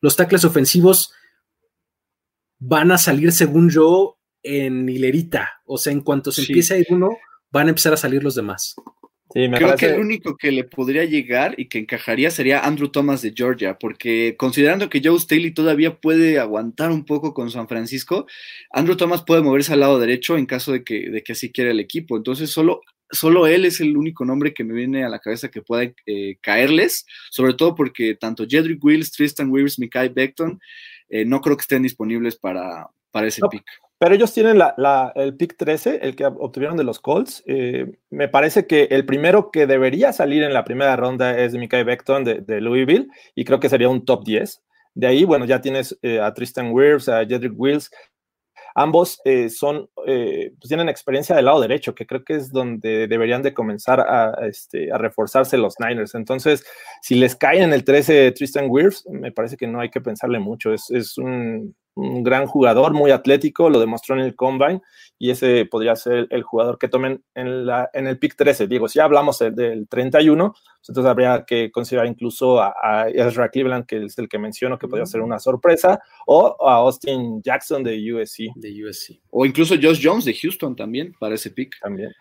los 0.00 0.16
tackles 0.16 0.44
ofensivos 0.44 1.12
van 2.58 2.90
a 2.90 2.98
salir, 2.98 3.32
según 3.32 3.70
yo, 3.70 4.18
en 4.42 4.88
hilerita. 4.88 5.62
O 5.64 5.78
sea, 5.78 5.92
en 5.92 6.02
cuanto 6.02 6.32
se 6.32 6.42
sí. 6.42 6.52
empiece 6.52 6.74
a 6.74 6.78
ir 6.78 6.86
uno, 6.90 7.16
van 7.56 7.66
a 7.66 7.70
empezar 7.70 7.92
a 7.92 7.96
salir 7.96 8.22
los 8.22 8.34
demás. 8.34 8.76
Sí, 9.32 9.48
Creo 9.50 9.68
parece... 9.68 9.76
que 9.76 9.92
el 9.92 10.00
único 10.00 10.36
que 10.36 10.52
le 10.52 10.64
podría 10.64 11.04
llegar 11.04 11.54
y 11.58 11.68
que 11.68 11.78
encajaría 11.80 12.30
sería 12.30 12.60
Andrew 12.60 12.88
Thomas 12.88 13.22
de 13.22 13.34
Georgia, 13.36 13.76
porque 13.78 14.34
considerando 14.38 14.88
que 14.88 15.02
Joe 15.04 15.18
Staley 15.18 15.52
todavía 15.52 16.00
puede 16.00 16.38
aguantar 16.38 16.90
un 16.90 17.04
poco 17.04 17.34
con 17.34 17.50
San 17.50 17.68
Francisco, 17.68 18.26
Andrew 18.70 18.96
Thomas 18.96 19.24
puede 19.26 19.42
moverse 19.42 19.72
al 19.72 19.80
lado 19.80 19.98
derecho 19.98 20.38
en 20.38 20.46
caso 20.46 20.72
de 20.72 20.84
que, 20.84 21.10
de 21.10 21.22
que 21.22 21.32
así 21.32 21.50
quiera 21.50 21.70
el 21.70 21.80
equipo. 21.80 22.16
Entonces, 22.16 22.50
solo, 22.50 22.80
solo 23.10 23.46
él 23.46 23.64
es 23.64 23.80
el 23.80 23.96
único 23.96 24.24
nombre 24.24 24.54
que 24.54 24.64
me 24.64 24.74
viene 24.74 25.04
a 25.04 25.08
la 25.08 25.18
cabeza 25.18 25.50
que 25.50 25.60
pueda 25.60 25.92
eh, 26.06 26.36
caerles, 26.40 27.04
sobre 27.30 27.54
todo 27.54 27.74
porque 27.74 28.14
tanto 28.14 28.46
Jedrick 28.48 28.82
Wills, 28.82 29.10
Tristan 29.10 29.50
Weaves, 29.50 29.78
Mikai 29.78 30.08
Beckton, 30.08 30.60
eh, 31.08 31.24
no 31.24 31.40
creo 31.40 31.56
que 31.56 31.62
estén 31.62 31.82
disponibles 31.82 32.36
para, 32.36 32.88
para 33.10 33.26
ese 33.26 33.40
no. 33.40 33.48
pick. 33.48 33.64
Pero 33.98 34.14
ellos 34.14 34.34
tienen 34.34 34.58
la, 34.58 34.74
la, 34.76 35.12
el 35.14 35.36
pick 35.36 35.56
13, 35.56 36.00
el 36.02 36.16
que 36.16 36.26
obtuvieron 36.26 36.76
de 36.76 36.84
los 36.84 37.00
Colts. 37.00 37.42
Eh, 37.46 37.92
me 38.10 38.28
parece 38.28 38.66
que 38.66 38.84
el 38.90 39.06
primero 39.06 39.50
que 39.50 39.66
debería 39.66 40.12
salir 40.12 40.42
en 40.42 40.52
la 40.52 40.64
primera 40.64 40.96
ronda 40.96 41.38
es 41.38 41.54
Mikai 41.54 41.82
Beckton 41.84 42.24
de, 42.24 42.40
de, 42.40 42.60
Louisville 42.60 43.08
y 43.34 43.44
creo 43.44 43.58
que 43.58 43.70
sería 43.70 43.88
un 43.88 44.04
top 44.04 44.24
10. 44.24 44.62
De 44.94 45.06
ahí, 45.06 45.24
bueno, 45.24 45.46
ya 45.46 45.62
tienes 45.62 45.98
eh, 46.02 46.20
a 46.20 46.32
Tristan 46.34 46.72
Wirfs, 46.72 47.08
a 47.08 47.24
Jedrick 47.24 47.54
Wills. 47.56 47.90
Ambos 48.74 49.18
eh, 49.24 49.48
son, 49.48 49.88
pues 49.94 50.68
tienen 50.68 50.90
experiencia 50.90 51.34
del 51.34 51.46
lado 51.46 51.62
derecho, 51.62 51.94
que 51.94 52.06
creo 52.06 52.22
que 52.22 52.34
es 52.34 52.52
donde 52.52 53.08
deberían 53.08 53.40
de 53.42 53.54
comenzar 53.54 54.00
a, 54.00 54.26
a, 54.38 54.46
este, 54.46 54.92
a 54.92 54.98
reforzarse 54.98 55.56
los 55.56 55.76
Niners. 55.80 56.14
Entonces, 56.14 56.62
si 57.00 57.14
les 57.14 57.34
cae 57.34 57.62
en 57.62 57.72
el 57.72 57.84
13 57.84 58.32
Tristan 58.32 58.66
Wirfs, 58.68 59.06
me 59.08 59.32
parece 59.32 59.56
que 59.56 59.66
no 59.66 59.80
hay 59.80 59.88
que 59.88 60.02
pensarle 60.02 60.38
mucho. 60.38 60.74
Es, 60.74 60.90
es 60.90 61.16
un, 61.16 61.74
un 61.96 62.22
gran 62.22 62.46
jugador, 62.46 62.92
muy 62.92 63.10
atlético, 63.10 63.70
lo 63.70 63.80
demostró 63.80 64.14
en 64.14 64.20
el 64.20 64.36
Combine 64.36 64.82
y 65.18 65.30
ese 65.30 65.64
podría 65.64 65.96
ser 65.96 66.26
el 66.28 66.42
jugador 66.42 66.78
que 66.78 66.88
tomen 66.88 67.24
en, 67.34 67.64
la, 67.64 67.88
en 67.94 68.06
el 68.06 68.18
pick 68.18 68.36
13. 68.36 68.66
Digo, 68.66 68.86
si 68.86 69.00
hablamos 69.00 69.38
del, 69.38 69.54
del 69.54 69.88
31, 69.88 70.52
pues 70.52 70.88
entonces 70.88 71.10
habría 71.10 71.44
que 71.46 71.70
considerar 71.70 72.06
incluso 72.06 72.60
a, 72.60 72.74
a, 72.82 73.08
Ezra 73.08 73.48
Cleveland, 73.48 73.86
que 73.86 74.04
es 74.04 74.18
el 74.18 74.28
que 74.28 74.38
menciono, 74.38 74.78
que 74.78 74.88
podría 74.88 75.06
ser 75.06 75.22
una 75.22 75.38
sorpresa, 75.38 75.98
o 76.26 76.54
a 76.60 76.74
Austin 76.74 77.40
Jackson 77.42 77.82
de 77.82 78.12
USC. 78.12 78.52
De 78.56 78.84
USC. 78.84 79.18
O 79.30 79.46
incluso 79.46 79.74
Josh 79.80 80.00
Jones 80.02 80.26
de 80.26 80.34
Houston 80.34 80.76
también, 80.76 81.14
para 81.18 81.34
ese 81.34 81.50
pick. 81.50 81.80
También. 81.80 82.12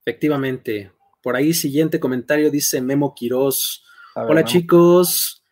Efectivamente. 0.00 0.90
Por 1.22 1.36
ahí, 1.36 1.52
siguiente 1.52 2.00
comentario 2.00 2.50
dice 2.50 2.80
Memo 2.80 3.14
Quiroz. 3.14 3.84
Hola 4.14 4.36
Memo. 4.36 4.46
chicos, 4.46 5.44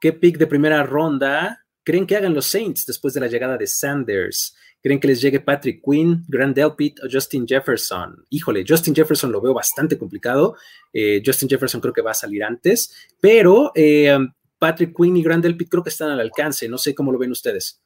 ¿qué 0.00 0.14
pick 0.14 0.38
de 0.38 0.46
primera 0.46 0.82
ronda 0.82 1.63
creen 1.84 2.06
que 2.06 2.16
hagan 2.16 2.34
los 2.34 2.46
Saints 2.46 2.86
después 2.86 3.14
de 3.14 3.20
la 3.20 3.28
llegada 3.28 3.56
de 3.56 3.66
Sanders? 3.66 4.56
¿Creen 4.82 5.00
que 5.00 5.08
les 5.08 5.20
llegue 5.20 5.40
Patrick 5.40 5.80
Quinn, 5.82 6.24
Grant 6.28 6.54
Delpit 6.54 7.00
o 7.02 7.08
Justin 7.10 7.46
Jefferson? 7.46 8.24
Híjole, 8.28 8.64
Justin 8.68 8.94
Jefferson 8.94 9.32
lo 9.32 9.40
veo 9.40 9.54
bastante 9.54 9.96
complicado. 9.96 10.56
Eh, 10.92 11.22
Justin 11.24 11.48
Jefferson 11.48 11.80
creo 11.80 11.94
que 11.94 12.02
va 12.02 12.10
a 12.10 12.14
salir 12.14 12.44
antes, 12.44 12.94
pero 13.18 13.72
eh, 13.74 14.14
Patrick 14.58 14.94
Quinn 14.94 15.16
y 15.16 15.22
Grand 15.22 15.42
Delpit 15.42 15.70
creo 15.70 15.82
que 15.82 15.90
están 15.90 16.10
al 16.10 16.20
alcance. 16.20 16.68
No 16.68 16.76
sé 16.76 16.94
cómo 16.94 17.12
lo 17.12 17.18
ven 17.18 17.30
ustedes. 17.30 17.80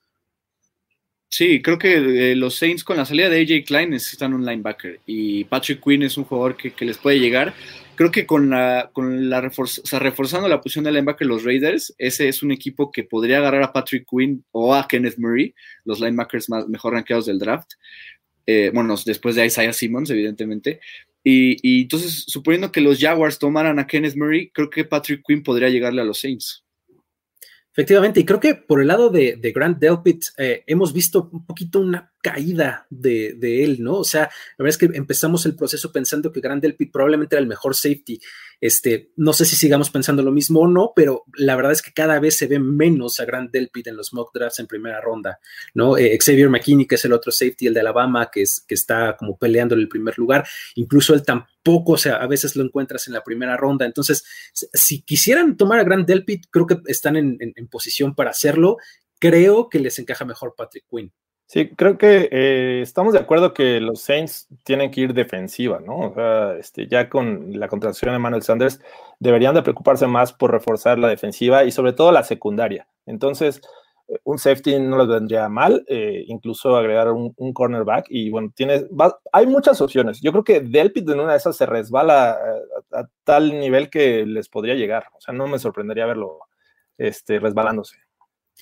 Sí, 1.29 1.61
creo 1.63 1.79
que 1.79 2.33
eh, 2.33 2.35
los 2.35 2.57
Saints 2.57 2.83
con 2.83 2.97
la 2.97 3.05
salida 3.05 3.29
de 3.29 3.43
AJ 3.43 3.67
Klein 3.67 3.91
necesitan 3.91 4.35
un 4.35 4.45
linebacker 4.45 5.01
y 5.07 5.45
Patrick 5.45 5.85
Quinn 5.85 6.03
es 6.03 6.17
un 6.17 6.25
jugador 6.25 6.57
que 6.57 6.85
les 6.85 6.99
puede 6.99 7.21
llegar. 7.21 7.55
Creo 7.99 8.13
que 8.13 8.27
con 8.27 8.49
la, 8.49 8.93
con 8.93 9.29
la 9.29 9.41
reforzando 9.41 10.47
la 10.47 10.61
posición 10.61 10.85
de 10.85 10.93
linebacker 10.93 11.27
los 11.27 11.43
Raiders, 11.43 11.93
ese 11.99 12.29
es 12.29 12.45
un 12.45 12.53
equipo 12.53 12.93
que 12.93 13.03
podría 13.03 13.39
agarrar 13.39 13.65
a 13.65 13.73
Patrick 13.73 14.07
Quinn 14.09 14.45
o 14.53 14.73
a 14.73 14.87
Kenneth 14.87 15.19
Murray, 15.19 15.53
los 15.85 15.99
linebackers 15.99 16.49
más, 16.49 16.69
mejor 16.69 16.93
rankeados 16.93 17.27
del 17.27 17.41
draft. 17.41 17.73
Eh, 18.47 18.71
bueno, 18.73 18.95
después 19.05 19.35
de 19.35 19.47
Isaiah 19.47 19.73
Simmons, 19.73 20.11
evidentemente. 20.11 20.79
Y, 21.25 21.57
y 21.61 21.83
entonces, 21.83 22.23
suponiendo 22.29 22.71
que 22.71 22.81
los 22.81 23.01
Jaguars 23.01 23.37
tomaran 23.37 23.81
a 23.81 23.87
Kenneth 23.89 24.15
Murray, 24.15 24.49
creo 24.51 24.71
que 24.71 24.85
Patrick 24.85 25.25
Quinn 25.27 25.43
podría 25.43 25.69
llegarle 25.69 26.01
a 26.01 26.05
los 26.05 26.21
Saints. 26.21 26.65
Efectivamente, 27.73 28.21
y 28.21 28.25
creo 28.25 28.39
que 28.39 28.55
por 28.55 28.81
el 28.81 28.87
lado 28.87 29.11
de, 29.11 29.35
de 29.35 29.51
Grant 29.51 29.81
Delpit 29.81 30.23
eh, 30.37 30.63
hemos 30.69 30.93
visto 30.93 31.29
un 31.33 31.45
poquito 31.45 31.81
una 31.81 32.13
caída 32.21 32.87
de, 32.91 33.65
él, 33.65 33.83
¿no? 33.83 33.99
O 33.99 34.05
sea, 34.05 34.23
la 34.23 34.65
verdad 34.65 34.71
es 34.71 34.79
que 34.79 34.97
empezamos 34.97 35.47
el 35.47 35.55
proceso 35.55 35.93
pensando 35.93 36.33
que 36.33 36.41
Grant 36.41 36.63
Delpit 36.63 36.91
probablemente 36.93 37.37
era 37.37 37.43
el 37.43 37.49
mejor 37.49 37.75
safety. 37.75 38.21
Este, 38.61 39.13
no 39.17 39.33
sé 39.33 39.45
si 39.45 39.55
sigamos 39.55 39.91
pensando 39.91 40.23
lo 40.23 40.33
mismo 40.33 40.61
o 40.61 40.67
no, 40.67 40.93
pero 40.97 41.25
la 41.35 41.55
verdad 41.55 41.73
es 41.73 41.81
que 41.81 41.93
cada 41.93 42.19
vez 42.19 42.37
se 42.37 42.49
ve 42.49 42.59
menos 42.59 43.21
a 43.21 43.25
Grant 43.25 43.53
Delpit 43.53 43.87
en 43.87 43.97
los 43.97 44.13
mock 44.13 44.35
drafts 44.35 44.59
en 44.59 44.67
primera 44.67 45.01
ronda, 45.01 45.39
¿no? 45.75 45.97
Eh, 45.97 46.19
Xavier 46.19 46.51
McKinney, 46.51 46.87
que 46.87 46.97
es 46.97 47.05
el 47.05 47.13
otro 47.13 47.31
safety, 47.31 47.69
el 47.69 47.75
de 47.75 47.81
Alabama, 47.81 48.29
que, 48.33 48.43
es, 48.43 48.65
que 48.67 48.75
está 48.75 49.17
como 49.17 49.39
peleando 49.39 49.77
en 49.77 49.83
el 49.83 49.89
primer 49.89 50.19
lugar, 50.19 50.47
incluso 50.75 51.15
él 51.15 51.23
tampoco, 51.25 51.93
o 51.93 51.99
sea, 51.99 52.17
a 52.17 52.27
veces 52.27 52.57
lo 52.57 52.65
encuentras 52.65 53.07
en 53.07 53.15
la 53.15 53.23
primera 53.23 53.57
ronda. 53.57 53.87
Entonces, 53.87 54.25
si 54.53 55.03
quisieran 55.03 55.57
tomar 55.57 55.79
a 55.79 55.85
Grant 55.85 56.09
Delpit, 56.09 56.47
creo 56.51 56.67
que 56.67 56.79
están 56.87 57.17
en, 57.17 57.39
en 57.41 57.69
posición 57.69 58.17
para 58.17 58.31
hacerlo. 58.31 58.79
Creo 59.21 59.69
que 59.69 59.79
les 59.79 59.99
encaja 59.99 60.25
mejor 60.25 60.55
Patrick 60.57 60.85
Quinn. 60.91 61.13
Sí, 61.51 61.71
creo 61.71 61.97
que 61.97 62.29
eh, 62.31 62.83
estamos 62.83 63.15
de 63.15 63.21
acuerdo 63.21 63.55
que 63.55 63.81
los 63.81 64.03
Saints 64.03 64.49
tienen 64.65 64.91
que 64.91 65.01
ir 65.01 65.15
defensiva, 65.15 65.81
¿no? 65.81 66.11
O 66.11 66.15
sea, 66.15 66.59
este, 66.59 66.87
ya 66.89 67.09
con 67.09 67.59
la 67.59 67.69
contratación 67.69 68.13
de 68.13 68.19
Manuel 68.19 68.43
Sanders, 68.43 68.83
deberían 69.19 69.55
de 69.55 69.63
preocuparse 69.63 70.07
más 70.07 70.35
por 70.35 70.53
reforzar 70.53 70.99
la 70.99 71.09
defensiva 71.09 71.65
y 71.65 71.71
sobre 71.71 71.95
todo 71.95 72.13
la 72.13 72.23
secundaria. 72.23 72.87
Entonces, 73.07 73.63
un 74.25 74.39
safety 74.39 74.79
no 74.79 74.99
les 74.99 75.09
vendría 75.09 75.49
mal, 75.49 75.87
eh, 75.89 76.23
incluso 76.27 76.77
agregar 76.77 77.11
un, 77.11 77.33
cornerback 77.55 78.09
y 78.11 78.29
bueno, 78.29 78.53
tiene, 78.55 78.85
va, 78.89 79.19
hay 79.33 79.47
muchas 79.47 79.81
opciones. 79.81 80.21
Yo 80.21 80.33
creo 80.33 80.45
que 80.45 80.61
Delpit 80.61 81.09
en 81.09 81.21
una 81.21 81.33
de 81.33 81.39
esas 81.39 81.57
se 81.57 81.65
resbala 81.65 82.33
a, 82.33 83.01
a, 83.01 83.09
tal 83.25 83.59
nivel 83.59 83.89
que 83.89 84.27
les 84.27 84.51
podría 84.51 84.75
llegar. 84.75 85.07
O 85.17 85.21
sea, 85.23 85.33
no 85.33 85.47
me 85.47 85.59
sorprendería 85.59 86.05
verlo 86.05 86.41
este, 86.99 87.39
resbalándose. 87.39 88.08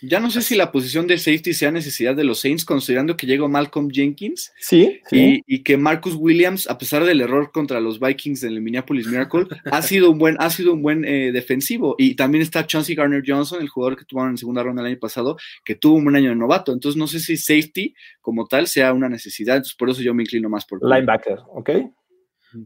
Ya 0.02 0.20
no 0.20 0.30
sé 0.30 0.42
si 0.42 0.56
la 0.56 0.72
posición 0.72 1.06
de 1.06 1.16
safety 1.16 1.54
sea 1.54 1.70
necesidad 1.70 2.14
de 2.14 2.24
los 2.24 2.40
Saints, 2.40 2.66
considerando 2.66 3.16
que 3.16 3.26
llegó 3.26 3.48
Malcolm 3.48 3.88
Jenkins. 3.90 4.52
Sí. 4.58 5.00
sí. 5.08 5.42
Y, 5.46 5.54
y, 5.54 5.62
que 5.62 5.78
Marcus 5.78 6.14
Williams, 6.14 6.68
a 6.68 6.76
pesar 6.76 7.04
del 7.04 7.22
error 7.22 7.50
contra 7.50 7.80
los 7.80 7.98
Vikings 7.98 8.42
en 8.42 8.52
el 8.52 8.60
Minneapolis 8.60 9.06
Miracle, 9.06 9.46
ha 9.64 9.80
sido 9.80 10.10
un 10.10 10.18
buen, 10.18 10.36
ha 10.38 10.50
sido 10.50 10.74
un 10.74 10.82
buen 10.82 11.04
eh, 11.06 11.32
defensivo. 11.32 11.94
Y 11.98 12.14
también 12.14 12.42
está 12.42 12.66
Chauncey 12.66 12.94
Garner 12.94 13.22
Johnson, 13.26 13.62
el 13.62 13.68
jugador 13.68 13.96
que 13.96 14.04
tuvieron 14.04 14.32
en 14.32 14.38
segunda 14.38 14.62
ronda 14.62 14.82
el 14.82 14.88
año 14.88 14.98
pasado, 14.98 15.38
que 15.64 15.74
tuvo 15.74 15.96
un 15.96 16.04
buen 16.04 16.16
año 16.16 16.28
de 16.28 16.36
novato. 16.36 16.72
Entonces 16.72 16.98
no 16.98 17.06
sé 17.06 17.18
si 17.18 17.38
safety 17.38 17.94
como 18.20 18.46
tal 18.46 18.66
sea 18.66 18.92
una 18.92 19.08
necesidad. 19.08 19.56
Entonces 19.56 19.76
por 19.76 19.88
eso 19.88 20.02
yo 20.02 20.12
me 20.12 20.24
inclino 20.24 20.50
más 20.50 20.66
por 20.66 20.78
linebacker, 20.82 21.38
¿ok? 21.54 21.70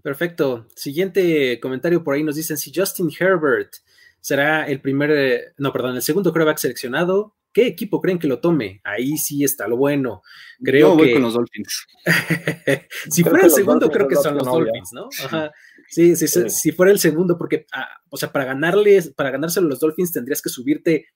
Perfecto. 0.02 0.66
Siguiente 0.74 1.58
comentario 1.60 2.02
por 2.02 2.14
ahí 2.14 2.24
nos 2.24 2.36
dicen 2.36 2.56
si 2.56 2.72
Justin 2.74 3.08
Herbert 3.18 3.72
será 4.20 4.66
el 4.66 4.80
primer, 4.80 5.10
eh, 5.10 5.40
no, 5.58 5.72
perdón, 5.72 5.96
el 5.96 6.02
segundo 6.02 6.32
quarterback 6.32 6.58
seleccionado. 6.58 7.36
¿Qué 7.52 7.66
equipo 7.66 8.00
creen 8.00 8.20
que 8.20 8.28
lo 8.28 8.38
tome? 8.38 8.80
Ahí 8.84 9.16
sí 9.16 9.42
está 9.42 9.66
lo 9.66 9.76
bueno. 9.76 10.22
Creo 10.62 10.90
Yo 10.90 10.96
voy 10.96 11.08
que... 11.08 11.12
con 11.14 11.22
los 11.22 11.34
Dolphins. 11.34 11.86
si 13.10 13.22
creo 13.22 13.32
fuera 13.32 13.46
el 13.46 13.50
segundo, 13.50 13.86
Dolphins, 13.86 13.96
creo 13.96 14.08
que 14.08 14.16
son 14.16 14.34
los 14.36 14.46
Dolphins, 14.46 14.90
¿no? 14.92 15.08
Ajá. 15.24 15.50
Sí, 15.88 16.14
sí, 16.14 16.28
sí, 16.28 16.48
si 16.48 16.70
fuera 16.70 16.92
el 16.92 17.00
segundo, 17.00 17.36
porque, 17.36 17.66
ah, 17.72 17.88
o 18.10 18.16
sea, 18.16 18.30
para 18.30 18.44
ganarles, 18.44 19.12
para 19.12 19.32
ganárselo 19.32 19.66
a 19.66 19.70
los 19.70 19.80
Dolphins 19.80 20.12
tendrías 20.12 20.40
que 20.40 20.48
subirte 20.48 21.06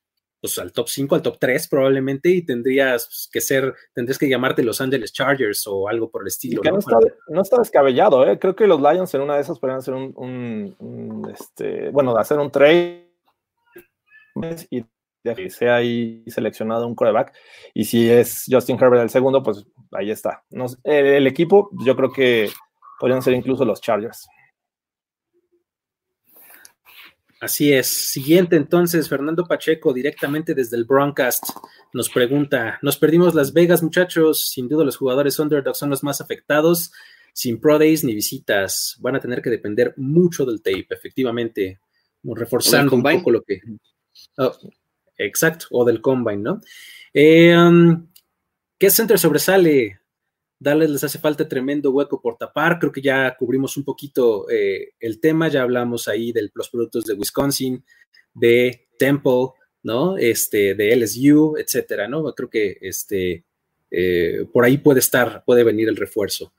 pues, 0.45 0.59
al 0.59 0.73
top 0.73 0.91
5, 0.91 1.15
al 1.15 1.23
top 1.23 1.39
3 1.41 1.69
probablemente, 1.69 2.29
y 2.29 2.43
tendrías 2.43 3.07
pues, 3.07 3.31
que 3.33 3.41
ser, 3.41 3.75
tendrías 3.95 4.19
que 4.19 4.29
llamarte 4.29 4.63
Los 4.63 4.79
Angeles 4.79 5.11
Chargers 5.11 5.67
o 5.67 5.89
algo 5.89 6.11
por 6.11 6.21
el 6.21 6.29
estilo. 6.29 6.61
¿no? 6.63 6.73
No, 6.73 6.79
está, 6.81 6.99
no, 7.29 7.41
está, 7.41 7.59
descabellado, 7.61 8.29
¿eh? 8.29 8.39
Creo 8.39 8.55
que 8.55 8.67
los 8.67 8.79
Lions 8.79 9.15
en 9.15 9.23
una 9.23 9.37
de 9.37 9.41
esas 9.41 9.59
podrían 9.59 9.79
hacer 9.79 9.95
un, 9.95 10.13
un, 10.17 10.77
un 10.81 11.31
este, 11.31 11.89
bueno, 11.89 12.15
hacer 12.19 12.39
un 12.39 12.51
trade 12.51 13.09
y 14.69 14.85
que 15.23 15.49
sea 15.49 15.77
ahí 15.77 16.23
seleccionado 16.27 16.87
un 16.87 16.95
coreback. 16.95 17.33
Y 17.73 17.85
si 17.87 18.11
es 18.11 18.45
Justin 18.47 18.77
Herbert 18.79 19.03
el 19.03 19.09
segundo, 19.09 19.43
pues 19.43 19.65
ahí 19.93 20.11
está. 20.11 20.45
No, 20.51 20.67
el, 20.83 21.07
el, 21.07 21.27
equipo, 21.27 21.71
yo 21.87 21.97
creo 21.97 22.13
que 22.13 22.51
podrían 23.01 23.23
ser 23.23 23.33
incluso 23.33 23.65
los 23.65 23.81
Chargers. 23.81 24.29
Así 27.41 27.73
es. 27.73 27.87
Siguiente 27.87 28.57
entonces, 28.57 29.09
Fernando 29.09 29.45
Pacheco, 29.45 29.93
directamente 29.93 30.55
desde 30.55 30.77
el 30.77 30.85
Broadcast, 30.85 31.45
nos 31.93 32.09
pregunta, 32.09 32.79
nos 32.83 32.97
perdimos 32.97 33.35
Las 33.35 33.53
Vegas, 33.53 33.83
muchachos, 33.83 34.49
sin 34.49 34.69
duda 34.69 34.85
los 34.85 34.97
jugadores 34.97 35.39
underdog 35.39 35.77
son 35.77 35.91
los 35.91 36.03
más 36.03 36.21
afectados, 36.21 36.93
sin 37.33 37.61
Pro 37.61 37.79
Days 37.79 38.05
ni 38.05 38.15
visitas, 38.15 38.97
van 39.01 39.17
a 39.17 39.21
tener 39.21 39.43
que 39.43 39.51
depender 39.51 39.93
mucho 39.97 40.47
del 40.47 40.63
tape, 40.63 40.87
efectivamente, 40.91 41.81
reforzando 42.23 42.95
un 42.97 43.03
poco 43.03 43.31
lo 43.31 43.43
que... 43.43 43.61
Oh, 44.39 44.53
exacto, 45.19 45.67
o 45.71 45.85
del 45.85 46.01
combine, 46.01 46.43
¿no? 46.43 46.61
Eh, 47.13 47.57
um, 47.57 48.07
¿Qué 48.79 48.91
center 48.91 49.19
sobresale? 49.19 50.01
Dallas 50.59 50.91
les 50.91 51.05
hace 51.05 51.19
falta 51.19 51.49
tremendo 51.49 51.91
hueco 51.91 52.21
por 52.21 52.37
tapar. 52.37 52.79
Creo 52.79 52.93
que 52.93 53.03
ya 53.03 53.37
cubrimos 53.37 53.77
un 53.77 53.85
poquito 53.85 54.49
eh, 54.49 54.93
el 55.01 55.21
tema. 55.21 55.49
Ya 55.49 55.63
hablamos 55.63 56.09
ahí 56.09 56.33
de 56.33 56.51
los 56.55 56.69
productos 56.71 57.05
de 57.05 57.15
Wisconsin, 57.15 57.85
de 58.33 58.89
Temple, 58.99 59.49
¿no? 59.83 60.17
Este, 60.17 60.75
de 60.75 60.97
LSU, 60.97 61.57
etcétera, 61.59 62.09
¿no? 62.09 62.35
Creo 62.35 62.49
que 62.49 62.79
este, 62.81 63.45
eh, 63.91 64.47
por 64.53 64.65
ahí 64.65 64.79
puede 64.79 65.01
estar, 65.01 65.45
puede 65.45 65.63
venir 65.63 65.89
el 65.89 65.97
refuerzo. 65.97 66.53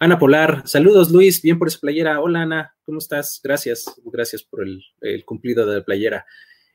Ana 0.00 0.18
Polar, 0.18 0.62
saludos 0.64 1.10
Luis, 1.10 1.42
bien 1.42 1.58
por 1.58 1.66
esa 1.66 1.80
playera. 1.80 2.20
Hola 2.20 2.42
Ana, 2.42 2.76
¿cómo 2.84 2.98
estás? 2.98 3.40
Gracias, 3.42 3.84
gracias 4.04 4.44
por 4.44 4.64
el, 4.64 5.24
cumplido 5.24 5.66
de 5.66 5.78
la 5.78 5.84
playera. 5.84 6.24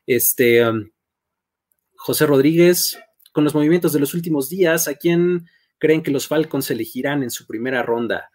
Este, 0.06 0.68
um, 0.68 0.90
José 1.96 2.26
Rodríguez, 2.26 3.00
con 3.32 3.46
los 3.46 3.56
movimientos 3.56 3.94
de 3.94 4.02
los 4.02 4.14
últimos 4.14 4.50
días, 4.50 4.90
¿a 4.90 4.96
quién 4.96 5.48
creen 5.84 6.02
que 6.02 6.12
los 6.12 6.28
Falcons 6.30 6.72
elegirán 6.72 7.24
en 7.24 7.30
su 7.30 7.46
primera 7.46 7.84
ronda? 7.84 8.32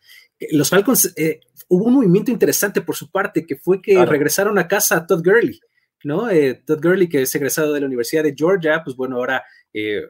Los 0.50 0.68
Falcons, 0.68 1.14
eh, 1.16 1.40
hubo 1.68 1.86
un 1.86 1.94
movimiento 1.94 2.30
interesante 2.30 2.82
por 2.82 2.94
su 2.94 3.10
parte, 3.10 3.46
que 3.46 3.56
fue 3.56 3.80
que 3.80 3.94
claro. 3.94 4.10
regresaron 4.10 4.58
a 4.58 4.68
casa 4.68 4.96
a 4.98 5.06
Todd 5.06 5.24
Gurley, 5.24 5.58
¿no? 6.04 6.28
Eh, 6.28 6.62
Todd 6.66 6.80
Gurley, 6.82 7.08
que 7.08 7.22
es 7.22 7.34
egresado 7.34 7.72
de 7.72 7.80
la 7.80 7.86
Universidad 7.86 8.22
de 8.22 8.34
Georgia, 8.36 8.82
pues 8.84 8.96
bueno, 8.96 9.16
ahora 9.16 9.42
eh, 9.72 10.02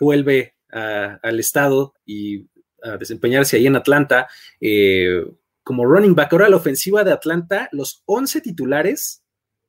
vuelve 0.00 0.54
a, 0.72 1.18
al 1.22 1.38
estado 1.38 1.92
y 2.06 2.48
a 2.82 2.96
desempeñarse 2.96 3.58
ahí 3.58 3.66
en 3.66 3.76
Atlanta 3.76 4.26
eh, 4.58 5.22
como 5.62 5.84
running 5.84 6.14
back. 6.14 6.32
Ahora 6.32 6.48
la 6.48 6.56
ofensiva 6.56 7.04
de 7.04 7.12
Atlanta, 7.12 7.68
los 7.72 8.02
11 8.06 8.40
titulares 8.40 9.22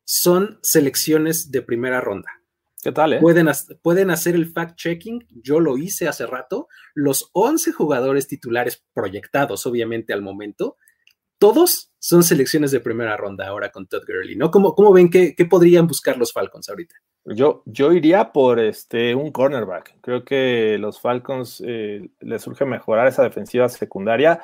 son 0.05 0.59
selecciones 0.61 1.51
de 1.51 1.61
primera 1.61 1.99
ronda. 1.99 2.40
¿Qué 2.81 2.91
tal? 2.91 3.13
Eh? 3.13 3.19
Pueden, 3.19 3.47
pueden 3.81 4.09
hacer 4.09 4.35
el 4.35 4.51
fact-checking, 4.51 5.27
yo 5.29 5.59
lo 5.59 5.77
hice 5.77 6.07
hace 6.07 6.25
rato. 6.25 6.67
Los 6.95 7.29
11 7.33 7.71
jugadores 7.73 8.27
titulares 8.27 8.83
proyectados, 8.93 9.65
obviamente, 9.67 10.13
al 10.13 10.21
momento, 10.21 10.77
todos 11.37 11.91
son 11.99 12.23
selecciones 12.23 12.71
de 12.71 12.79
primera 12.79 13.17
ronda 13.17 13.47
ahora 13.47 13.71
con 13.71 13.87
Todd 13.87 14.03
Gurley, 14.07 14.35
¿no? 14.35 14.49
¿Cómo, 14.49 14.73
cómo 14.73 14.91
ven 14.93 15.09
que, 15.09 15.35
que, 15.35 15.45
podrían 15.45 15.87
buscar 15.87 16.17
los 16.17 16.33
Falcons 16.33 16.69
ahorita? 16.69 16.95
Yo, 17.25 17.61
yo 17.65 17.93
iría 17.93 18.31
por 18.31 18.59
este, 18.59 19.13
un 19.13 19.31
cornerback. 19.31 20.01
Creo 20.01 20.25
que 20.25 20.77
los 20.79 20.99
Falcons 20.99 21.63
eh, 21.65 22.09
les 22.19 22.41
surge 22.41 22.65
mejorar 22.65 23.07
esa 23.07 23.23
defensiva 23.23 23.69
secundaria. 23.69 24.41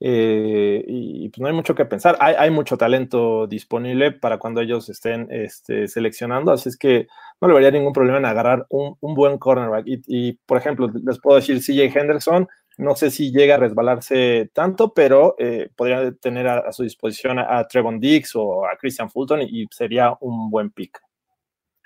Eh, 0.00 0.84
y 0.86 1.28
pues 1.28 1.40
no 1.40 1.48
hay 1.48 1.54
mucho 1.54 1.74
que 1.74 1.84
pensar. 1.84 2.16
Hay, 2.20 2.34
hay, 2.38 2.50
mucho 2.50 2.76
talento 2.76 3.46
disponible 3.46 4.12
para 4.12 4.38
cuando 4.38 4.60
ellos 4.60 4.88
estén 4.88 5.26
este, 5.30 5.88
seleccionando, 5.88 6.52
así 6.52 6.68
es 6.68 6.76
que 6.76 7.08
no 7.40 7.48
le 7.48 7.54
vería 7.54 7.70
ningún 7.70 7.92
problema 7.92 8.18
en 8.18 8.24
agarrar 8.24 8.66
un, 8.68 8.96
un 9.00 9.14
buen 9.14 9.38
cornerback. 9.38 9.86
Y, 9.86 10.02
y, 10.06 10.32
por 10.46 10.58
ejemplo, 10.58 10.90
les 11.04 11.18
puedo 11.18 11.36
decir 11.36 11.60
CJ 11.60 11.98
Henderson, 11.98 12.46
no 12.76 12.94
sé 12.94 13.10
si 13.10 13.32
llega 13.32 13.56
a 13.56 13.58
resbalarse 13.58 14.50
tanto, 14.52 14.94
pero 14.94 15.34
eh, 15.38 15.70
podría 15.74 16.12
tener 16.12 16.46
a, 16.46 16.58
a, 16.58 16.72
su 16.72 16.84
disposición 16.84 17.40
a, 17.40 17.58
a 17.58 17.66
Trevon 17.66 17.98
Diggs 17.98 18.36
o 18.36 18.66
a 18.66 18.76
Christian 18.76 19.10
Fulton 19.10 19.42
y, 19.42 19.62
y 19.62 19.66
sería 19.70 20.14
un 20.20 20.48
buen 20.48 20.70
pick. 20.70 21.00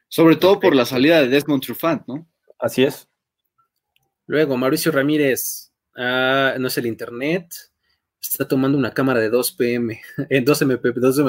Sobre 0.08 0.36
todo 0.36 0.60
por 0.60 0.74
la 0.74 0.84
salida 0.84 1.22
de 1.22 1.28
Desmond 1.28 1.62
Trufant, 1.62 2.06
¿no? 2.06 2.26
Así 2.58 2.84
es. 2.84 3.08
Luego, 4.26 4.58
Mauricio 4.58 4.92
Ramírez, 4.92 5.72
uh, 5.96 6.58
no 6.58 6.66
es 6.68 6.78
el 6.78 6.84
internet. 6.84 7.46
Está 8.28 8.46
tomando 8.46 8.78
una 8.78 8.92
cámara 8.92 9.20
de 9.20 9.28
2 9.28 9.52
pm, 9.52 10.00
en 10.28 10.44
2 10.44 10.62
MP, 10.62 10.92
2 10.92 11.22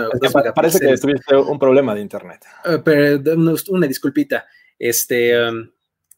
Parece 0.55 0.79
que 0.79 0.97
tuviste 0.97 1.35
un 1.35 1.59
problema 1.59 1.95
de 1.95 2.01
internet. 2.01 2.45
Uh, 2.65 2.81
pero 2.83 3.19
una 3.69 3.87
disculpita. 3.87 4.45
Este, 4.77 5.41
um, 5.41 5.69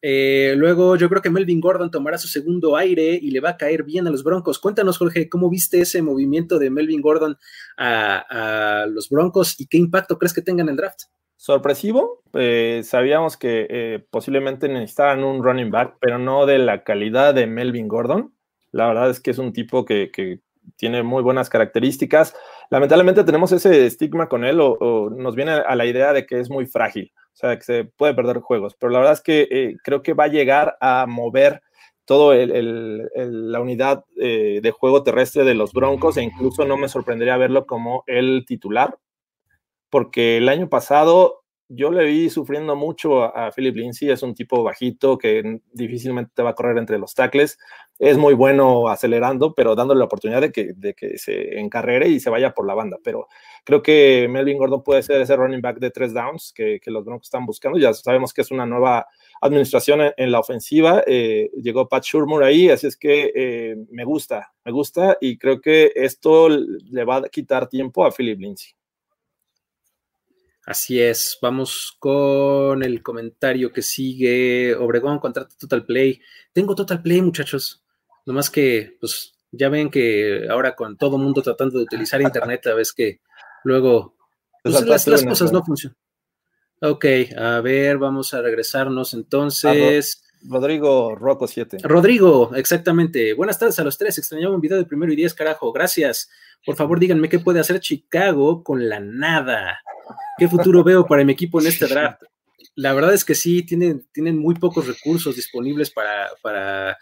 eh, 0.01 0.53
luego 0.57 0.95
yo 0.95 1.09
creo 1.09 1.21
que 1.21 1.29
Melvin 1.29 1.61
Gordon 1.61 1.91
tomará 1.91 2.17
su 2.17 2.27
segundo 2.27 2.75
aire 2.75 3.17
y 3.21 3.31
le 3.31 3.39
va 3.39 3.51
a 3.51 3.57
caer 3.57 3.83
bien 3.83 4.07
a 4.07 4.11
los 4.11 4.23
Broncos. 4.23 4.59
Cuéntanos, 4.59 4.97
Jorge, 4.97 5.29
¿cómo 5.29 5.49
viste 5.49 5.81
ese 5.81 6.01
movimiento 6.01 6.59
de 6.59 6.69
Melvin 6.69 7.01
Gordon 7.01 7.37
a, 7.77 8.83
a 8.83 8.85
los 8.85 9.09
Broncos 9.09 9.59
y 9.59 9.67
qué 9.67 9.77
impacto 9.77 10.17
crees 10.17 10.33
que 10.33 10.41
tengan 10.41 10.67
en 10.67 10.71
el 10.71 10.77
draft? 10.77 11.03
sorpresivo. 11.37 12.23
Eh, 12.33 12.81
sabíamos 12.83 13.37
que 13.37 13.67
eh, 13.69 14.05
posiblemente 14.09 14.67
necesitaban 14.67 15.23
un 15.23 15.43
running 15.43 15.69
back, 15.69 15.97
pero 15.99 16.17
no 16.17 16.45
de 16.45 16.57
la 16.57 16.83
calidad 16.83 17.35
de 17.35 17.45
Melvin 17.45 17.87
Gordon. 17.87 18.33
La 18.71 18.87
verdad 18.87 19.11
es 19.11 19.19
que 19.19 19.31
es 19.31 19.37
un 19.37 19.53
tipo 19.53 19.85
que, 19.85 20.09
que 20.11 20.39
tiene 20.75 21.03
muy 21.03 21.23
buenas 21.23 21.49
características. 21.49 22.35
Lamentablemente 22.69 23.23
tenemos 23.23 23.51
ese 23.51 23.85
estigma 23.85 24.27
con 24.27 24.43
él 24.43 24.59
o, 24.61 25.09
nos 25.09 25.35
viene 25.35 25.51
a 25.51 25.75
la 25.75 25.85
idea 25.85 26.13
de 26.13 26.25
que 26.25 26.39
es 26.39 26.49
muy 26.49 26.65
frágil, 26.65 27.11
o 27.15 27.35
sea, 27.35 27.57
que 27.57 27.63
se 27.63 27.83
puede 27.85 28.13
perder 28.13 28.39
juegos, 28.39 28.75
pero 28.79 28.91
la 28.91 28.99
verdad 28.99 29.13
es 29.13 29.21
que 29.21 29.47
eh, 29.49 29.75
creo 29.83 30.01
que 30.01 30.13
va 30.13 30.25
a 30.25 30.29
llegar 30.29 30.77
a 30.81 31.05
mover 31.07 31.61
todo 32.05 32.33
el, 32.33 33.09
la 33.15 33.59
unidad 33.59 34.03
de 34.15 34.73
juego 34.77 35.01
terrestre 35.01 35.43
de 35.43 35.55
los 35.55 35.73
Broncos 35.73 36.17
e 36.17 36.21
incluso 36.21 36.63
no 36.63 36.77
me 36.77 36.87
sorprendería 36.87 37.35
verlo 37.35 37.65
como 37.65 38.03
el 38.05 38.45
titular 38.45 38.95
porque 39.95 40.35
el 40.35 40.49
año 40.49 40.67
pasado 40.67 41.44
yo 41.67 41.91
le 41.91 42.05
vi 42.05 42.29
sufriendo 42.29 42.75
mucho 42.75 43.23
a, 43.23 43.51
Philip 43.51 43.75
Lindsay, 43.75 44.09
es 44.09 44.21
un 44.21 44.35
tipo 44.35 44.63
bajito 44.63 45.17
que 45.17 45.61
difícilmente 45.73 46.31
te 46.35 46.43
va 46.43 46.51
a 46.51 46.55
correr 46.55 46.77
entre 46.77 46.99
los 46.99 47.15
tackles, 47.15 47.57
es 47.97 48.17
muy 48.17 48.33
bueno 48.33 48.87
acelerando, 48.87 49.53
pero 49.53 49.75
dándole 49.75 49.99
la 49.99 50.05
oportunidad 50.05 50.41
de 50.41 50.51
que, 50.51 50.73
de 50.75 50.93
que 50.93 51.17
se 51.17 51.59
encarrere 51.59 52.07
y 52.09 52.19
se 52.19 52.29
vaya 52.29 52.53
por 52.53 52.67
la 52.67 52.75
banda, 52.75 52.97
pero 53.03 53.27
creo 53.63 53.81
que 53.81 54.27
Melvin 54.29 54.57
Gordon 54.57 54.83
puede 54.83 55.01
ser 55.01 55.21
ese 55.21 55.35
running 55.35 55.61
back 55.61 55.79
de 55.79 55.91
tres 55.91 56.13
downs 56.13 56.53
que, 56.53 56.79
los 56.85 57.03
Broncos 57.03 57.27
están 57.27 57.45
buscando, 57.45 57.79
ya 57.79 57.93
sabemos 57.93 58.33
que 58.33 58.41
es 58.41 58.51
una 58.51 58.65
nueva 58.65 59.07
administración 59.41 60.01
en, 60.15 60.31
la 60.31 60.39
ofensiva, 60.39 61.03
eh, 61.07 61.49
llegó 61.61 61.89
Pat 61.89 62.03
Shurmur 62.03 62.43
ahí, 62.43 62.69
así 62.69 62.87
es 62.87 62.95
que 62.95 63.31
eh, 63.35 63.75
me 63.89 64.03
gusta, 64.05 64.53
me 64.63 64.71
gusta 64.71 65.17
y 65.19 65.37
creo 65.37 65.59
que 65.61 65.91
esto 65.95 66.49
le 66.49 67.03
va 67.05 67.17
a 67.17 67.29
quitar 67.29 67.67
tiempo 67.67 68.05
a 68.05 68.11
Philip 68.11 68.39
Lindsay. 68.39 68.75
Así 70.65 70.99
es, 70.99 71.37
vamos 71.41 71.95
con 71.99 72.81
el 72.81 73.03
comentario 73.03 73.71
que 73.71 73.83
sigue. 73.83 74.75
Obregón, 74.75 75.19
contrata 75.19 75.55
Total 75.59 75.85
Play. 75.85 76.19
Tengo 76.53 76.73
Total 76.73 77.01
Play, 77.01 77.21
muchachos. 77.21 77.83
Nomás 78.25 78.49
que, 78.49 78.97
pues, 78.99 79.35
ya 79.51 79.69
ven 79.69 79.91
que 79.91 80.47
ahora 80.49 80.75
con 80.75 80.97
todo 80.97 81.19
mundo 81.19 81.43
tratando 81.43 81.77
de 81.77 81.83
utilizar 81.83 82.19
Internet, 82.19 82.65
a 82.67 82.73
veces 82.73 82.93
que 82.93 83.21
luego 83.63 84.15
pues, 84.63 84.83
las, 85.05 85.23
cosas 85.23 85.51
no 85.51 85.63
funcionan. 85.63 85.97
Ok, 86.81 87.05
a 87.37 87.61
ver, 87.61 87.99
vamos 87.99 88.33
a 88.33 88.41
regresarnos 88.41 89.13
entonces. 89.13 90.23
Rodrigo 90.47 91.15
Rocco 91.15 91.47
7. 91.47 91.77
Rodrigo, 91.83 92.53
exactamente. 92.55 93.33
Buenas 93.33 93.57
tardes 93.57 93.79
a 93.79 93.83
los 93.83 93.97
tres. 93.97 94.17
Extrañaba 94.17 94.53
un 94.53 94.61
video 94.61 94.77
de 94.77 94.85
primero 94.85 95.11
y 95.11 95.15
diez, 95.15 95.33
carajo. 95.33 95.71
Gracias. 95.71 96.29
Por 96.65 96.75
favor, 96.75 96.99
díganme 96.99 97.29
qué 97.29 97.39
puede 97.39 97.59
hacer 97.59 97.79
Chicago 97.79 98.63
con 98.63 98.89
la 98.89 98.99
nada. 98.99 99.79
¿Qué 100.37 100.47
futuro 100.47 100.83
veo 100.83 101.05
para 101.05 101.23
mi 101.23 101.33
equipo 101.33 101.59
en 101.61 101.67
este 101.67 101.87
draft? 101.87 102.21
La 102.75 102.93
verdad 102.93 103.13
es 103.13 103.23
que 103.23 103.35
sí, 103.35 103.63
tienen, 103.63 104.05
tienen 104.11 104.37
muy 104.37 104.55
pocos 104.55 104.87
recursos 104.87 105.35
disponibles 105.35 105.91
para, 105.91 106.29
para, 106.41 106.97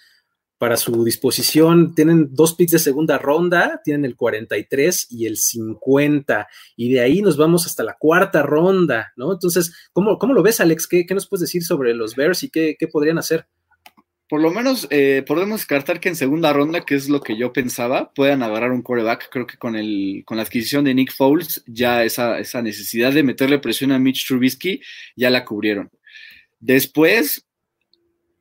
para 0.57 0.77
su 0.77 1.03
disposición. 1.03 1.95
Tienen 1.95 2.29
dos 2.31 2.53
picks 2.53 2.71
de 2.73 2.79
segunda 2.79 3.17
ronda, 3.17 3.81
tienen 3.83 4.05
el 4.05 4.15
43 4.15 5.07
y 5.09 5.25
el 5.25 5.37
50, 5.37 6.47
y 6.75 6.93
de 6.93 7.01
ahí 7.01 7.21
nos 7.21 7.37
vamos 7.37 7.65
hasta 7.65 7.83
la 7.83 7.95
cuarta 7.99 8.43
ronda, 8.43 9.13
¿no? 9.15 9.33
Entonces, 9.33 9.73
¿cómo, 9.91 10.17
cómo 10.17 10.33
lo 10.33 10.43
ves, 10.43 10.61
Alex? 10.61 10.87
¿Qué, 10.87 11.05
¿Qué, 11.05 11.13
nos 11.13 11.27
puedes 11.27 11.41
decir 11.41 11.63
sobre 11.63 11.93
los 11.93 12.15
Bears 12.15 12.43
y 12.43 12.49
qué, 12.49 12.75
qué 12.77 12.87
podrían 12.87 13.17
hacer? 13.17 13.47
Por 14.33 14.41
lo 14.41 14.49
menos 14.49 14.87
eh, 14.89 15.23
podemos 15.27 15.59
descartar 15.59 15.99
que 15.99 16.09
en 16.09 16.15
segunda 16.15 16.51
ronda, 16.51 16.83
que 16.83 16.95
es 16.95 17.07
lo 17.07 17.21
que 17.21 17.37
yo 17.37 17.53
pensaba, 17.53 18.11
puedan 18.15 18.41
agarrar 18.41 18.71
un 18.71 18.81
coreback. 18.81 19.29
Creo 19.29 19.45
que 19.45 19.57
con, 19.57 19.75
el, 19.75 20.23
con 20.25 20.37
la 20.37 20.41
adquisición 20.41 20.83
de 20.85 20.95
Nick 20.95 21.13
Foles, 21.13 21.63
ya 21.67 22.03
esa, 22.03 22.39
esa 22.39 22.63
necesidad 22.63 23.13
de 23.13 23.21
meterle 23.21 23.59
presión 23.59 23.91
a 23.91 23.99
Mitch 23.99 24.25
Trubisky 24.25 24.81
ya 25.15 25.29
la 25.29 25.45
cubrieron. 25.45 25.91
Después, 26.59 27.45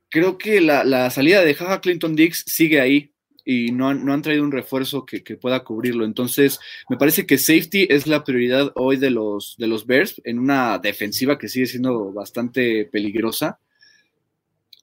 creo 0.09 0.39
que 0.39 0.61
la, 0.61 1.11
salida 1.11 1.45
de 1.45 1.53
Jaja 1.53 1.79
Clinton 1.79 2.15
Dix 2.15 2.43
sigue 2.47 2.81
ahí 2.81 3.11
y 3.45 3.71
no 3.71 3.89
han, 3.89 4.03
no 4.03 4.13
han 4.13 4.23
traído 4.23 4.41
un 4.41 4.51
refuerzo 4.51 5.05
que, 5.05 5.23
que, 5.23 5.37
pueda 5.37 5.63
cubrirlo. 5.63 6.05
Entonces, 6.05 6.59
me 6.89 6.97
parece 6.97 7.27
que 7.27 7.37
safety 7.37 7.85
es 7.87 8.07
la 8.07 8.23
prioridad 8.23 8.71
hoy 8.73 8.97
de 8.97 9.11
los, 9.11 9.53
de 9.59 9.67
los 9.67 9.85
Bears 9.85 10.19
en 10.23 10.39
una 10.39 10.79
defensiva 10.79 11.37
que 11.37 11.49
sigue 11.49 11.67
siendo 11.67 12.11
bastante 12.11 12.85
peligrosa. 12.85 13.59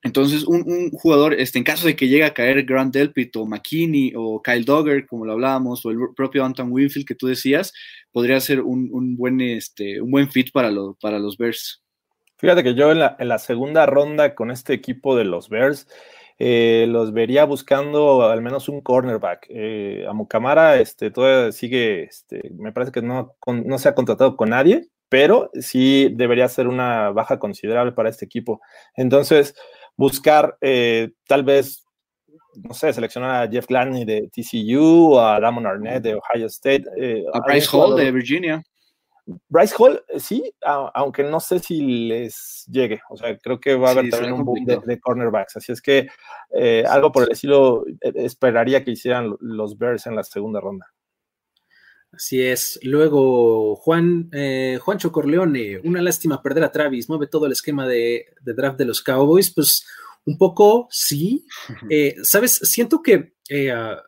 Entonces, 0.02 0.44
un, 0.44 0.90
jugador, 0.92 1.34
este, 1.34 1.58
en 1.58 1.64
caso 1.64 1.86
de 1.86 1.94
que 1.94 2.08
llegue 2.08 2.24
a 2.24 2.32
caer 2.32 2.64
Grant 2.64 2.94
Delpit 2.94 3.36
o 3.36 3.46
McKinney 3.46 4.14
o 4.16 4.40
Kyle 4.40 4.64
Dogger, 4.64 5.06
como 5.06 5.26
lo 5.26 5.32
hablábamos, 5.32 5.84
o 5.84 5.90
el 5.90 5.98
propio 6.16 6.44
Anton 6.44 6.72
Winfield 6.72 7.06
que 7.06 7.14
tú 7.14 7.26
decías, 7.26 7.72
podría 8.10 8.40
ser 8.40 8.62
un, 8.62 9.16
buen, 9.16 9.40
este, 9.42 10.00
un 10.00 10.10
buen 10.10 10.30
fit 10.30 10.52
para, 10.52 10.70
para 11.00 11.18
los 11.18 11.36
Bears. 11.36 11.82
Fíjate 12.38 12.62
que 12.62 12.74
yo 12.74 12.90
en 12.90 12.98
la, 12.98 13.38
segunda 13.38 13.84
ronda 13.84 14.34
con 14.34 14.50
este 14.50 14.72
equipo 14.72 15.14
de 15.14 15.24
los 15.24 15.50
Bears, 15.50 15.86
eh, 16.38 16.86
los 16.88 17.12
vería 17.12 17.44
buscando 17.44 18.22
al 18.22 18.40
menos 18.40 18.70
un 18.70 18.80
cornerback. 18.80 19.46
Eh, 19.50 20.06
a 20.08 20.14
Mucamara 20.14 20.80
este, 20.80 21.10
todavía 21.10 21.52
sigue, 21.52 22.04
este, 22.04 22.50
me 22.56 22.72
parece 22.72 22.92
que 22.92 23.02
no, 23.02 23.36
no 23.46 23.78
se 23.78 23.88
ha 23.90 23.94
contratado 23.94 24.38
con 24.38 24.48
nadie, 24.48 24.88
pero 25.10 25.50
sí 25.60 26.08
debería 26.14 26.48
ser 26.48 26.68
una 26.68 27.10
baja 27.10 27.38
considerable 27.38 27.92
para 27.92 28.08
este 28.08 28.24
equipo. 28.24 28.62
Entonces, 28.94 29.54
buscar 29.96 30.56
eh, 30.60 31.10
tal 31.26 31.42
vez, 31.42 31.84
no 32.54 32.72
sé, 32.72 32.92
seleccionar 32.92 33.42
a 33.42 33.50
Jeff 33.50 33.66
Gladney 33.66 34.04
de 34.04 34.30
TCU, 34.32 35.14
o 35.14 35.20
a 35.20 35.40
Damon 35.40 35.66
Arnett 35.66 36.02
de 36.02 36.14
Ohio 36.14 36.46
State. 36.46 36.84
Eh, 36.96 37.24
a 37.34 37.40
Bryce 37.40 37.68
Hall 37.76 37.96
de 37.96 38.12
Virginia. 38.12 38.62
Bryce 39.48 39.74
Hall, 39.76 40.00
eh, 40.08 40.20
sí, 40.20 40.54
aunque 40.62 41.24
no 41.24 41.40
sé 41.40 41.58
si 41.58 42.06
les 42.06 42.64
llegue. 42.70 43.00
O 43.10 43.16
sea, 43.16 43.36
creo 43.36 43.58
que 43.58 43.74
va 43.74 43.88
a 43.88 43.90
haber 43.92 44.10
también 44.10 44.32
un 44.32 44.44
boom 44.44 44.64
de, 44.64 45.00
cornerbacks. 45.00 45.56
Así 45.56 45.72
es 45.72 45.82
que 45.82 46.06
algo 46.88 47.10
por 47.10 47.24
el 47.24 47.32
estilo 47.32 47.84
esperaría 48.00 48.84
que 48.84 48.92
hicieran 48.92 49.36
los 49.40 49.76
Bears 49.76 50.06
en 50.06 50.14
la 50.14 50.22
segunda 50.22 50.60
ronda. 50.60 50.86
Así 52.12 52.42
es. 52.42 52.78
Luego, 52.82 53.76
Juan, 53.76 54.30
Juancho 54.80 55.12
Corleone, 55.12 55.80
una 55.84 56.02
lástima 56.02 56.42
perder 56.42 56.64
a 56.64 56.72
Travis, 56.72 57.08
mueve 57.08 57.28
todo 57.28 57.46
el 57.46 57.52
esquema 57.52 57.86
de, 57.86 58.26
draft 58.42 58.78
de 58.78 58.84
los 58.84 59.00
Cowboys. 59.02 59.52
Pues 59.52 59.86
un 60.24 60.38
poco 60.38 60.88
sí. 60.90 61.46
Eh, 61.88 62.16
Sabes, 62.22 62.52
siento 62.62 63.02
que 63.02 63.34
eh, 63.48 63.70
ah, 63.70 64.02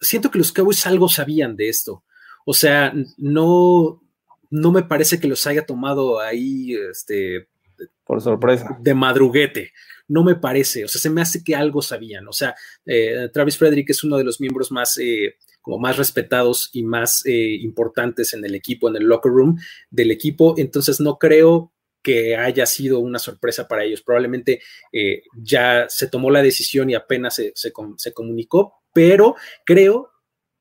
siento 0.00 0.30
que 0.30 0.38
los 0.38 0.52
Cowboys 0.52 0.86
algo 0.86 1.08
sabían 1.08 1.56
de 1.56 1.68
esto. 1.68 2.04
O 2.44 2.54
sea, 2.54 2.92
no, 3.18 4.02
no 4.50 4.72
me 4.72 4.82
parece 4.82 5.20
que 5.20 5.28
los 5.28 5.46
haya 5.46 5.64
tomado 5.64 6.20
ahí, 6.20 6.74
este, 6.74 7.48
por 8.04 8.20
sorpresa. 8.20 8.76
De 8.80 8.94
madruguete. 8.94 9.72
No 10.08 10.24
me 10.24 10.34
parece. 10.34 10.84
O 10.84 10.88
sea, 10.88 11.00
se 11.00 11.08
me 11.08 11.22
hace 11.22 11.44
que 11.44 11.54
algo 11.54 11.80
sabían. 11.80 12.26
O 12.26 12.32
sea, 12.32 12.54
eh, 12.84 13.30
Travis 13.32 13.56
Frederick 13.56 13.90
es 13.90 14.02
uno 14.02 14.18
de 14.18 14.24
los 14.24 14.40
miembros 14.40 14.72
más 14.72 14.98
como 15.62 15.78
más 15.78 15.96
respetados 15.96 16.70
y 16.72 16.82
más 16.82 17.24
eh, 17.24 17.56
importantes 17.60 18.34
en 18.34 18.44
el 18.44 18.54
equipo, 18.54 18.88
en 18.88 18.96
el 18.96 19.04
locker 19.04 19.32
room 19.32 19.58
del 19.90 20.10
equipo. 20.10 20.54
Entonces 20.58 21.00
no 21.00 21.18
creo 21.18 21.72
que 22.02 22.36
haya 22.36 22.66
sido 22.66 22.98
una 22.98 23.18
sorpresa 23.18 23.68
para 23.68 23.84
ellos. 23.84 24.02
Probablemente 24.02 24.60
eh, 24.92 25.22
ya 25.40 25.86
se 25.88 26.08
tomó 26.08 26.30
la 26.30 26.42
decisión 26.42 26.90
y 26.90 26.94
apenas 26.94 27.36
se, 27.36 27.52
se 27.54 28.12
comunicó, 28.12 28.82
pero 28.92 29.36
creo 29.64 30.11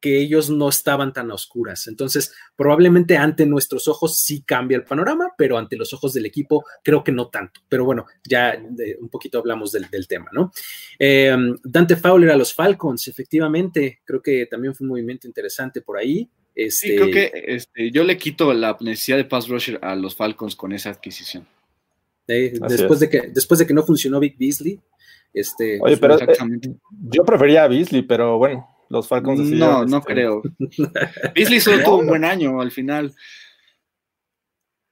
que 0.02 0.20
ellos 0.20 0.50
no 0.50 0.68
estaban 0.68 1.14
tan 1.14 1.32
oscuras. 1.32 1.88
Entonces, 1.88 2.34
probablemente 2.56 3.16
ante 3.16 3.46
nuestros 3.46 3.88
ojos 3.88 4.20
sí 4.20 4.42
cambia 4.42 4.76
el 4.76 4.84
panorama, 4.84 5.34
pero 5.38 5.58
ante 5.58 5.78
los 5.78 5.94
ojos 5.94 6.14
del 6.14 6.26
equipo 6.26 6.66
creo 6.84 7.04
que 7.04 7.12
no 7.12 7.30
tanto. 7.30 7.62
Pero 7.70 7.86
bueno, 7.86 8.06
ya 8.28 8.60
un 9.00 9.10
poquito 9.10 9.38
hablamos 9.38 9.72
del, 9.72 9.88
tema, 10.08 10.30
¿no? 10.34 10.52
Em, 10.98 11.56
Dante 11.64 11.96
Fowler 11.96 12.32
a 12.32 12.36
los 12.36 12.54
Falcons, 12.54 13.08
efectivamente, 13.08 14.02
creo 14.04 14.22
que 14.22 14.48
también 14.48 14.74
fue 14.74 14.86
un 14.86 14.90
movimiento 14.90 15.28
interesante 15.28 15.82
por 15.82 15.98
ahí. 15.98 16.28
Este... 16.56 16.88
Sí, 16.88 16.96
creo 16.96 17.12
que 17.12 17.32
este, 17.34 17.92
yo 17.92 18.04
le 18.04 18.18
quito 18.18 18.52
la 18.54 18.76
necesidad 18.82 19.18
de 19.18 19.26
pass 19.26 19.48
rusher 19.48 19.80
a 19.84 19.96
los 19.96 20.16
Falcons 20.16 20.56
con 20.56 20.74
esa 20.74 20.90
adquisición. 20.90 21.48
después, 22.28 23.00
de 23.00 23.10
que, 23.10 23.22
después 23.32 23.60
de 23.60 23.68
que 23.68 23.74
no 23.74 23.84
funcionó 23.84 24.20
Big 24.20 24.36
Beasley, 24.38 24.80
este, 25.34 25.80
Oye, 25.82 25.98
pero 25.98 26.20
eh, 26.20 26.26
yo 27.04 27.24
prefería 27.24 27.64
a 27.64 27.68
Beasley, 27.68 28.02
pero 28.02 28.38
bueno, 28.38 28.68
los 28.92 29.08
Falcons 29.08 29.40
No, 29.40 29.86
no 29.86 29.98
este, 29.98 30.14
creo. 30.14 30.42
Beasley 31.36 31.60
solo 31.60 31.84
tuvo 31.84 31.98
un 32.00 32.08
buen 32.08 32.26
año 32.26 32.60
al 32.62 32.72
final. 32.72 33.14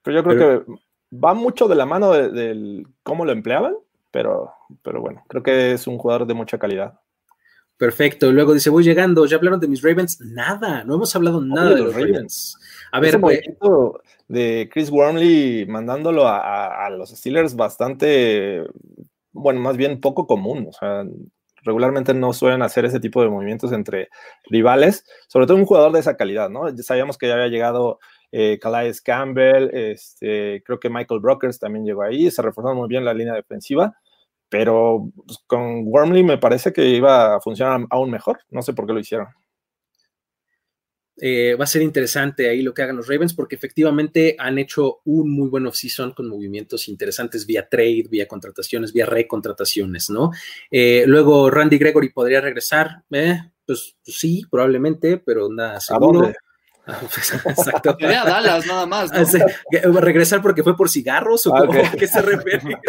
Pero 0.01 0.17
yo 0.17 0.23
creo 0.23 0.65
que 0.65 0.71
va 1.13 1.33
mucho 1.33 1.67
de 1.67 1.75
la 1.75 1.85
mano 1.85 2.13
de, 2.13 2.85
cómo 3.03 3.25
lo 3.25 3.33
empleaban, 3.33 3.75
pero, 4.09 4.51
pero 4.81 5.01
bueno, 5.01 5.23
creo 5.27 5.43
que 5.43 5.73
es 5.73 5.85
un 5.85 5.97
jugador 5.97 6.25
de 6.25 6.33
mucha 6.33 6.57
calidad. 6.57 6.97
Perfecto. 7.77 8.31
Luego 8.31 8.53
dice, 8.53 8.69
voy 8.69 8.83
llegando, 8.83 9.25
¿ya 9.25 9.37
hablaron 9.37 9.59
de 9.59 9.67
mis 9.67 9.81
Ravens? 9.81 10.19
Nada, 10.21 10.83
no 10.85 10.95
hemos 10.95 11.15
hablado 11.15 11.41
nada 11.41 11.75
de 11.75 11.81
los 11.81 11.93
Ravens. 11.93 12.57
A 12.91 12.99
ver, 12.99 13.19
pues, 13.19 13.41
de 14.27 14.69
Chris 14.71 14.89
Wormley 14.89 15.65
mandándolo 15.65 16.27
a, 16.27 16.85
a, 16.85 16.89
los 16.89 17.09
Steelers 17.09 17.55
bastante, 17.55 18.63
bueno, 19.31 19.59
más 19.59 19.75
bien 19.75 19.99
poco 19.99 20.25
común. 20.25 20.67
O 20.69 20.73
sea, 20.73 21.05
regularmente 21.63 22.13
no 22.13 22.33
suelen 22.33 22.61
hacer 22.61 22.85
ese 22.85 22.99
tipo 22.99 23.21
de 23.21 23.29
movimientos 23.29 23.71
entre 23.71 24.09
rivales, 24.45 25.05
sobre 25.27 25.45
todo 25.45 25.57
un 25.57 25.65
jugador 25.65 25.91
de 25.91 25.99
esa 25.99 26.17
calidad, 26.17 26.49
¿no? 26.49 26.69
Ya 26.69 26.83
sabíamos 26.83 27.17
que 27.17 27.27
ya 27.27 27.33
había 27.33 27.47
llegado 27.47 27.99
eh, 28.31 28.59
Calais 28.61 29.01
Campbell, 29.01 29.69
este, 29.73 30.61
creo 30.63 30.79
que 30.79 30.89
Michael 30.89 31.19
Brokers 31.19 31.59
también 31.59 31.85
llegó 31.85 32.03
ahí, 32.03 32.29
se 32.29 32.41
reforzó 32.41 32.73
muy 32.75 32.87
bien 32.87 33.05
la 33.05 33.13
línea 33.13 33.33
defensiva, 33.33 33.95
pero 34.49 35.09
pues, 35.25 35.39
con 35.47 35.87
Wormley 35.87 36.23
me 36.23 36.37
parece 36.37 36.73
que 36.73 36.85
iba 36.85 37.35
a 37.35 37.41
funcionar 37.41 37.85
aún 37.89 38.11
mejor, 38.11 38.39
no 38.49 38.61
sé 38.61 38.73
por 38.73 38.85
qué 38.85 38.93
lo 38.93 38.99
hicieron. 38.99 39.27
Eh, 41.21 41.55
va 41.55 41.65
a 41.65 41.67
ser 41.67 41.81
interesante 41.81 42.49
ahí 42.49 42.61
lo 42.61 42.73
que 42.73 42.81
hagan 42.81 42.97
los 42.97 43.07
Ravens 43.07 43.33
porque 43.33 43.55
efectivamente 43.55 44.35
han 44.39 44.57
hecho 44.57 45.01
un 45.05 45.31
muy 45.31 45.49
buen 45.49 45.65
off-season 45.67 46.11
con 46.11 46.29
movimientos 46.29 46.87
interesantes 46.87 47.45
vía 47.45 47.67
trade, 47.67 48.05
vía 48.09 48.27
contrataciones, 48.27 48.93
vía 48.93 49.05
recontrataciones, 49.05 50.09
¿no? 50.09 50.31
Eh, 50.71 51.03
luego 51.07 51.49
Randy 51.49 51.77
Gregory 51.77 52.09
podría 52.09 52.41
regresar, 52.41 53.03
eh, 53.11 53.39
pues, 53.65 53.95
pues, 54.03 54.17
sí, 54.17 54.43
probablemente, 54.49 55.17
pero 55.17 55.49
nada 55.49 55.79
seguro. 55.79 56.31
Exacto. 57.49 57.97
a 58.01 58.25
Dallas 58.25 58.65
nada 58.65 58.85
más. 58.85 59.11
¿no? 59.11 59.99
regresar 59.99 60.41
porque 60.41 60.63
fue 60.63 60.75
por 60.75 60.89
cigarros 60.89 61.45
o 61.47 61.55
ah, 61.55 61.67
qué 61.97 62.07
se 62.07 62.21
refiere. 62.21 62.79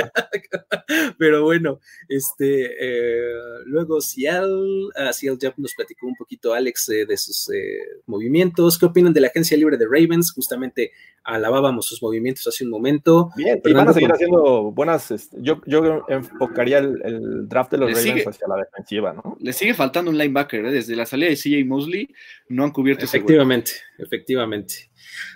Pero 1.18 1.44
bueno, 1.44 1.80
este, 2.08 2.66
eh, 2.80 3.32
luego 3.66 4.00
Seattle, 4.00 4.86
uh, 4.86 5.12
Seattle 5.12 5.38
ya 5.40 5.54
nos 5.56 5.74
platicó 5.74 6.06
un 6.06 6.16
poquito 6.16 6.52
Alex 6.52 6.88
eh, 6.90 7.06
de 7.06 7.16
sus 7.16 7.50
eh, 7.50 7.78
movimientos. 8.06 8.78
¿Qué 8.78 8.86
opinan 8.86 9.12
de 9.12 9.20
la 9.20 9.28
agencia 9.28 9.56
libre 9.56 9.76
de 9.76 9.84
Ravens? 9.84 10.32
Justamente 10.32 10.92
alabábamos 11.22 11.86
sus 11.86 12.02
movimientos 12.02 12.46
hace 12.46 12.64
un 12.64 12.70
momento. 12.70 13.30
Bien, 13.36 13.60
y 13.64 13.72
van 13.72 13.88
a 13.88 13.92
seguir 13.92 14.12
haciendo 14.12 14.72
buenas. 14.72 15.10
Este, 15.10 15.36
yo, 15.40 15.60
yo 15.66 16.04
enfocaría 16.08 16.78
el, 16.78 17.48
draft 17.48 17.72
de 17.72 17.78
los 17.78 17.92
Ravens 17.92 18.26
hacia 18.26 18.48
la 18.48 18.56
defensiva, 18.56 19.12
¿no? 19.12 19.36
Le 19.40 19.52
sigue 19.52 19.74
faltando 19.74 20.10
un 20.10 20.18
linebacker, 20.18 20.70
desde 20.70 20.96
la 20.96 21.06
salida 21.06 21.28
de 21.28 21.36
CJ 21.36 21.64
Mosley 21.66 22.08
no 22.48 22.64
han 22.64 22.70
cubierto 22.70 23.04
Efectivamente 23.04 23.72
efectivamente. 24.02 24.90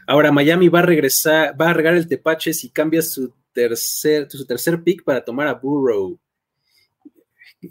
Ahora 0.07 0.33
Miami 0.33 0.69
va 0.69 0.81
a 0.81 0.87
regresar, 0.87 1.61
va 1.61 1.71
a 1.71 1.75
regar 1.75 1.95
el 1.95 2.09
tepache 2.09 2.53
si 2.53 2.71
cambia 2.71 3.03
su 3.03 3.33
tercer, 3.53 4.31
su 4.31 4.47
tercer 4.47 4.83
pick 4.83 5.05
para 5.05 5.25
tomar 5.25 5.47
a 5.47 5.55
Burrow, 5.55 6.19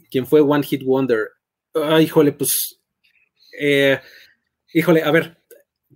quien 0.10 0.26
fue 0.26 0.42
One 0.42 0.64
Hit 0.64 0.84
Wonder. 0.84 1.30
Ay, 1.74 2.06
híjole, 2.06 2.32
pues, 2.32 2.80
eh, 3.60 4.00
híjole, 4.74 5.04
a 5.04 5.12
ver, 5.12 5.38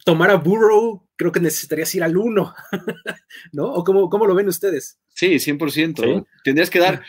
tomar 0.03 0.29
a 0.29 0.35
Burrow, 0.35 1.07
creo 1.15 1.31
que 1.31 1.39
necesitarías 1.39 1.93
ir 1.95 2.03
al 2.03 2.17
1, 2.17 2.53
¿no? 3.53 3.65
¿O 3.73 3.83
cómo, 3.83 4.09
cómo, 4.09 4.25
lo 4.25 4.35
ven 4.35 4.47
ustedes? 4.47 4.99
Sí, 5.09 5.35
100%. 5.35 6.25
Tendrías 6.43 6.69
que 6.69 6.79
dar 6.79 7.03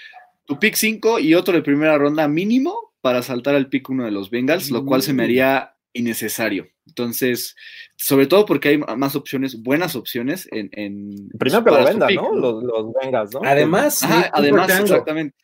tu 0.45 0.59
pick 0.59 0.75
5 0.75 1.19
y 1.19 1.35
otro 1.35 1.55
de 1.55 1.63
primera 1.63 1.99
ronda 1.99 2.27
mínimo 2.27 2.95
para 3.01 3.23
saltar 3.23 3.55
al 3.55 3.69
pick 3.69 3.89
1 3.89 4.05
de 4.07 4.11
los 4.11 4.31
Bengals, 4.31 4.71
lo 4.71 4.85
cual 4.85 5.03
se 5.03 5.13
me 5.13 5.23
mm. 5.23 5.25
haría 5.25 5.75
innecesario. 5.99 6.69
Entonces, 6.87 7.55
sobre 7.97 8.27
todo 8.27 8.47
porque 8.47 8.71
hay 8.71 8.79
más 8.79 9.15
opciones, 9.15 9.63
buenas 9.63 9.95
opciones 9.95 10.49
en. 10.51 10.71
en 10.73 11.29
Primero 11.39 11.65
que 11.65 11.71
lo 11.71 11.85
vendan, 11.85 12.15
¿no? 12.15 12.35
Los, 12.35 12.63
los 12.63 12.93
vengas, 13.03 13.35
¿no? 13.35 13.41
Además, 13.45 14.03
además, 14.33 14.81
exactamente. 14.81 15.37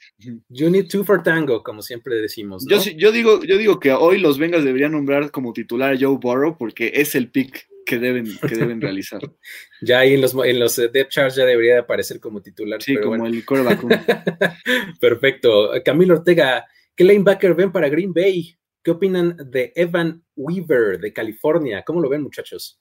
You 0.48 0.70
need 0.70 0.88
two 0.88 1.04
for 1.04 1.22
tango, 1.22 1.62
como 1.62 1.82
siempre 1.82 2.16
decimos. 2.16 2.64
Yo, 2.68 2.78
yo, 2.96 3.12
digo, 3.12 3.42
yo 3.44 3.58
digo 3.58 3.78
que 3.78 3.92
hoy 3.92 4.18
los 4.18 4.38
vengas 4.38 4.64
deberían 4.64 4.92
nombrar 4.92 5.30
como 5.30 5.52
titular 5.52 5.94
a 5.94 5.98
Joe 5.98 6.18
Burrow 6.20 6.56
porque 6.56 6.92
es 6.94 7.14
el 7.14 7.30
pick 7.30 7.68
que 7.84 7.98
deben, 7.98 8.26
que 8.38 8.54
deben 8.54 8.80
realizar. 8.80 9.20
ya 9.82 10.00
ahí 10.00 10.14
en 10.14 10.22
los, 10.22 10.34
en 10.34 10.58
los 10.58 10.78
eh, 10.78 10.88
depth 10.88 11.10
charts 11.10 11.36
ya 11.36 11.44
debería 11.44 11.74
de 11.74 11.80
aparecer 11.80 12.20
como 12.20 12.40
titular. 12.40 12.82
Sí, 12.82 12.96
como 12.96 13.26
el 13.26 13.44
coreback. 13.44 13.80
Perfecto. 15.00 15.70
Camilo 15.84 16.14
Ortega, 16.14 16.66
¿qué 16.96 17.04
linebacker 17.04 17.54
ven 17.54 17.70
para 17.70 17.88
Green 17.88 18.12
Bay? 18.12 18.56
¿Qué 18.84 18.90
opinan 18.90 19.34
de 19.50 19.72
Evan 19.74 20.22
Weaver 20.36 21.00
de 21.00 21.10
California? 21.10 21.82
¿Cómo 21.86 22.02
lo 22.02 22.10
ven, 22.10 22.22
muchachos? 22.22 22.78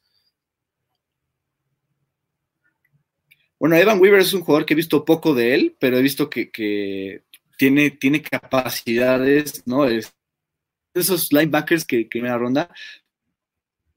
Bueno, 3.57 3.77
Evan 3.77 4.01
Weaver 4.01 4.19
es 4.19 4.33
un 4.33 4.41
jugador 4.41 4.65
que 4.65 4.73
he 4.73 4.75
visto 4.75 5.05
poco 5.05 5.33
de 5.33 5.55
él, 5.55 5.77
pero 5.79 5.97
he 5.97 6.01
visto 6.01 6.29
que, 6.29 7.23
tiene, 7.57 8.21
capacidades, 8.21 9.65
¿no? 9.65 9.85
Es, 9.85 10.13
esos 10.93 11.31
linebackers 11.31 11.85
que, 11.85 12.09
que 12.09 12.19
la 12.19 12.37
ronda 12.37 12.69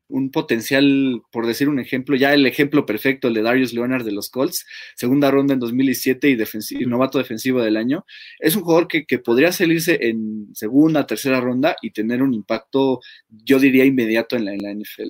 un 0.09 0.31
potencial, 0.31 1.23
por 1.31 1.47
decir 1.47 1.69
un 1.69 1.79
ejemplo, 1.79 2.17
ya 2.17 2.33
el 2.33 2.47
ejemplo 2.47 2.87
perfecto, 2.87 3.29
el 3.29 3.35
de 3.35 3.43
Darius 3.43 3.73
Leonard 3.73 4.05
de 4.05 4.13
los 4.13 4.31
Colts, 4.31 4.67
segunda 4.95 5.31
ronda 5.31 5.55
en 5.55 5.61
2017 5.61 6.29
y 6.29 6.87
novato 6.87 7.19
defensivo 7.19 7.63
del 7.63 7.77
año. 7.77 8.05
Es 8.39 8.57
un 8.57 8.63
jugador 8.63 8.89
que, 8.89 9.05
podría 9.19 9.53
salirse 9.53 9.99
en 10.01 10.49
segunda, 10.55 11.07
tercera 11.07 11.41
ronda 11.41 11.77
y 11.83 11.91
tener 11.91 12.23
un 12.23 12.35
impacto, 12.35 13.01
yo 13.29 13.59
diría, 13.59 13.85
inmediato 13.85 14.37
en 14.37 14.45
la, 14.45 14.53
en 14.53 14.63
la 14.63 14.73
NFL. 14.73 15.09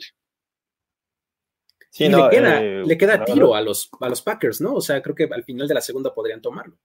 Sí, 1.91 2.09
le 2.09 2.29
queda, 2.31 2.63
eh, 2.63 2.83
le 2.85 2.99
queda 2.99 3.25
tiro 3.25 3.55
a 3.55 3.63
los, 3.63 3.89
a 4.01 4.09
los 4.09 4.21
Packers, 4.21 4.61
¿no? 4.61 4.75
O 4.75 4.81
sea, 4.81 5.01
creo 5.01 5.15
que 5.15 5.25
al 5.31 5.45
final 5.45 5.67
de 5.67 5.75
la 5.75 5.81
segunda 5.81 6.15
podrían 6.15 6.43
tomarlo 6.43 6.77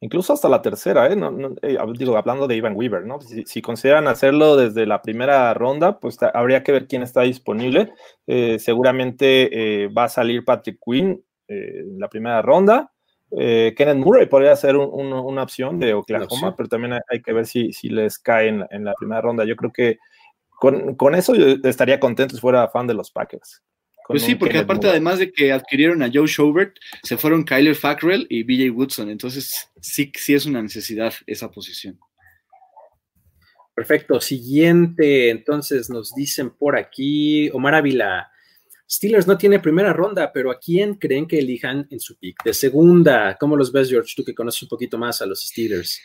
incluso 0.00 0.32
hasta 0.32 0.48
la 0.48 0.62
tercera, 0.62 1.06
¿eh? 1.12 1.16
eh 1.62 1.78
digo, 1.98 2.16
hablando 2.16 2.46
de 2.46 2.56
Ivan 2.56 2.76
Weaver, 2.76 3.06
¿no? 3.06 3.20
Si, 3.20 3.62
consideran 3.62 4.06
hacerlo 4.06 4.56
desde 4.56 4.86
la 4.86 5.02
primera 5.02 5.52
ronda, 5.54 5.98
pues 5.98 6.18
habría 6.22 6.62
que 6.62 6.72
ver 6.72 6.86
quién 6.86 7.02
está 7.02 7.22
disponible. 7.22 7.92
Eh, 8.26 8.58
seguramente 8.58 9.84
eh, 9.84 9.88
va 9.88 10.04
a 10.04 10.08
salir 10.08 10.44
Patrick 10.44 10.78
Quinn 10.84 11.24
en 11.48 11.98
la 11.98 12.08
primera 12.08 12.42
ronda. 12.42 12.90
Kenneth 13.30 13.96
Murray 13.96 14.26
podría 14.26 14.54
ser 14.54 14.76
una 14.76 15.42
opción 15.42 15.80
de 15.80 15.92
Oklahoma, 15.92 16.54
pero 16.56 16.68
también 16.68 16.92
hay, 16.92 17.20
que 17.20 17.32
ver 17.32 17.46
si, 17.46 17.72
si 17.72 17.88
les 17.88 18.16
cae 18.20 18.48
en, 18.48 18.84
la 18.84 18.94
primera 18.94 19.20
ronda. 19.20 19.44
Yo 19.44 19.56
creo 19.56 19.72
que 19.72 19.98
con, 20.48 20.94
con 20.94 21.16
eso 21.16 21.34
yo 21.34 21.56
estaría 21.68 21.98
contento 21.98 22.36
si 22.36 22.40
fuera 22.40 22.68
fan 22.68 22.86
de 22.86 22.94
los 22.94 23.10
Packers. 23.10 23.60
Pues 24.06 24.22
sí, 24.22 24.34
porque 24.34 24.58
aparte, 24.58 24.88
además 24.88 25.18
de 25.18 25.32
que 25.32 25.50
adquirieron 25.50 26.02
a 26.02 26.10
Joe 26.12 26.26
Schobert, 26.26 26.76
se 27.02 27.16
fueron 27.16 27.44
Kyler 27.44 27.74
Fackrell 27.74 28.26
y 28.28 28.42
BJ 28.42 28.70
Woodson. 28.70 29.08
Entonces, 29.08 29.70
sí, 29.80 30.12
sí 30.14 30.34
es 30.34 30.44
una 30.44 30.60
necesidad 30.60 31.14
esa 31.26 31.50
posición. 31.50 31.98
Perfecto. 33.74 34.20
Siguiente, 34.20 35.30
entonces 35.30 35.88
nos 35.88 36.14
dicen 36.14 36.50
por 36.50 36.76
aquí, 36.76 37.48
Omar 37.50 37.76
Ávila. 37.76 38.30
Steelers 38.88 39.26
no 39.26 39.38
tiene 39.38 39.58
primera 39.58 39.94
ronda, 39.94 40.30
pero 40.32 40.50
¿a 40.50 40.58
quién 40.58 40.94
creen 40.94 41.26
que 41.26 41.38
elijan 41.38 41.86
en 41.90 41.98
su 41.98 42.18
pick? 42.18 42.44
De 42.44 42.52
segunda, 42.52 43.36
¿cómo 43.40 43.56
los 43.56 43.72
ves, 43.72 43.88
George? 43.88 44.12
Tú 44.14 44.22
que 44.22 44.34
conoces 44.34 44.62
un 44.62 44.68
poquito 44.68 44.98
más 44.98 45.22
a 45.22 45.26
los 45.26 45.40
Steelers. 45.40 45.98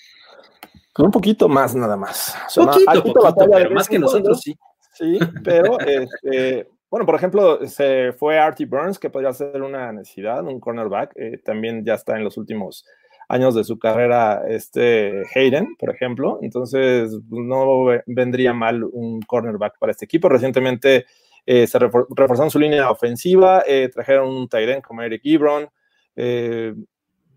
Un 0.97 1.11
poquito 1.11 1.49
más, 1.49 1.75
nada 1.75 1.97
más. 1.97 2.33
poquito, 2.55 3.03
poquito, 3.03 3.49
pero 3.51 3.71
más 3.71 3.87
que 3.89 3.99
nosotros, 3.99 4.41
sí. 4.41 4.55
Sí, 4.93 5.17
pero 5.43 5.79
este, 5.79 6.67
bueno, 6.91 7.05
por 7.05 7.15
ejemplo, 7.15 7.65
se 7.67 8.13
fue 8.13 8.39
Artie 8.39 8.65
Burns, 8.65 8.97
que 8.97 9.11
podría 9.11 9.31
ser 9.31 9.61
una 9.61 9.91
necesidad, 9.91 10.43
un 10.43 10.59
cornerback. 10.59 11.13
Eh, 11.15 11.37
también 11.43 11.85
ya 11.85 11.93
está 11.93 12.17
en 12.17 12.23
los 12.23 12.35
últimos 12.37 12.83
años 13.27 13.53
de 13.53 13.63
su 13.63 13.77
carrera 13.77 14.41
este 14.47 15.23
Hayden, 15.35 15.75
por 15.77 15.91
ejemplo. 15.91 16.39
Entonces, 16.41 17.15
no 17.29 17.85
vendría 18.07 18.53
mal 18.53 18.83
un 18.83 19.21
cornerback 19.21 19.77
para 19.77 19.91
este 19.91 20.05
equipo. 20.05 20.29
Recientemente 20.29 21.05
eh, 21.45 21.67
se 21.67 21.77
reforzaron 21.77 22.49
su 22.49 22.57
línea 22.57 22.89
ofensiva, 22.89 23.63
eh, 23.67 23.89
trajeron 23.93 24.29
un 24.29 24.49
tight 24.49 24.81
como 24.81 25.03
Eric 25.03 25.21
Ebron. 25.25 25.69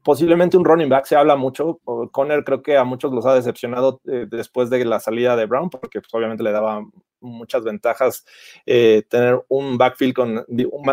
posiblemente 0.02 0.56
un 0.56 0.64
running 0.64 0.88
back 0.88 1.04
se 1.04 1.16
habla 1.16 1.36
mucho. 1.36 1.78
Conner 2.10 2.42
creo 2.42 2.62
que 2.62 2.78
a 2.78 2.84
muchos 2.84 3.12
los 3.12 3.26
ha 3.26 3.34
decepcionado 3.34 4.00
después 4.04 4.70
de 4.70 4.82
la 4.86 4.98
salida 4.98 5.36
de 5.36 5.44
Brown, 5.44 5.68
porque 5.68 6.00
pues, 6.00 6.12
obviamente 6.14 6.42
le 6.42 6.52
daba 6.52 6.82
muchas 7.22 7.64
ventajas 7.64 8.24
eh, 8.66 9.04
tener 9.08 9.42
un 9.48 9.78
backfield 9.78 10.14
con, 10.14 10.46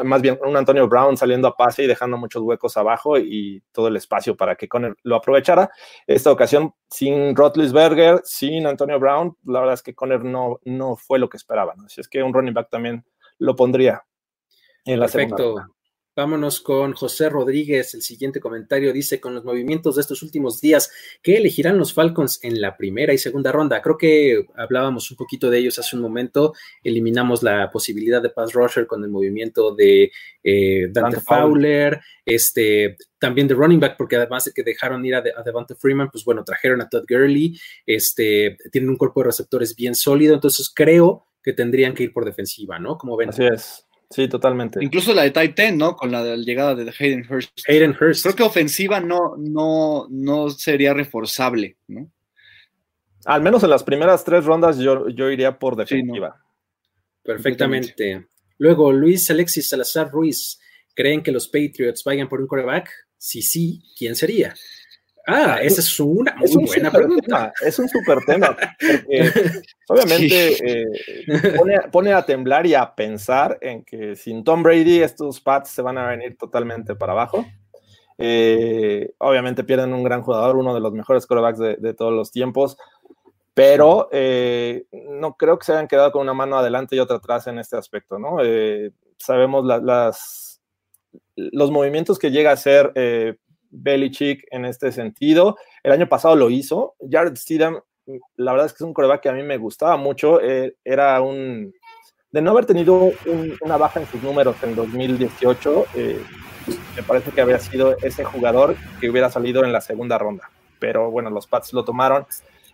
más 0.03 0.21
bien 0.21 0.39
un 0.45 0.55
Antonio 0.55 0.87
Brown 0.87 1.17
saliendo 1.17 1.47
a 1.47 1.57
pase 1.57 1.83
y 1.83 1.87
dejando 1.87 2.17
muchos 2.17 2.41
huecos 2.41 2.77
abajo 2.77 3.17
y 3.17 3.61
todo 3.71 3.87
el 3.87 3.97
espacio 3.97 4.37
para 4.37 4.55
que 4.55 4.67
Conner 4.67 4.95
lo 5.03 5.15
aprovechara. 5.15 5.69
Esta 6.07 6.31
ocasión, 6.31 6.73
sin 6.89 7.35
Rotlisberger, 7.35 8.21
sin 8.23 8.65
Antonio 8.67 8.99
Brown, 8.99 9.35
la 9.45 9.59
verdad 9.59 9.73
es 9.73 9.83
que 9.83 9.95
Conner 9.95 10.23
no, 10.23 10.59
no 10.63 10.95
fue 10.95 11.19
lo 11.19 11.29
que 11.29 11.37
esperaban. 11.37 11.79
Así 11.85 12.01
es 12.01 12.07
que 12.07 12.23
un 12.23 12.33
running 12.33 12.53
back 12.53 12.69
también 12.69 13.03
lo 13.37 13.55
pondría 13.55 14.03
en 14.85 14.99
la 14.99 15.07
Perfecto. 15.07 15.55
Vámonos 16.19 16.59
con 16.59 16.91
José 16.95 17.29
Rodríguez. 17.29 17.93
El 17.93 18.01
siguiente 18.01 18.41
comentario 18.41 18.91
dice: 18.91 19.21
Con 19.21 19.35
los 19.35 19.45
movimientos 19.45 19.95
de 19.95 20.01
estos 20.01 20.21
últimos 20.21 20.59
días, 20.59 20.91
¿qué 21.23 21.37
elegirán 21.37 21.77
los 21.77 21.93
Falcons 21.93 22.43
en 22.43 22.59
la 22.59 22.75
primera 22.75 23.13
y 23.13 23.17
segunda 23.17 23.53
ronda? 23.53 23.81
Creo 23.81 23.97
que 23.97 24.45
hablábamos 24.57 25.09
un 25.11 25.15
poquito 25.15 25.49
de 25.49 25.59
ellos 25.59 25.79
hace 25.79 25.95
un 25.95 26.01
momento. 26.01 26.53
Eliminamos 26.83 27.41
la 27.41 27.71
posibilidad 27.71 28.21
de 28.21 28.31
pass 28.31 28.51
rusher 28.51 28.85
con 28.85 29.01
el 29.01 29.09
movimiento 29.09 29.73
de 29.73 30.11
eh, 30.43 30.89
Dante, 30.91 31.21
Fowler, 31.21 32.01
este, 32.25 32.97
también 33.17 33.47
de 33.47 33.53
running 33.53 33.79
back, 33.79 33.95
porque 33.95 34.17
además 34.17 34.43
de 34.43 34.51
que 34.51 34.63
dejaron 34.63 35.05
ir 35.05 35.15
a, 35.15 35.21
de, 35.21 35.31
Devonta 35.45 35.73
Freeman, 35.75 36.09
pues 36.11 36.25
bueno, 36.25 36.43
trajeron 36.43 36.81
a 36.81 36.89
Todd 36.89 37.05
Gurley. 37.07 37.57
Este, 37.85 38.57
tienen 38.73 38.89
un 38.89 38.97
cuerpo 38.97 39.21
de 39.21 39.27
receptores 39.27 39.73
bien 39.73 39.95
sólido, 39.95 40.33
entonces 40.33 40.69
creo 40.75 41.27
que 41.41 41.53
tendrían 41.53 41.93
que 41.93 42.03
ir 42.03 42.11
por 42.11 42.25
defensiva, 42.25 42.77
¿no? 42.77 42.97
Como 42.97 43.15
ven. 43.15 43.29
Así 43.29 43.45
es. 43.45 43.85
Sí, 44.09 44.27
totalmente. 44.27 44.83
Incluso 44.83 45.13
la 45.13 45.23
de 45.23 45.31
Titan, 45.31 45.77
¿no? 45.77 45.95
Con 45.95 46.11
la 46.11 46.35
llegada 46.35 46.73
de 46.73 46.91
Hayden 46.97 47.25
Hurst. 47.29 47.51
Hayden 47.67 47.95
Hurst. 47.99 48.23
Creo 48.23 48.35
que 48.35 48.43
ofensiva 48.43 48.99
no, 48.99 49.35
no, 49.37 50.07
no 50.09 50.49
sería 50.49 50.93
reforzable, 50.93 51.77
¿no? 51.87 52.11
Al 53.25 53.41
menos 53.41 53.63
en 53.63 53.69
las 53.69 53.83
primeras 53.83 54.23
tres 54.23 54.45
rondas 54.45 54.79
yo, 54.79 55.09
yo 55.09 55.29
iría 55.29 55.59
por 55.59 55.75
defensiva. 55.75 56.43
Perfectamente. 57.21 58.27
Luego, 58.57 58.91
Luis 58.91 59.29
Alexis 59.29 59.69
Salazar 59.69 60.09
Ruiz. 60.09 60.59
¿Creen 60.95 61.21
que 61.21 61.31
los 61.31 61.47
Patriots 61.47 62.03
vayan 62.03 62.27
por 62.27 62.41
un 62.41 62.47
coreback? 62.47 62.89
Si 63.17 63.41
sí, 63.41 63.83
¿quién 63.97 64.15
sería? 64.15 64.55
Ah, 65.27 65.59
esa 65.61 65.81
es 65.81 65.99
una 65.99 66.35
muy 66.35 66.49
un 66.55 66.65
buena 66.65 66.91
pregunta. 66.91 67.53
es 67.61 67.77
un 67.77 67.87
super 67.87 68.19
tema. 68.25 68.55
obviamente 69.87 70.83
eh, 70.83 70.85
pone, 71.91 72.13
a 72.13 72.25
temblar 72.25 72.65
y 72.65 72.73
a 72.73 72.95
pensar 72.95 73.57
en 73.61 73.83
que 73.83 74.15
sin 74.15 74.43
Tom 74.43 74.63
Brady 74.63 75.01
estos 75.01 75.39
Pats 75.39 75.69
se 75.69 75.81
van 75.81 75.97
a 75.97 76.07
venir 76.07 76.37
totalmente 76.37 76.95
para 76.95 77.13
abajo. 77.13 77.45
Eh, 78.17 79.13
obviamente 79.19 79.63
pierden 79.63 79.93
un 79.93 80.03
gran 80.03 80.23
jugador, 80.23 80.57
uno 80.57 80.73
de 80.73 80.81
los 80.81 80.93
mejores 80.93 81.25
quarterbacks 81.25 81.81
de, 81.81 81.93
todos 81.93 82.13
los 82.13 82.31
tiempos, 82.31 82.77
pero 83.53 84.09
eh, 84.11 84.85
no 84.91 85.37
creo 85.37 85.57
que 85.57 85.65
se 85.65 85.73
hayan 85.73 85.87
quedado 85.87 86.11
con 86.11 86.23
una 86.23 86.33
mano 86.33 86.57
adelante 86.57 86.95
y 86.95 86.99
otra 86.99 87.17
atrás 87.17 87.47
en 87.47 87.59
este 87.59 87.77
aspecto, 87.77 88.19
¿no? 88.19 88.37
sabemos 89.17 89.65
las, 89.65 90.61
los 91.35 91.71
movimientos 91.71 92.19
que 92.19 92.31
llega 92.31 92.49
a 92.49 92.53
hacer 92.53 92.91
Belichick 93.69 94.45
en 94.51 94.65
este 94.65 94.91
sentido. 94.91 95.57
El 95.83 95.91
año 95.91 96.07
pasado 96.07 96.35
lo 96.35 96.49
hizo. 96.49 96.95
Jared 97.09 97.35
Steedham, 97.35 97.79
la 98.37 98.51
verdad 98.51 98.67
es 98.67 98.73
que 98.73 98.83
es 98.83 98.87
un 98.87 98.93
coreback 98.93 99.21
que 99.21 99.29
a 99.29 99.33
mí 99.33 99.43
me 99.43 99.57
gustaba 99.57 99.97
mucho. 99.97 100.41
Eh, 100.41 100.75
era 100.83 101.21
un. 101.21 101.73
De 102.31 102.41
no 102.41 102.51
haber 102.51 102.65
tenido 102.65 103.11
una 103.61 103.77
baja 103.77 103.99
en 103.99 104.05
sus 104.05 104.21
números 104.21 104.55
en 104.61 104.75
2018, 104.75 105.85
eh, 105.95 106.21
me 106.95 107.01
parece 107.01 107.31
que 107.31 107.41
habría 107.41 107.57
sido 107.57 107.97
ese 108.03 108.23
jugador 108.23 108.75
que 109.01 109.09
hubiera 109.09 109.31
salido 109.31 109.63
en 109.63 109.73
la 109.73 109.81
segunda 109.81 110.17
ronda. 110.19 110.49
Pero 110.77 111.09
bueno, 111.09 111.31
los 111.31 111.47
Pats 111.47 111.73
lo 111.73 111.83
tomaron. 111.83 112.27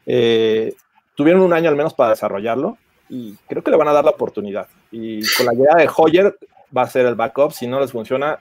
Eh, 0.05 0.73
tuvieron 1.15 1.41
un 1.41 1.53
año 1.53 1.69
al 1.69 1.77
menos 1.77 1.93
para 1.93 2.11
desarrollarlo 2.11 2.77
y 3.09 3.35
creo 3.47 3.63
que 3.63 3.71
le 3.71 3.77
van 3.77 3.87
a 3.87 3.93
dar 3.93 4.03
la 4.03 4.11
oportunidad. 4.11 4.67
Y 4.91 5.21
con 5.37 5.45
la 5.45 5.53
llegada 5.53 5.81
de 5.81 5.89
Hoyer 5.95 6.37
va 6.75 6.81
a 6.83 6.89
ser 6.89 7.05
el 7.05 7.15
backup. 7.15 7.51
Si 7.51 7.65
no 7.65 7.79
les 7.79 7.91
funciona, 7.91 8.37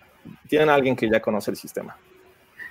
tienen 0.48 0.68
a 0.68 0.74
alguien 0.74 0.96
que 0.96 1.08
ya 1.08 1.20
conoce 1.20 1.52
el 1.52 1.56
sistema. 1.56 1.96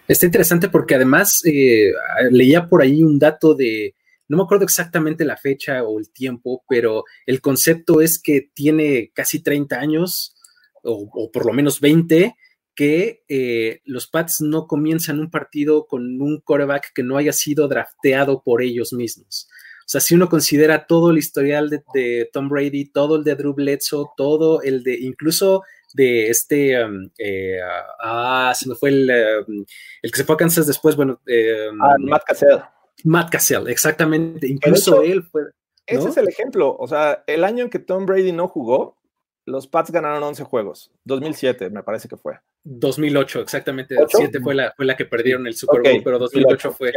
Está 0.08 0.26
interesante 0.26 0.70
porque 0.70 0.95
además 0.95 1.41
eh, 1.45 1.93
leía 2.30 2.68
por 2.68 2.82
ahí 2.82 3.04
un 3.04 3.20
dato 3.20 3.56
de, 3.56 3.95
no 4.28 4.38
me 4.38 4.43
acuerdo 4.43 4.66
exactamente 4.66 5.24
la 5.24 5.38
fecha 5.38 5.84
o 5.84 5.97
el 5.99 6.12
tiempo, 6.12 6.64
pero 6.68 7.06
el 7.26 7.39
concepto 7.39 8.01
es 8.01 8.20
que 8.22 8.49
tiene 8.54 9.12
casi 9.14 9.41
30 9.41 9.80
años 9.80 10.36
o, 10.84 11.32
por 11.32 11.45
lo 11.45 11.54
menos 11.54 11.80
20 11.80 12.36
que 12.76 13.24
eh, 13.30 13.82
los 13.86 14.08
Pats 14.08 14.41
no 14.41 14.68
comienzan 14.68 15.20
un 15.20 15.30
partido 15.30 15.86
con 15.86 16.22
un 16.22 16.41
quarterback 16.41 16.91
que 16.93 17.04
no 17.04 17.18
haya 17.18 17.32
sido 17.32 17.68
drafteado 17.68 18.41
por 18.43 18.62
ellos 18.62 18.91
mismos. 18.91 19.47
O 19.82 19.89
sea, 19.93 20.01
si 20.01 20.16
uno 20.16 20.28
considera 20.28 20.88
todo 20.88 21.12
el 21.12 21.18
historial 21.18 21.70
de, 21.70 21.84
de 21.93 22.30
Tom 22.34 22.49
Brady, 22.49 22.86
todo 22.86 23.18
el 23.18 23.24
de 23.24 23.36
Drew 23.36 23.54
Bledsoe, 23.54 24.08
todo 24.18 24.62
el 24.64 24.82
de 24.84 24.95
incluso 24.99 25.62
de 25.94 26.30
este, 26.30 26.84
um, 26.84 27.10
eh, 27.18 27.60
ah, 28.02 28.54
se 28.56 28.68
me 28.68 28.76
fue 28.76 28.89
el, 28.89 29.12
um, 29.48 29.66
el 30.02 30.12
que 30.12 30.18
se 30.18 30.24
fue 30.24 30.36
a 30.36 30.38
Kansas 30.38 30.68
después, 30.68 30.96
bueno. 30.96 31.22
Eh, 31.28 31.70
ah, 31.82 31.96
Matt 32.00 32.24
Cassell. 32.26 32.62
Matt 33.04 33.32
Cassell, 33.32 33.68
exactamente. 33.68 34.48
Incluso 34.48 35.02
él 35.02 35.24
fue. 35.24 35.44
Ese 35.86 36.10
es 36.10 36.18
el 36.18 36.28
ejemplo. 36.28 36.76
O 36.78 36.88
sea, 36.88 37.24
el 37.28 37.44
año 37.44 37.66
en 37.66 37.70
que 37.70 37.80
Tom 37.80 38.06
Brady 38.06 38.32
no 38.32 38.48
jugó, 38.48 38.98
los 39.46 39.68
Pats 39.68 39.91
ganaron 39.91 40.24
11 40.24 40.44
juegos. 40.44 40.91
2007, 41.04 41.70
me 41.70 41.84
parece 41.84 42.08
que 42.08 42.18
fue. 42.18 42.39
2008, 42.64 43.41
exactamente. 43.41 43.96
2007 43.96 44.39
fue 44.39 44.56
la, 44.56 44.74
fue 44.76 44.86
la 44.86 44.96
que 44.96 45.06
perdieron 45.06 45.46
el 45.48 45.56
Super 45.56 45.82
Bowl, 45.82 46.02
pero 46.04 46.20
2008 46.20 46.72
fue. 46.72 46.94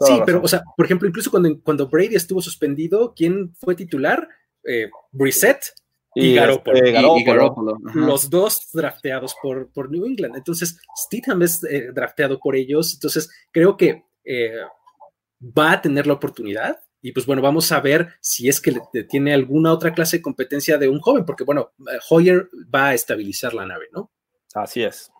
Sí, 0.00 0.20
pero, 0.24 0.40
o 0.42 0.48
sea, 0.48 0.62
por 0.76 0.86
ejemplo, 0.86 1.08
incluso 1.08 1.30
cuando, 1.30 1.60
cuando 1.62 1.88
Brady 1.88 2.14
estuvo 2.14 2.40
suspendido, 2.40 3.12
¿quién 3.14 3.52
fue 3.56 3.74
titular? 3.74 4.28
Eh, 4.64 4.88
Brissett 5.10 5.74
y, 6.14 6.34
Garoppolo. 6.34 7.78
Los 7.94 8.30
dos 8.30 8.68
drafteados 8.72 9.34
por, 9.42 9.70
por, 9.72 9.90
New 9.90 10.06
England. 10.06 10.36
Entonces, 10.36 10.78
Stidham 10.96 11.42
es 11.42 11.62
eh, 11.64 11.90
drafteado 11.92 12.38
por 12.38 12.54
ellos. 12.56 12.94
Entonces, 12.94 13.30
creo 13.50 13.76
que 13.76 14.04
eh, 14.24 14.52
va 15.40 15.72
a 15.72 15.82
tener 15.82 16.06
la 16.06 16.14
oportunidad. 16.14 16.78
Y 17.02 17.12
pues 17.12 17.26
bueno, 17.26 17.42
vamos 17.42 17.70
a 17.70 17.80
ver 17.80 18.14
si 18.20 18.48
es 18.48 18.60
que 18.60 18.74
tiene 19.10 19.34
alguna 19.34 19.72
otra 19.72 19.92
clase 19.92 20.16
de 20.16 20.22
competencia 20.22 20.78
de 20.78 20.88
un 20.88 21.00
joven, 21.00 21.26
porque 21.26 21.44
bueno, 21.44 21.72
eh, 21.80 21.98
Hoyer 22.08 22.48
va 22.74 22.88
a 22.88 22.94
estabilizar 22.94 23.52
la 23.52 23.66
nave, 23.66 23.86
¿no? 23.92 24.10
Así 24.54 24.82
es. 24.82 25.10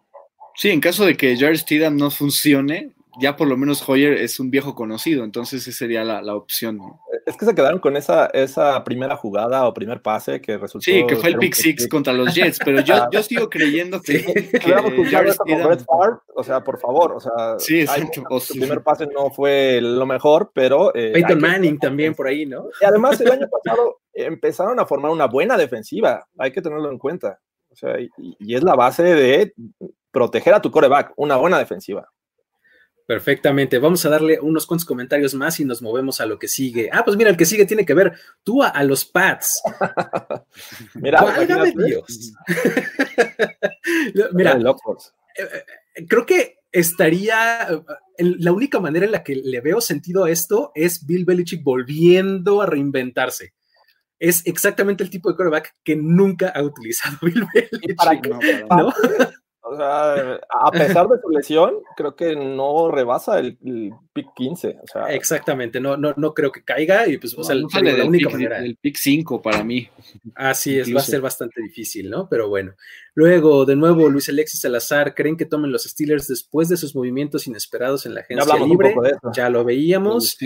Sí, 0.55 0.71
en 0.71 0.81
caso 0.81 1.05
de 1.05 1.17
que 1.17 1.37
Jared 1.37 1.59
Stidham 1.59 1.97
no 1.97 2.11
funcione, 2.11 2.95
ya 3.21 3.37
por 3.37 3.49
lo 3.49 3.57
menos 3.57 3.87
Hoyer 3.89 4.15
es 4.15 4.41
un 4.41 4.51
viejo 4.51 4.75
conocido, 4.75 5.25
entonces 5.25 5.67
esa 5.67 5.79
sería 5.79 6.05
la, 6.05 6.35
opción. 6.35 6.79
Es 7.27 7.37
que 7.37 7.45
se 7.45 7.55
quedaron 7.55 7.79
con 7.79 7.97
esa, 7.97 8.27
esa 8.27 8.83
primera 8.85 9.17
jugada 9.17 9.67
o 9.67 9.75
primer 9.75 10.03
pase 10.03 10.41
que 10.41 10.59
resultó. 10.59 10.85
Sí, 10.85 11.05
que 11.07 11.17
fue 11.17 11.31
el 11.31 11.39
pick 11.39 11.55
six 11.55 11.89
contra 11.89 12.13
los 12.13 12.35
Jets, 12.35 12.59
pero 12.65 12.81
yo, 12.81 13.09
yo 13.11 13.23
sigo 13.23 13.49
creyendo 13.49 14.01
que. 14.01 14.25
o 16.35 16.45
sea, 16.45 16.63
por 16.63 16.81
favor, 16.81 17.13
o 17.13 17.21
sea, 17.21 17.59
sí, 17.59 17.81
el 17.81 18.09
primer 18.59 18.83
pase 18.83 19.07
no 19.07 19.31
fue 19.31 19.81
lo 19.81 20.07
mejor, 20.07 20.51
pero. 20.55 20.95
Eh, 20.95 21.13
Peyton 21.13 21.41
Manning 21.41 21.79
también 21.79 22.15
por 22.15 22.27
ahí, 22.27 22.47
¿no? 22.47 22.69
Y 22.81 22.85
además 22.85 23.21
el 23.21 23.31
año 23.31 23.49
pasado 23.49 24.01
empezaron 24.13 24.79
a 24.81 24.87
formar 24.87 25.11
una 25.11 25.27
buena 25.27 25.57
defensiva, 25.57 26.27
hay 26.39 26.53
que 26.53 26.63
tenerlo 26.63 26.91
en 26.91 26.99
cuenta. 26.99 27.41
O 27.71 27.77
sea, 27.77 28.01
y, 28.01 28.09
y 28.39 28.55
es 28.55 28.63
la 28.63 28.77
base 28.77 29.03
de 29.03 29.53
proteger 30.13 30.55
a 30.55 30.63
tu 30.63 30.71
coreback, 30.71 31.13
una 31.17 31.37
buena 31.37 31.59
defensiva. 31.59 32.09
Perfectamente. 33.07 33.79
Vamos 33.79 34.05
a 34.07 34.09
darle 34.09 34.41
unos 34.41 34.67
cuantos 34.67 34.87
comentarios 34.87 35.35
más 35.35 35.61
y 35.61 35.65
nos 35.65 35.83
movemos 35.83 36.21
a 36.21 36.27
lo 36.27 36.39
que 36.39 36.49
sigue. 36.49 36.89
Ah, 36.91 37.05
pues 37.05 37.17
mira, 37.17 37.29
el 37.29 37.37
que 37.37 37.45
sigue 37.45 37.67
tiene 37.67 37.85
que 37.85 37.93
ver 37.93 38.15
tú 38.43 38.63
a, 38.63 38.83
los 38.83 39.05
Pats. 39.05 39.63
mira, 40.95 41.23
Válgame 41.23 41.75
Dios. 41.87 42.33
mira, 44.33 44.59
eh, 44.59 45.49
eh, 45.97 46.07
creo 46.09 46.25
que 46.25 46.61
estaría. 46.73 47.69
La 48.17 48.53
única 48.53 48.81
manera 48.81 49.05
en 49.05 49.13
la 49.13 49.23
que 49.23 49.35
le 49.37 49.61
veo 49.61 49.83
sentido 49.83 50.25
a 50.25 50.31
esto 50.31 50.73
es 50.75 51.05
Bill 51.05 51.27
Belichick 51.27 51.63
volviendo 51.63 52.63
a 52.63 52.67
reinventarse. 52.67 53.53
Es 54.19 54.47
exactamente 54.47 55.05
el 55.05 55.11
tipo 55.11 55.29
de 55.29 55.37
quarterback 55.37 55.75
que 55.85 55.97
nunca 55.97 56.49
ha 56.49 56.63
utilizado 56.63 57.19
Bill 57.23 57.47
Belichick. 57.53 57.97
¿Para 57.97 58.15
¿no? 58.83 58.95
O 59.67 59.77
sea, 59.77 60.41
a 60.51 60.71
pesar 60.71 61.09
de 61.09 61.19
su 61.21 61.31
lesión, 61.31 61.77
creo 61.97 62.15
que 62.15 62.37
no 62.37 62.91
rebasa 62.91 63.39
el, 63.39 63.57
pick 64.13 64.27
15. 64.35 64.79
O 64.83 64.87
sea, 64.87 65.07
Exactamente, 65.15 65.81
no, 65.81 65.97
no, 65.97 66.13
no 66.17 66.35
creo 66.35 66.53
que 66.53 66.63
caiga 66.63 67.09
y 67.09 67.17
pues, 67.17 67.35
o 67.37 67.43
sea, 67.43 67.55
la 67.55 68.05
única 68.05 68.29
manera. 68.29 68.59
El 68.59 68.77
pick 68.77 68.97
5 68.97 69.41
para 69.41 69.65
mí. 69.65 69.89
Así 70.35 70.79
es, 70.79 70.95
va 70.95 71.01
a 71.01 71.05
ser 71.05 71.23
bastante 71.23 71.63
difícil, 71.63 72.11
¿no? 72.11 72.29
Pero 72.29 72.49
bueno. 72.49 72.75
Luego, 73.15 73.65
de 73.65 73.77
nuevo, 73.77 74.09
Luis 74.09 74.29
Alexis 74.29 74.61
Salazar, 74.61 75.15
¿creen 75.15 75.37
que 75.37 75.47
tomen 75.47 75.73
los 75.73 75.85
Steelers 75.85 76.29
después 76.29 76.69
de 76.69 76.77
sus 76.77 76.95
movimientos 76.95 77.47
inesperados 77.47 78.05
en 78.07 78.15
la 78.15 78.21
agencia 78.21 78.57
libre? 78.59 78.95
Ya 79.35 79.49
lo 79.49 79.65
veíamos. 79.65 80.37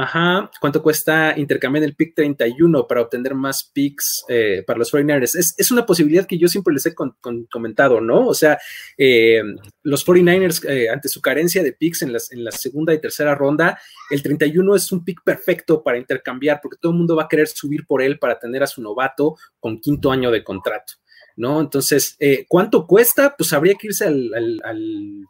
Ajá, 0.00 0.48
¿cuánto 0.60 0.80
cuesta 0.80 1.34
intercambiar 1.36 1.82
el 1.82 1.96
pick 1.96 2.14
31 2.14 2.86
para 2.86 3.02
obtener 3.02 3.34
más 3.34 3.68
picks 3.74 4.24
eh, 4.28 4.62
para 4.64 4.78
los 4.78 4.92
49ers? 4.92 5.34
Es, 5.58 5.70
una 5.72 5.84
posibilidad 5.84 6.24
que 6.24 6.38
yo 6.38 6.46
siempre 6.46 6.72
les 6.72 6.86
he 6.86 6.94
comentado, 6.94 8.00
¿no? 8.00 8.28
O 8.28 8.32
sea, 8.32 8.60
eh, 8.96 9.42
los 9.82 10.06
49ers, 10.06 10.64
eh, 10.68 10.88
ante 10.88 11.08
su 11.08 11.20
carencia 11.20 11.64
de 11.64 11.72
picks 11.72 12.02
en, 12.02 12.12
las, 12.12 12.30
en 12.30 12.44
la 12.44 12.52
segunda 12.52 12.94
y 12.94 13.00
tercera 13.00 13.34
ronda, 13.34 13.80
el 14.08 14.22
31 14.22 14.76
es 14.76 14.92
un 14.92 15.04
pick 15.04 15.24
perfecto 15.24 15.82
para 15.82 15.98
intercambiar 15.98 16.60
porque 16.62 16.78
todo 16.80 16.92
el 16.92 16.98
mundo 16.98 17.16
va 17.16 17.24
a 17.24 17.28
querer 17.28 17.48
subir 17.48 17.84
por 17.84 18.00
él 18.00 18.20
para 18.20 18.38
tener 18.38 18.62
a 18.62 18.68
su 18.68 18.80
novato 18.80 19.34
con 19.58 19.80
quinto 19.80 20.12
año 20.12 20.30
de 20.30 20.44
contrato, 20.44 20.92
¿no? 21.34 21.60
Entonces, 21.60 22.16
¿cuánto 22.46 22.86
cuesta? 22.86 23.34
Pues 23.36 23.52
habría 23.52 23.74
que 23.74 23.88
irse 23.88 24.04
al 24.04 24.30
al 24.62 25.26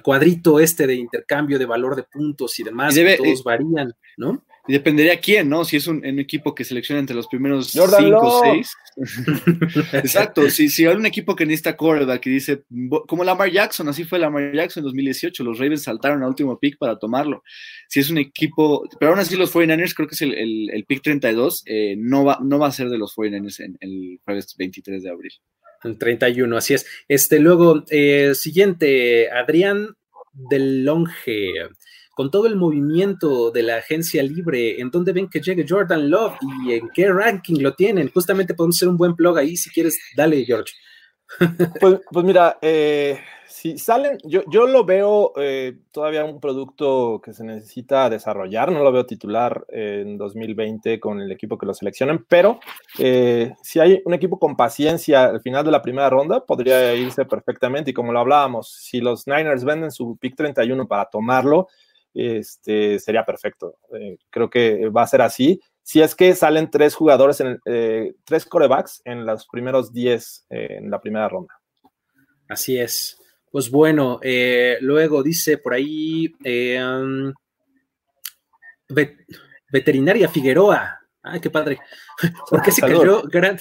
cuadrito 0.00 0.58
este 0.58 0.86
de 0.86 0.94
intercambio 0.94 1.58
de 1.58 1.66
valor 1.66 1.94
de 1.96 2.04
puntos 2.04 2.58
y 2.58 2.62
demás, 2.62 2.94
todos 3.18 3.44
varían, 3.44 3.94
¿no? 4.16 4.42
Y 4.68 4.74
dependería 4.74 5.18
quién, 5.18 5.48
¿no? 5.48 5.64
Si 5.64 5.76
es 5.76 5.86
un, 5.88 6.06
un 6.06 6.18
equipo 6.20 6.54
que 6.54 6.62
selecciona 6.64 7.00
entre 7.00 7.16
los 7.16 7.26
primeros 7.26 7.72
Jordan 7.74 8.04
5 8.04 8.18
o. 8.20 8.42
6. 8.44 8.76
Exacto, 9.92 10.48
si, 10.50 10.68
si 10.68 10.86
hay 10.86 10.94
un 10.94 11.06
equipo 11.06 11.34
que 11.34 11.44
necesita 11.46 11.76
quarterback 11.76 12.20
que 12.20 12.30
dice, 12.30 12.62
como 13.08 13.24
Lamar 13.24 13.50
Jackson, 13.50 13.88
así 13.88 14.04
fue 14.04 14.18
Lamar 14.18 14.54
Jackson 14.54 14.82
en 14.82 14.84
2018, 14.86 15.42
los 15.44 15.58
Ravens 15.58 15.82
saltaron 15.82 16.22
al 16.22 16.28
último 16.28 16.58
pick 16.58 16.78
para 16.78 16.98
tomarlo. 16.98 17.42
Si 17.88 18.00
es 18.00 18.10
un 18.10 18.18
equipo, 18.18 18.88
pero 19.00 19.10
aún 19.10 19.20
así 19.20 19.36
los 19.36 19.52
49ers, 19.52 19.94
creo 19.94 20.08
que 20.08 20.14
es 20.14 20.22
el, 20.22 20.34
el- 20.34 20.70
el 20.72 20.84
pick 20.84 21.02
32, 21.02 21.62
eh, 21.66 21.94
no, 21.98 22.24
va, 22.24 22.38
no 22.42 22.58
va 22.58 22.68
a 22.68 22.72
ser 22.72 22.88
de 22.88 22.98
los 22.98 23.14
49ers 23.16 23.60
en 23.64 23.76
el 23.80 24.20
jueves 24.24 24.54
23 24.56 25.02
de 25.02 25.10
abril. 25.10 25.32
El 25.84 25.98
31, 25.98 26.56
así 26.56 26.74
es. 26.74 26.86
Este, 27.08 27.40
luego, 27.40 27.82
eh, 27.90 28.32
siguiente, 28.34 29.28
Adrián 29.30 29.96
del 30.32 30.84
Longe. 30.84 31.50
Con 32.14 32.30
todo 32.30 32.46
el 32.46 32.56
movimiento 32.56 33.50
de 33.50 33.62
la 33.62 33.76
agencia 33.76 34.22
libre, 34.22 34.80
¿en 34.80 34.90
dónde 34.90 35.12
ven 35.12 35.28
que 35.28 35.40
llegue 35.40 35.66
Jordan 35.68 36.10
Love 36.10 36.34
y 36.66 36.72
en 36.74 36.90
qué 36.94 37.10
ranking 37.10 37.60
lo 37.60 37.74
tienen? 37.74 38.10
Justamente 38.10 38.54
podemos 38.54 38.76
hacer 38.76 38.88
un 38.88 38.96
buen 38.96 39.14
blog 39.14 39.38
ahí, 39.38 39.56
si 39.56 39.70
quieres, 39.70 39.98
dale, 40.16 40.44
George. 40.44 40.72
Pues, 41.80 42.00
pues 42.10 42.24
mira, 42.26 42.58
eh, 42.60 43.18
si 43.62 43.78
salen, 43.78 44.18
yo, 44.24 44.42
yo 44.48 44.66
lo 44.66 44.84
veo 44.84 45.32
eh, 45.36 45.76
todavía 45.92 46.24
un 46.24 46.40
producto 46.40 47.20
que 47.24 47.32
se 47.32 47.44
necesita 47.44 48.10
desarrollar, 48.10 48.72
no 48.72 48.82
lo 48.82 48.90
veo 48.90 49.06
titular 49.06 49.64
en 49.68 50.18
2020 50.18 50.98
con 50.98 51.20
el 51.20 51.30
equipo 51.30 51.56
que 51.56 51.66
lo 51.66 51.72
seleccionen, 51.72 52.24
pero 52.28 52.58
eh, 52.98 53.54
si 53.62 53.78
hay 53.78 54.02
un 54.04 54.14
equipo 54.14 54.38
con 54.38 54.56
paciencia 54.56 55.24
al 55.24 55.40
final 55.42 55.64
de 55.64 55.70
la 55.70 55.80
primera 55.80 56.10
ronda, 56.10 56.44
podría 56.44 56.94
irse 56.94 57.24
perfectamente. 57.24 57.92
Y 57.92 57.94
como 57.94 58.12
lo 58.12 58.20
hablábamos, 58.20 58.72
si 58.72 59.00
los 59.00 59.26
Niners 59.26 59.64
venden 59.64 59.90
su 59.90 60.16
pick 60.16 60.34
31 60.34 60.88
para 60.88 61.04
tomarlo, 61.06 61.68
este, 62.14 62.98
sería 62.98 63.24
perfecto. 63.24 63.76
Eh, 63.98 64.18
creo 64.30 64.48
que 64.50 64.88
va 64.88 65.02
a 65.02 65.06
ser 65.06 65.22
así. 65.22 65.60
Si 65.82 66.00
es 66.00 66.14
que 66.14 66.34
salen 66.34 66.70
tres 66.70 66.94
jugadores, 66.94 67.40
en, 67.40 67.60
eh, 67.64 68.14
tres 68.24 68.44
corebacks 68.44 69.02
en 69.04 69.26
los 69.26 69.46
primeros 69.48 69.92
10 69.92 70.46
eh, 70.50 70.76
en 70.78 70.90
la 70.90 71.00
primera 71.00 71.28
ronda. 71.28 71.54
Así 72.48 72.78
es. 72.78 73.18
Pues 73.50 73.70
bueno, 73.70 74.18
eh, 74.22 74.78
luego 74.80 75.22
dice 75.22 75.58
por 75.58 75.74
ahí 75.74 76.26
um, 76.44 77.32
vet- 78.88 79.26
veterinaria 79.70 80.28
Figueroa. 80.28 80.98
Ay, 81.22 81.40
qué 81.40 81.50
padre. 81.50 81.78
¿Por 82.50 82.62
qué 82.62 82.72
se 82.72 82.80
cayó 82.80 83.22
Grant? 83.22 83.60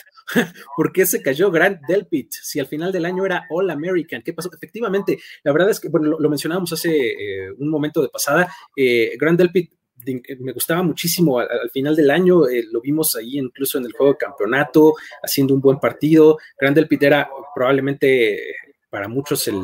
¿Por 0.76 0.92
qué 0.92 1.06
se 1.06 1.22
cayó 1.22 1.52
Grant 1.52 1.82
Delpit? 1.88 2.32
Si 2.32 2.60
al 2.60 2.68
final 2.68 2.92
del 2.92 3.06
año 3.06 3.26
era 3.26 3.46
All 3.50 3.70
American, 3.70 4.22
¿qué 4.24 4.34
pasó? 4.34 4.50
Efectivamente, 4.54 5.20
la 5.44 5.52
verdad 5.52 5.70
es 5.70 5.80
que, 5.80 5.90
bueno, 5.90 6.08
lo, 6.10 6.20
lo 6.20 6.30
mencionábamos 6.30 6.74
hace 6.74 6.90
eh, 7.12 7.52
un 7.58 7.70
momento 7.70 8.02
de 8.02 8.10
pasada. 8.10 8.52
eh, 8.76 9.16
Grant 9.20 9.38
Delpit 9.38 9.72
de- 9.96 10.22
me 10.40 10.54
gustaba 10.54 10.82
muchísimo 10.82 11.38
al, 11.40 11.48
al 11.52 11.70
final 11.70 11.96
del 11.96 12.10
año, 12.10 12.48
eh, 12.48 12.66
lo 12.72 12.82
vimos 12.82 13.16
ahí 13.16 13.38
incluso 13.38 13.78
en 13.78 13.86
el 13.86 13.92
juego 13.94 14.14
de 14.14 14.18
campeonato, 14.18 14.96
haciendo 15.22 15.54
un 15.54 15.62
buen 15.62 15.80
partido. 15.80 16.38
Grant 16.60 16.76
Delpit 16.76 17.04
era 17.04 17.30
probablemente 17.54 18.50
eh, 18.50 18.56
para 18.90 19.08
muchos 19.08 19.48
el, 19.48 19.62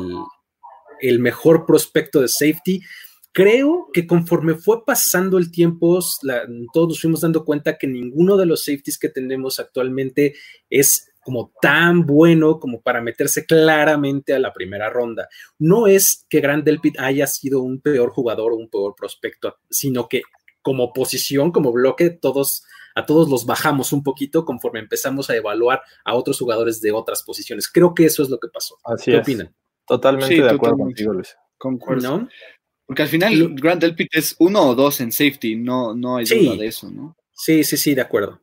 el 1.00 1.18
mejor 1.18 1.66
prospecto 1.66 2.20
de 2.20 2.28
safety. 2.28 2.80
Creo 3.32 3.88
que 3.92 4.06
conforme 4.06 4.54
fue 4.54 4.84
pasando 4.84 5.38
el 5.38 5.50
tiempo, 5.52 6.00
la- 6.22 6.42
todos 6.72 6.88
nos 6.88 7.00
fuimos 7.00 7.20
dando 7.20 7.44
cuenta 7.44 7.76
que 7.78 7.86
ninguno 7.86 8.36
de 8.36 8.46
los 8.46 8.64
safeties 8.64 8.98
que 8.98 9.08
tenemos 9.08 9.60
actualmente 9.60 10.34
es 10.70 11.04
como 11.22 11.52
tan 11.60 12.06
bueno 12.06 12.58
como 12.58 12.80
para 12.80 13.02
meterse 13.02 13.44
claramente 13.44 14.32
a 14.32 14.38
la 14.38 14.52
primera 14.54 14.88
ronda. 14.88 15.28
No 15.58 15.86
es 15.86 16.24
que 16.30 16.40
Grant 16.40 16.64
Delpit 16.64 16.98
haya 16.98 17.26
sido 17.26 17.60
un 17.60 17.80
peor 17.80 18.10
jugador 18.10 18.52
o 18.52 18.56
un 18.56 18.70
peor 18.70 18.94
prospecto, 18.96 19.56
sino 19.68 20.08
que 20.08 20.22
como 20.62 20.92
posición, 20.92 21.52
como 21.52 21.70
bloque, 21.70 22.10
todos 22.10 22.64
a 22.94 23.06
todos 23.06 23.28
los 23.28 23.46
bajamos 23.46 23.92
un 23.92 24.02
poquito 24.02 24.44
conforme 24.44 24.80
empezamos 24.80 25.30
a 25.30 25.36
evaluar 25.36 25.82
a 26.04 26.14
otros 26.16 26.38
jugadores 26.40 26.80
de 26.80 26.90
otras 26.90 27.22
posiciones. 27.22 27.68
Creo 27.70 27.94
que 27.94 28.06
eso 28.06 28.22
es 28.24 28.28
lo 28.30 28.40
que 28.40 28.48
pasó. 28.48 28.76
Así 28.84 29.10
¿Qué 29.12 29.18
es. 29.18 29.22
opinan? 29.22 29.54
Totalmente 29.86 30.34
Sí, 30.34 30.40
de 30.40 30.46
acuerdo 30.48 30.76
totalmente. 30.76 30.84
contigo, 31.04 31.12
Luis. 31.12 31.36
Concuerdo. 31.58 32.18
¿No? 32.18 32.28
Porque 32.88 33.02
al 33.02 33.08
final 33.08 33.38
Lo- 33.38 33.48
Grant 33.54 33.82
Delpit 33.82 34.08
es 34.16 34.34
uno 34.40 34.62
o 34.62 34.74
dos 34.74 35.00
en 35.00 35.12
safety, 35.12 35.54
no, 35.54 35.94
no 35.94 36.16
hay 36.16 36.26
Sí. 36.26 36.44
duda 36.44 36.56
de 36.56 36.66
eso, 36.66 36.90
¿no? 36.90 37.16
Sí, 37.34 37.62
sí, 37.62 37.76
sí, 37.76 37.94
de 37.94 38.00
acuerdo. 38.00 38.40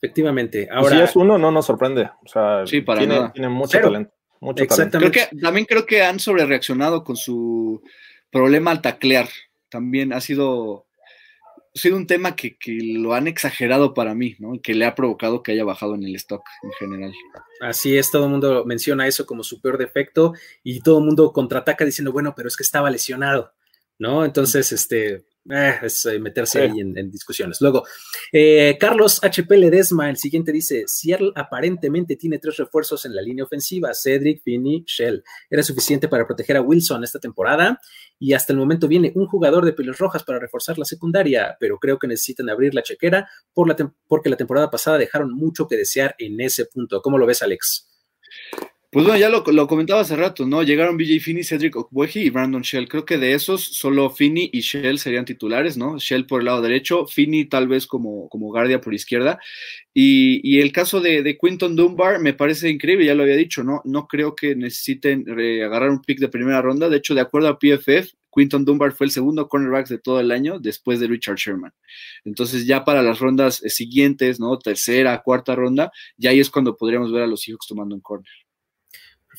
Efectivamente. 0.00 0.62
Y 0.70 0.74
Ahora, 0.74 0.96
si 0.96 1.02
es 1.02 1.16
uno, 1.16 1.36
no 1.36 1.50
nos 1.50 1.66
sorprende. 1.66 2.08
O 2.24 2.28
sea, 2.28 2.64
Sí, 2.66 2.80
para 2.80 3.00
tiene, 3.00 3.16
nada. 3.16 3.32
tiene 3.32 3.48
mucho 3.48 3.72
Cero. 3.72 3.88
talento. 3.88 4.14
Mucho 4.40 4.62
Exactamente. 4.62 5.10
Creo 5.20 5.28
que 5.30 5.36
también 5.40 5.66
creo 5.66 5.84
que 5.84 6.02
han 6.02 6.20
sobrereaccionado 6.20 7.02
con 7.02 7.16
su 7.16 7.82
problema 8.30 8.70
al 8.70 8.80
taclear. 8.80 9.28
También 9.68 10.12
ha 10.12 10.20
sido, 10.20 10.86
ha 11.74 11.78
sido 11.78 11.96
un 11.96 12.06
tema 12.06 12.36
que, 12.36 12.56
que 12.56 12.78
lo 12.80 13.14
han 13.14 13.26
exagerado 13.26 13.92
para 13.94 14.14
mí, 14.14 14.36
¿no? 14.38 14.54
Y 14.54 14.60
que 14.60 14.74
le 14.74 14.84
ha 14.86 14.94
provocado 14.94 15.42
que 15.42 15.50
haya 15.52 15.64
bajado 15.64 15.96
en 15.96 16.04
el 16.04 16.14
stock 16.14 16.44
en 16.62 16.70
general. 16.72 17.12
así 17.60 17.98
es, 17.98 18.12
todo 18.12 18.26
el 18.26 18.30
mundo 18.30 18.64
menciona 18.64 19.08
eso 19.08 19.26
como 19.26 19.42
su 19.42 19.60
peor 19.60 19.76
defecto 19.76 20.32
y 20.62 20.80
todo 20.80 21.00
el 21.00 21.04
mundo 21.06 21.32
contraataca 21.32 21.84
diciendo, 21.84 22.12
bueno, 22.12 22.34
pero 22.36 22.46
es 22.46 22.56
que 22.56 22.62
estaba 22.62 22.88
lesionado, 22.90 23.52
¿no? 23.98 24.24
Entonces, 24.24 24.70
este, 24.72 25.24
eh, 25.50 25.74
es 25.82 26.04
eh, 26.06 26.18
meterse 26.18 26.58
Sí. 26.58 26.58
ahí 26.58 26.80
en, 26.80 26.96
en 26.98 27.10
discusiones. 27.10 27.60
Luego, 27.60 27.84
eh, 28.32 28.76
Carlos 28.78 29.22
HP 29.22 29.56
Ledesma, 29.56 30.10
el 30.10 30.18
siguiente 30.18 30.52
dice, 30.52 30.84
Seattle 30.86 31.32
aparentemente 31.34 32.16
tiene 32.16 32.38
tres 32.38 32.58
refuerzos 32.58 33.06
en 33.06 33.14
la 33.14 33.22
línea 33.22 33.44
ofensiva, 33.44 33.90
Cedric, 33.94 34.42
Finney, 34.42 34.84
Shell. 34.86 35.24
Era 35.48 35.62
suficiente 35.62 36.06
para 36.08 36.26
proteger 36.26 36.58
a 36.58 36.60
Wilson 36.60 37.02
esta 37.02 37.18
temporada 37.18 37.80
y 38.18 38.34
hasta 38.34 38.52
el 38.52 38.58
momento 38.58 38.88
viene 38.88 39.12
un 39.14 39.26
jugador 39.26 39.64
de 39.64 39.72
Pieles 39.72 39.98
Rojas 39.98 40.22
para 40.22 40.38
reforzar 40.38 40.78
la 40.78 40.84
secundaria, 40.84 41.56
pero 41.58 41.78
creo 41.78 41.98
que 41.98 42.08
necesitan 42.08 42.50
abrir 42.50 42.74
la 42.74 42.82
chequera 42.82 43.28
por 43.54 43.68
la 43.68 43.76
porque 44.06 44.28
la 44.28 44.36
temporada 44.36 44.70
pasada 44.70 44.98
dejaron 44.98 45.32
mucho 45.32 45.66
que 45.66 45.76
desear 45.76 46.14
en 46.18 46.40
ese 46.40 46.66
punto. 46.66 47.00
¿Cómo 47.00 47.16
lo 47.16 47.26
ves, 47.26 47.42
Alex? 47.42 47.87
Pues 48.90 49.04
bueno, 49.04 49.20
ya 49.20 49.28
lo, 49.28 49.44
comentaba 49.66 50.00
hace 50.00 50.16
rato, 50.16 50.46
¿no? 50.46 50.62
Llegaron 50.62 50.96
BJ 50.96 51.20
Finney, 51.20 51.44
Cedric 51.44 51.76
Okweji 51.76 52.20
y 52.20 52.30
Brandon 52.30 52.62
Shell. 52.62 52.88
Creo 52.88 53.04
que 53.04 53.18
de 53.18 53.34
esos, 53.34 53.62
solo 53.62 54.08
Finney 54.08 54.48
y 54.50 54.60
Shell 54.60 54.98
serían 54.98 55.26
titulares, 55.26 55.76
¿no? 55.76 55.98
Shell 55.98 56.24
por 56.24 56.40
el 56.40 56.46
lado 56.46 56.62
derecho, 56.62 57.06
Finney 57.06 57.44
tal 57.44 57.68
vez 57.68 57.86
como, 57.86 58.30
como 58.30 58.46
guardia 58.46 58.80
por 58.80 58.94
izquierda. 58.94 59.40
Y, 59.92 60.40
y 60.42 60.62
el 60.62 60.72
caso 60.72 61.00
de, 61.02 61.22
de 61.22 61.36
Quinton 61.36 61.76
Dunbar 61.76 62.18
me 62.18 62.32
parece 62.32 62.70
increíble, 62.70 63.04
ya 63.04 63.14
lo 63.14 63.24
había 63.24 63.36
dicho, 63.36 63.62
¿no? 63.62 63.82
No 63.84 64.06
creo 64.06 64.34
que 64.34 64.56
necesiten 64.56 65.26
eh, 65.38 65.64
agarrar 65.64 65.90
un 65.90 66.00
pick 66.00 66.18
de 66.18 66.28
primera 66.28 66.62
ronda. 66.62 66.88
De 66.88 66.96
hecho, 66.96 67.14
de 67.14 67.20
acuerdo 67.20 67.48
a 67.48 67.58
PFF, 67.58 68.14
Quinton 68.34 68.64
Dunbar 68.64 68.92
fue 68.92 69.06
el 69.06 69.10
segundo 69.10 69.48
cornerback 69.48 69.88
de 69.88 69.98
todo 69.98 70.18
el 70.18 70.30
año 70.30 70.60
después 70.60 70.98
de 70.98 71.08
Richard 71.08 71.36
Sherman. 71.36 71.74
Entonces, 72.24 72.64
ya 72.64 72.86
para 72.86 73.02
las 73.02 73.18
rondas 73.18 73.62
eh, 73.62 73.68
siguientes, 73.68 74.40
¿no? 74.40 74.58
Tercera, 74.58 75.20
cuarta 75.22 75.54
ronda, 75.54 75.92
ya 76.16 76.30
ahí 76.30 76.40
es 76.40 76.48
cuando 76.48 76.74
podríamos 76.74 77.12
ver 77.12 77.24
a 77.24 77.26
los 77.26 77.42
Seahawks 77.42 77.66
tomando 77.66 77.94
un 77.94 78.00
corner. 78.00 78.47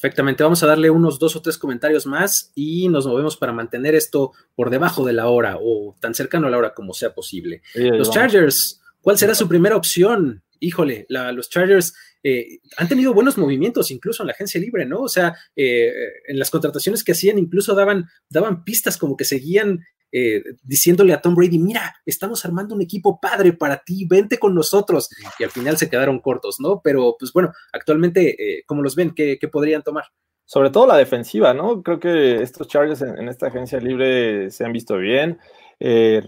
Perfectamente, 0.01 0.43
vamos 0.43 0.63
a 0.63 0.67
darle 0.67 0.89
unos 0.89 1.19
dos 1.19 1.35
o 1.35 1.41
tres 1.41 1.57
comentarios 1.57 2.05
más 2.05 2.53
y 2.55 2.87
nos 2.87 3.05
movemos 3.05 3.35
para 3.35 3.51
mantener 3.51 3.95
esto 3.95 4.31
por 4.55 4.69
debajo 4.69 5.05
de 5.05 5.11
la 5.11 5.27
hora 5.27 5.57
o 5.59 5.93
tan 5.99 6.13
cercano 6.13 6.47
a 6.47 6.49
la 6.49 6.57
hora 6.57 6.73
como 6.73 6.93
sea 6.93 7.13
posible. 7.13 7.61
Sí, 7.73 7.83
Los. 7.89 8.09
Chargers, 8.09 8.81
¿cuál 9.01 9.17
será 9.17 9.35
su 9.35 9.49
primera 9.49 9.75
opción? 9.75 10.41
Híjole, 10.61 11.05
la- 11.09 11.33
los 11.33 11.49
Chargers 11.49 11.93
eh, 12.23 12.59
han 12.77 12.87
tenido 12.87 13.13
buenos 13.13 13.37
movimientos 13.37 13.91
incluso 13.91 14.23
en 14.23 14.27
la 14.27 14.33
agencia 14.33 14.59
libre, 14.61 14.85
¿no? 14.85 15.01
O 15.01 15.09
sea, 15.09 15.35
eh, 15.55 15.91
en 16.27 16.39
las 16.39 16.49
contrataciones 16.49 17.03
que 17.03 17.11
hacían 17.11 17.37
incluso 17.37 17.75
daban, 17.75 18.07
daban 18.29 18.63
pistas 18.63 18.97
como 18.97 19.17
que 19.17 19.25
seguían 19.25 19.85
eh, 20.11 20.43
diciéndole 20.63 21.13
a 21.13 21.21
Tom 21.21 21.35
Brady, 21.35 21.59
mira, 21.59 21.95
estamos 22.05 22.43
armando 22.45 22.75
un 22.75 22.81
equipo 22.81 23.19
padre 23.19 23.53
para 23.53 23.77
ti, 23.77 24.05
vente 24.07 24.37
con 24.37 24.55
nosotros. 24.55 25.09
Y 25.37 25.43
al 25.43 25.51
final 25.51 25.77
se 25.77 25.89
quedaron 25.89 26.19
cortos, 26.19 26.57
¿no? 26.59 26.81
Pero 26.83 27.15
pues 27.19 27.31
bueno, 27.31 27.51
actualmente, 27.73 28.35
eh, 28.59 28.63
¿cómo 28.65 28.81
los 28.81 28.95
ven? 28.95 29.13
¿Qué, 29.13 29.37
podrían 29.51 29.83
tomar? 29.83 30.05
Sobre 30.45 30.69
todo 30.69 30.87
la 30.87 30.97
defensiva, 30.97 31.53
¿no? 31.53 31.83
Creo 31.83 31.99
que 31.99 32.41
estos 32.41 32.67
Chargers 32.67 33.01
en, 33.01 33.29
esta 33.29 33.47
agencia 33.47 33.79
libre 33.79 34.49
se 34.51 34.65
han 34.65 34.73
visto 34.73 34.97
bien. 34.97 35.39
Eh, 35.79 36.23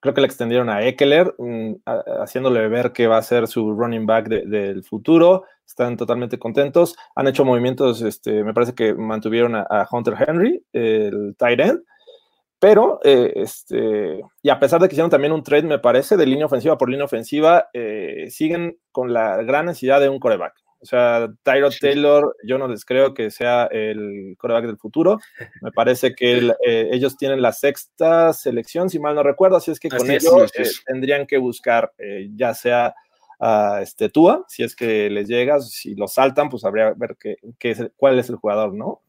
creo 0.00 0.14
que 0.14 0.20
le 0.20 0.26
extendieron 0.26 0.70
a 0.70 0.86
Eckler, 0.86 1.34
mm, 1.38 1.74
haciéndole 2.22 2.66
ver 2.68 2.92
que 2.92 3.06
va 3.06 3.18
a 3.18 3.22
ser 3.22 3.46
su 3.46 3.74
running 3.74 4.06
back 4.06 4.28
de- 4.28 4.46
del 4.46 4.84
futuro. 4.84 5.44
Están 5.66 5.98
totalmente 5.98 6.38
contentos. 6.38 6.96
Han 7.14 7.26
hecho 7.26 7.44
movimientos, 7.44 8.00
este, 8.00 8.42
me 8.42 8.54
parece 8.54 8.74
que 8.74 8.94
mantuvieron 8.94 9.54
a 9.54 9.86
Hunter 9.90 10.14
Henry, 10.26 10.64
el 10.72 11.34
tight 11.36 11.60
end. 11.60 11.82
Pero, 12.60 12.98
eh, 13.04 13.32
este, 13.36 14.20
y 14.42 14.50
a 14.50 14.58
pesar 14.58 14.80
de 14.80 14.88
que 14.88 14.94
hicieron 14.94 15.10
también 15.10 15.32
un 15.32 15.44
trade, 15.44 15.62
me 15.62 15.78
parece, 15.78 16.16
de 16.16 16.26
línea 16.26 16.46
ofensiva 16.46 16.76
por 16.76 16.90
línea 16.90 17.04
ofensiva, 17.04 17.68
eh, 17.72 18.26
siguen 18.30 18.78
con 18.90 19.12
la 19.12 19.42
gran 19.42 19.66
necesidad 19.66 20.00
de 20.00 20.08
un 20.08 20.18
coreback. 20.18 20.54
O 20.80 20.86
sea, 20.86 21.28
Tyrod. 21.42 21.72
Taylor, 21.80 22.36
yo 22.44 22.58
no 22.58 22.68
les 22.68 22.84
creo 22.84 23.12
que 23.14 23.30
sea 23.30 23.66
el 23.66 24.36
coreback 24.38 24.66
del 24.66 24.76
futuro. 24.76 25.18
Me 25.60 25.72
parece 25.72 26.14
que 26.14 26.32
el, 26.38 26.50
eh, 26.64 26.88
ellos 26.92 27.16
tienen 27.16 27.42
la 27.42 27.52
sexta 27.52 28.32
selección, 28.32 28.88
si 28.88 28.98
mal 28.98 29.14
no 29.14 29.22
recuerdo, 29.22 29.56
así 29.56 29.70
es 29.70 29.80
que 29.80 29.88
con 29.88 30.08
es, 30.10 30.24
ello 30.24 30.42
así 30.44 30.62
es. 30.62 30.78
eh, 30.78 30.82
tendrían 30.86 31.26
que 31.26 31.38
buscar 31.38 31.92
ya 32.34 32.54
sea 32.54 32.94
a 33.40 33.80
este 33.82 34.08
Tua, 34.08 34.44
si 34.48 34.64
es 34.64 34.74
que 34.74 35.10
les 35.10 35.28
llega, 35.28 35.60
si 35.60 35.94
lo 35.94 36.08
saltan, 36.08 36.48
pues 36.48 36.64
habría 36.64 36.92
que 36.92 36.98
ver 36.98 37.16
qué, 37.18 37.36
qué 37.58 37.70
es 37.70 37.90
cuál 37.96 38.18
es 38.18 38.28
el 38.28 38.36
jugador, 38.36 38.74
¿no? 38.74 39.02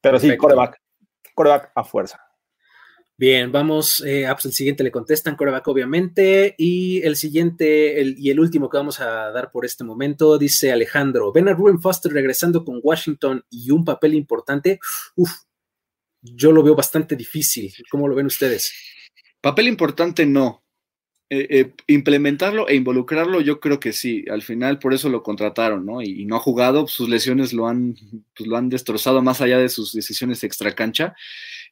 Pero 0.00 0.18
sí, 0.18 0.26
Perfecto. 0.28 0.42
coreback, 0.42 0.80
coreback 1.36 1.70
a 1.74 1.84
fuerza. 1.84 2.18
Bien, 3.18 3.50
vamos, 3.50 4.04
eh, 4.04 4.26
ah, 4.26 4.34
pues 4.34 4.46
el 4.46 4.52
siguiente 4.52 4.84
le 4.84 4.90
contestan, 4.90 5.36
coreback 5.36 5.66
obviamente, 5.68 6.54
y 6.58 7.00
el 7.02 7.16
siguiente 7.16 7.98
el, 8.00 8.18
y 8.18 8.28
el 8.28 8.38
último 8.38 8.68
que 8.68 8.76
vamos 8.76 9.00
a 9.00 9.30
dar 9.30 9.50
por 9.50 9.64
este 9.64 9.84
momento, 9.84 10.36
dice 10.36 10.70
Alejandro, 10.70 11.32
ven 11.32 11.48
a 11.48 11.54
Ruben 11.54 11.80
Foster 11.80 12.12
regresando 12.12 12.62
con 12.62 12.80
Washington 12.82 13.42
y 13.48 13.70
un 13.70 13.86
papel 13.86 14.14
importante, 14.14 14.80
uf, 15.14 15.30
yo 16.20 16.52
lo 16.52 16.62
veo 16.62 16.74
bastante 16.74 17.16
difícil, 17.16 17.72
¿cómo 17.90 18.06
lo 18.06 18.14
ven 18.14 18.26
ustedes? 18.26 18.74
Papel 19.40 19.68
importante 19.68 20.26
no, 20.26 20.65
eh, 21.28 21.46
eh, 21.50 21.72
implementarlo 21.88 22.68
e 22.68 22.76
involucrarlo, 22.76 23.40
yo 23.40 23.58
creo 23.58 23.80
que 23.80 23.92
sí. 23.92 24.24
Al 24.30 24.42
final, 24.42 24.78
por 24.78 24.94
eso 24.94 25.08
lo 25.08 25.24
contrataron, 25.24 25.84
¿no? 25.84 26.00
Y, 26.00 26.24
no 26.24 26.36
ha 26.36 26.40
jugado, 26.40 26.86
sus 26.86 27.08
lesiones 27.08 27.52
lo 27.52 27.66
han, 27.66 27.96
pues, 28.36 28.48
lo 28.48 28.56
han 28.56 28.68
destrozado 28.68 29.22
más 29.22 29.40
allá 29.40 29.58
de 29.58 29.68
sus 29.68 29.92
decisiones 29.92 30.44
extra 30.44 30.72
cancha. 30.74 31.16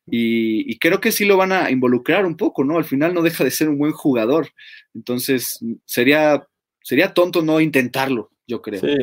Y, 0.06 0.76
creo 0.78 1.00
que 1.00 1.12
sí 1.12 1.24
lo 1.24 1.36
van 1.36 1.52
a 1.52 1.70
involucrar 1.70 2.26
un 2.26 2.36
poco, 2.36 2.64
¿no? 2.64 2.78
Al 2.78 2.84
final 2.84 3.14
no 3.14 3.22
deja 3.22 3.44
de 3.44 3.52
ser 3.52 3.68
un 3.68 3.78
buen 3.78 3.92
jugador. 3.92 4.48
Entonces, 4.92 5.60
sería, 5.84 6.48
sería 6.82 7.14
tonto 7.14 7.40
no 7.42 7.60
intentarlo, 7.60 8.32
yo 8.48 8.60
creo. 8.60 8.80
Sí, 8.80 8.96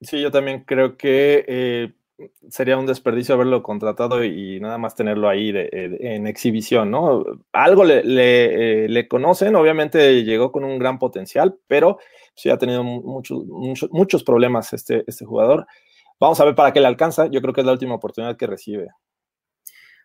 sí 0.00 0.20
yo 0.20 0.32
también 0.32 0.64
creo 0.64 0.96
que 0.96 1.44
eh, 1.46 1.92
sería 2.48 2.78
un 2.78 2.86
desperdicio 2.86 3.34
haberlo 3.34 3.62
contratado 3.62 4.24
y 4.24 4.58
nada 4.60 4.78
más 4.78 4.94
tenerlo 4.94 5.28
ahí 5.28 5.52
en 5.54 6.26
exhibición, 6.26 6.90
¿no? 6.90 7.24
Algo 7.52 7.84
le, 7.84 8.02
eh, 8.04 8.88
le, 8.88 9.08
conocen, 9.08 9.56
obviamente 9.56 10.24
llegó 10.24 10.52
con 10.52 10.64
un 10.64 10.78
gran 10.78 10.98
potencial, 10.98 11.58
pero 11.66 11.98
sí 12.34 12.50
ha 12.50 12.58
tenido 12.58 12.82
muchos, 12.84 13.44
muchos, 13.46 13.90
muchos 13.92 14.24
problemas 14.24 14.72
este, 14.72 15.04
este 15.06 15.24
jugador. 15.24 15.66
Vamos 16.18 16.40
a 16.40 16.44
ver 16.44 16.54
para 16.54 16.72
qué 16.72 16.80
le 16.80 16.86
alcanza. 16.86 17.26
Yo 17.26 17.42
creo 17.42 17.52
que 17.52 17.60
es 17.60 17.66
la 17.66 17.72
última 17.72 17.94
oportunidad 17.94 18.36
que 18.36 18.46
recibe. 18.46 18.88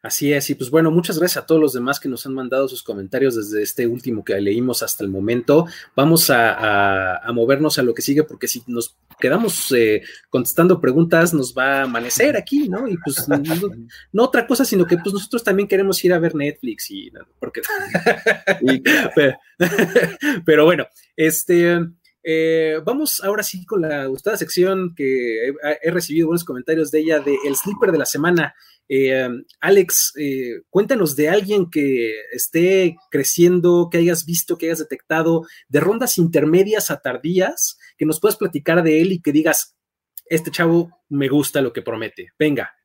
Así 0.03 0.33
es, 0.33 0.49
y 0.49 0.55
pues 0.55 0.71
bueno, 0.71 0.89
muchas 0.89 1.19
gracias 1.19 1.43
a 1.43 1.45
todos 1.45 1.61
los 1.61 1.73
demás 1.73 1.99
que 1.99 2.09
nos 2.09 2.25
han 2.25 2.33
mandado 2.33 2.67
sus 2.67 2.81
comentarios 2.81 3.35
desde 3.35 3.61
este 3.61 3.85
último 3.85 4.23
que 4.25 4.39
leímos 4.41 4.81
hasta 4.81 5.03
el 5.03 5.11
momento. 5.11 5.67
Vamos 5.95 6.31
a, 6.31 7.21
movernos 7.31 7.77
a 7.77 7.83
lo 7.83 7.93
que 7.93 8.01
sigue, 8.01 8.23
porque 8.23 8.47
si 8.47 8.63
nos 8.65 8.97
quedamos 9.19 9.71
eh, 9.73 10.01
contestando 10.31 10.81
preguntas, 10.81 11.35
nos 11.35 11.53
va 11.53 11.81
a 11.81 11.83
amanecer 11.83 12.35
aquí, 12.35 12.67
¿no? 12.67 12.87
Y 12.87 12.97
pues 12.97 13.27
no, 14.11 14.23
otra 14.23 14.47
cosa, 14.47 14.65
sino 14.65 14.87
que 14.87 14.97
pues 14.97 15.13
nosotros 15.13 15.43
también 15.43 15.67
queremos 15.67 16.03
ir 16.03 16.13
a 16.13 16.19
ver 16.19 16.33
Netflix 16.33 16.89
y 16.89 17.11
porque 17.39 17.61
pero, 20.45 20.65
bueno, 20.65 20.87
este 21.15 21.77
eh, 22.23 22.79
vamos 22.83 23.23
ahora 23.23 23.43
sí 23.43 23.65
con 23.67 23.81
la 23.81 24.05
gustada 24.05 24.35
sección 24.35 24.95
que 24.95 25.49
he, 25.49 25.53
he, 25.83 25.91
recibido 25.91 26.27
buenos 26.27 26.43
comentarios 26.43 26.89
de 26.89 26.99
ella 27.01 27.19
de 27.19 27.35
El 27.45 27.55
Slipper 27.55 27.91
de 27.91 27.99
la 27.99 28.05
Semana. 28.05 28.55
Eh, 28.93 29.25
Alex, 29.61 30.11
eh, 30.19 30.63
cuéntanos 30.69 31.15
de 31.15 31.29
alguien 31.29 31.69
que 31.69 32.13
esté 32.33 32.97
creciendo, 33.09 33.87
que 33.89 33.99
hayas 33.99 34.25
visto, 34.25 34.57
que 34.57 34.65
hayas 34.65 34.79
detectado, 34.79 35.47
de 35.69 35.79
rondas 35.79 36.17
intermedias 36.17 36.91
a 36.91 36.99
tardías, 36.99 37.79
que 37.97 38.05
nos 38.05 38.19
puedas 38.19 38.35
platicar 38.35 38.83
de 38.83 39.01
él 39.01 39.13
y 39.13 39.21
que 39.21 39.31
digas, 39.31 39.77
este 40.25 40.51
chavo 40.51 40.91
me 41.07 41.29
gusta 41.29 41.61
lo 41.61 41.71
que 41.71 41.81
promete. 41.81 42.33
Venga. 42.37 42.75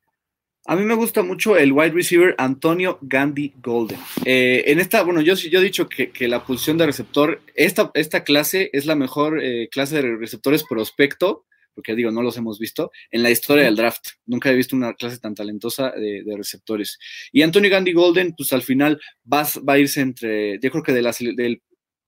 A 0.66 0.76
mí 0.76 0.84
me 0.84 0.94
gusta 0.94 1.24
mucho 1.24 1.56
el 1.56 1.72
wide 1.72 1.90
receiver 1.90 2.36
Antonio 2.38 3.00
Gandhi 3.02 3.54
Golden. 3.60 3.98
Eh, 4.24 4.62
en 4.66 4.78
esta, 4.78 5.02
bueno, 5.02 5.20
yo, 5.22 5.34
yo 5.34 5.58
he 5.58 5.64
dicho 5.64 5.88
que, 5.88 6.12
la 6.28 6.44
posición 6.44 6.78
de 6.78 6.86
receptor, 6.86 7.42
esta, 7.56 7.90
esta 7.94 8.22
clase 8.22 8.70
es 8.72 8.86
la 8.86 8.94
mejor 8.94 9.42
clase 9.72 9.96
de 9.96 10.16
receptores 10.16 10.62
prospecto 10.62 11.46
porque 11.76 11.94
digo, 11.94 12.10
no 12.10 12.22
los 12.22 12.36
hemos 12.38 12.58
visto, 12.58 12.90
en 13.10 13.22
la 13.22 13.30
historia 13.30 13.64
del 13.64 13.76
draft. 13.76 14.08
Nunca 14.24 14.50
he 14.50 14.56
visto 14.56 14.74
una 14.74 14.94
clase 14.94 15.18
tan 15.18 15.34
talentosa 15.34 15.92
de, 15.92 16.24
receptores. 16.36 16.98
Y 17.32 17.42
Antonio 17.42 17.70
Gandhi 17.70 17.92
Golden, 17.92 18.34
pues 18.36 18.52
al 18.52 18.62
final 18.62 18.98
va, 19.30 19.46
va 19.68 19.74
a 19.74 19.78
irse 19.78 20.00
entre, 20.00 20.58
yo 20.60 20.70
creo 20.70 20.82
que 20.82 20.92
de 20.92 21.02
la, 21.02 21.12
de 21.12 21.60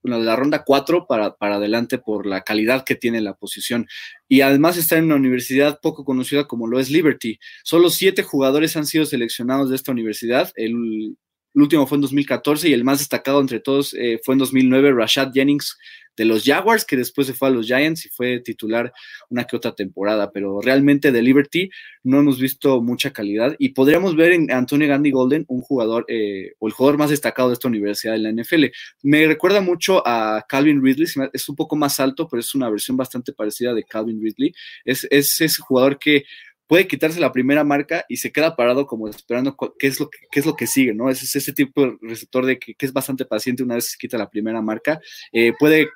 la 0.02 0.36
ronda 0.36 0.64
4 0.64 1.06
para, 1.06 1.36
para 1.36 1.56
adelante 1.56 1.98
por 1.98 2.26
la 2.26 2.42
calidad 2.42 2.84
que 2.84 2.94
tiene 2.94 3.20
la 3.20 3.34
posición. 3.34 3.86
Y 4.26 4.40
además 4.40 4.78
está 4.78 4.96
en 4.96 5.04
una 5.04 5.16
universidad 5.16 5.80
poco 5.82 6.04
conocida 6.04 6.48
como 6.48 6.66
lo 6.66 6.80
es 6.80 6.90
Liberty. 6.90 7.38
Solo 7.62 7.90
siete 7.90 8.22
jugadores 8.22 8.76
han 8.76 8.86
sido 8.86 9.04
seleccionados 9.04 9.68
de 9.68 9.76
esta 9.76 9.92
universidad. 9.92 10.50
El, 10.56 11.16
último 11.54 11.86
fue 11.86 11.96
en 11.96 12.02
2014 12.02 12.68
y 12.68 12.72
el 12.72 12.84
más 12.84 13.00
destacado 13.00 13.40
entre 13.40 13.60
todos 13.60 13.92
eh, 13.94 14.20
fue 14.24 14.34
en 14.34 14.38
2009, 14.38 14.92
Rashad 14.92 15.32
Jennings, 15.32 15.76
de 16.18 16.26
los 16.26 16.44
Jaguars, 16.44 16.84
que 16.84 16.96
después 16.96 17.26
se 17.26 17.32
fue 17.32 17.48
a 17.48 17.50
los 17.50 17.66
Giants 17.66 18.04
y 18.04 18.08
fue 18.10 18.40
titular 18.40 18.92
una 19.30 19.44
que 19.44 19.56
otra 19.56 19.74
temporada, 19.74 20.30
pero 20.30 20.60
realmente 20.60 21.12
de 21.12 21.22
Liberty 21.22 21.70
no 22.02 22.18
hemos 22.18 22.38
visto 22.38 22.82
mucha 22.82 23.12
calidad 23.12 23.54
y 23.58 23.70
podríamos 23.70 24.16
ver 24.16 24.32
en 24.32 24.50
Antonio 24.50 24.88
Gandhi 24.88 25.10
Golden 25.10 25.44
un 25.48 25.62
jugador 25.62 26.04
eh, 26.08 26.52
o 26.58 26.66
el 26.66 26.74
jugador 26.74 26.98
más 26.98 27.10
destacado 27.10 27.48
de 27.48 27.54
esta 27.54 27.68
universidad 27.68 28.12
de 28.12 28.18
la 28.18 28.32
NFL. 28.32 28.64
Me 29.02 29.26
recuerda 29.26 29.60
mucho 29.60 30.02
a 30.06 30.44
Calvin 30.46 30.84
Ridley, 30.84 31.06
es 31.32 31.48
un 31.48 31.56
poco 31.56 31.76
más 31.76 32.00
alto, 32.00 32.28
pero 32.28 32.40
es 32.40 32.54
una 32.54 32.68
versión 32.68 32.96
bastante 32.96 33.32
parecida 33.32 33.72
de 33.72 33.84
Calvin 33.84 34.20
Ridley. 34.20 34.52
Es, 34.84 35.06
es 35.10 35.40
ese 35.40 35.62
jugador 35.62 35.98
que 35.98 36.24
puede 36.68 36.86
quitarse 36.86 37.18
la 37.18 37.32
primera 37.32 37.64
marca 37.64 38.04
y 38.08 38.18
se 38.18 38.30
queda 38.30 38.54
parado 38.54 38.86
como 38.86 39.08
esperando 39.08 39.56
qué 39.78 39.86
es 39.88 39.98
lo 39.98 40.08
que, 40.08 40.18
qué 40.30 40.40
es 40.40 40.46
lo 40.46 40.54
que 40.54 40.66
sigue, 40.66 40.94
¿no? 40.94 41.10
Es, 41.10 41.34
ese 41.34 41.52
tipo 41.52 41.82
de 41.82 41.98
receptor 42.02 42.44
de 42.44 42.58
que, 42.58 42.76
es 42.78 42.92
bastante 42.92 43.24
paciente 43.24 43.62
una 43.62 43.74
vez 43.74 43.90
se 43.90 43.96
quita 43.98 44.18
la 44.18 44.30
primera 44.30 44.60
marca. 44.60 45.00
Eh, 45.32 45.52
puede 45.58 45.88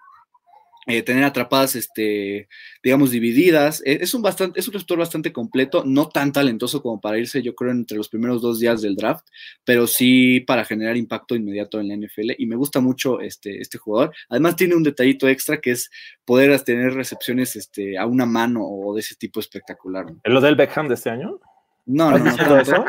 eh, 0.86 1.02
tener 1.02 1.22
atrapadas, 1.22 1.76
este, 1.76 2.48
digamos, 2.82 3.10
divididas. 3.10 3.82
Eh, 3.84 3.98
es 4.00 4.14
un, 4.14 4.22
bastante, 4.22 4.58
es 4.58 4.66
un 4.66 4.74
receptor 4.74 4.98
bastante 4.98 5.32
completo, 5.32 5.84
no 5.86 6.08
tan 6.08 6.32
talentoso 6.32 6.82
como 6.82 7.00
para 7.00 7.18
irse, 7.18 7.42
yo 7.42 7.54
creo, 7.54 7.70
entre 7.70 7.96
los 7.96 8.08
primeros 8.08 8.42
dos 8.42 8.58
días 8.58 8.82
del 8.82 8.96
draft, 8.96 9.26
pero 9.64 9.86
sí 9.86 10.40
para 10.40 10.64
generar 10.64 10.96
impacto 10.96 11.36
inmediato 11.36 11.78
en 11.78 11.88
la 11.88 11.96
NFL. 11.96 12.32
Y 12.36 12.46
me 12.46 12.56
gusta 12.56 12.80
mucho 12.80 13.20
este, 13.20 13.60
este 13.60 13.78
jugador. 13.78 14.12
Además, 14.28 14.56
tiene 14.56 14.74
un 14.74 14.82
detallito 14.82 15.28
extra 15.28 15.60
que 15.60 15.70
es 15.70 15.90
poder 16.24 16.58
tener 16.62 16.94
recepciones 16.94 17.54
este, 17.56 17.96
a 17.96 18.06
una 18.06 18.26
mano 18.26 18.62
o 18.64 18.94
de 18.94 19.00
ese 19.00 19.14
tipo 19.14 19.40
espectacular. 19.40 20.06
¿En 20.22 20.34
lo 20.34 20.40
del 20.40 20.56
Beckham 20.56 20.88
de 20.88 20.94
este 20.94 21.10
año? 21.10 21.40
No, 21.84 22.10
no, 22.12 22.18
no, 22.18 22.36
tanto, 22.36 22.58
eso? 22.58 22.84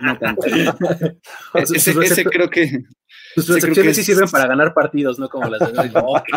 no 0.00 0.18
tanto. 0.18 0.46
ese, 1.54 1.90
ese 1.90 2.24
creo 2.24 2.50
que 2.50 2.82
sus 3.36 3.48
recepciones 3.48 3.96
sí 3.96 4.02
sirven 4.02 4.28
para 4.30 4.46
ganar 4.46 4.72
partidos, 4.72 5.18
no 5.18 5.28
como 5.28 5.48
las 5.48 5.60
de 5.60 5.90
oh, 5.94 6.22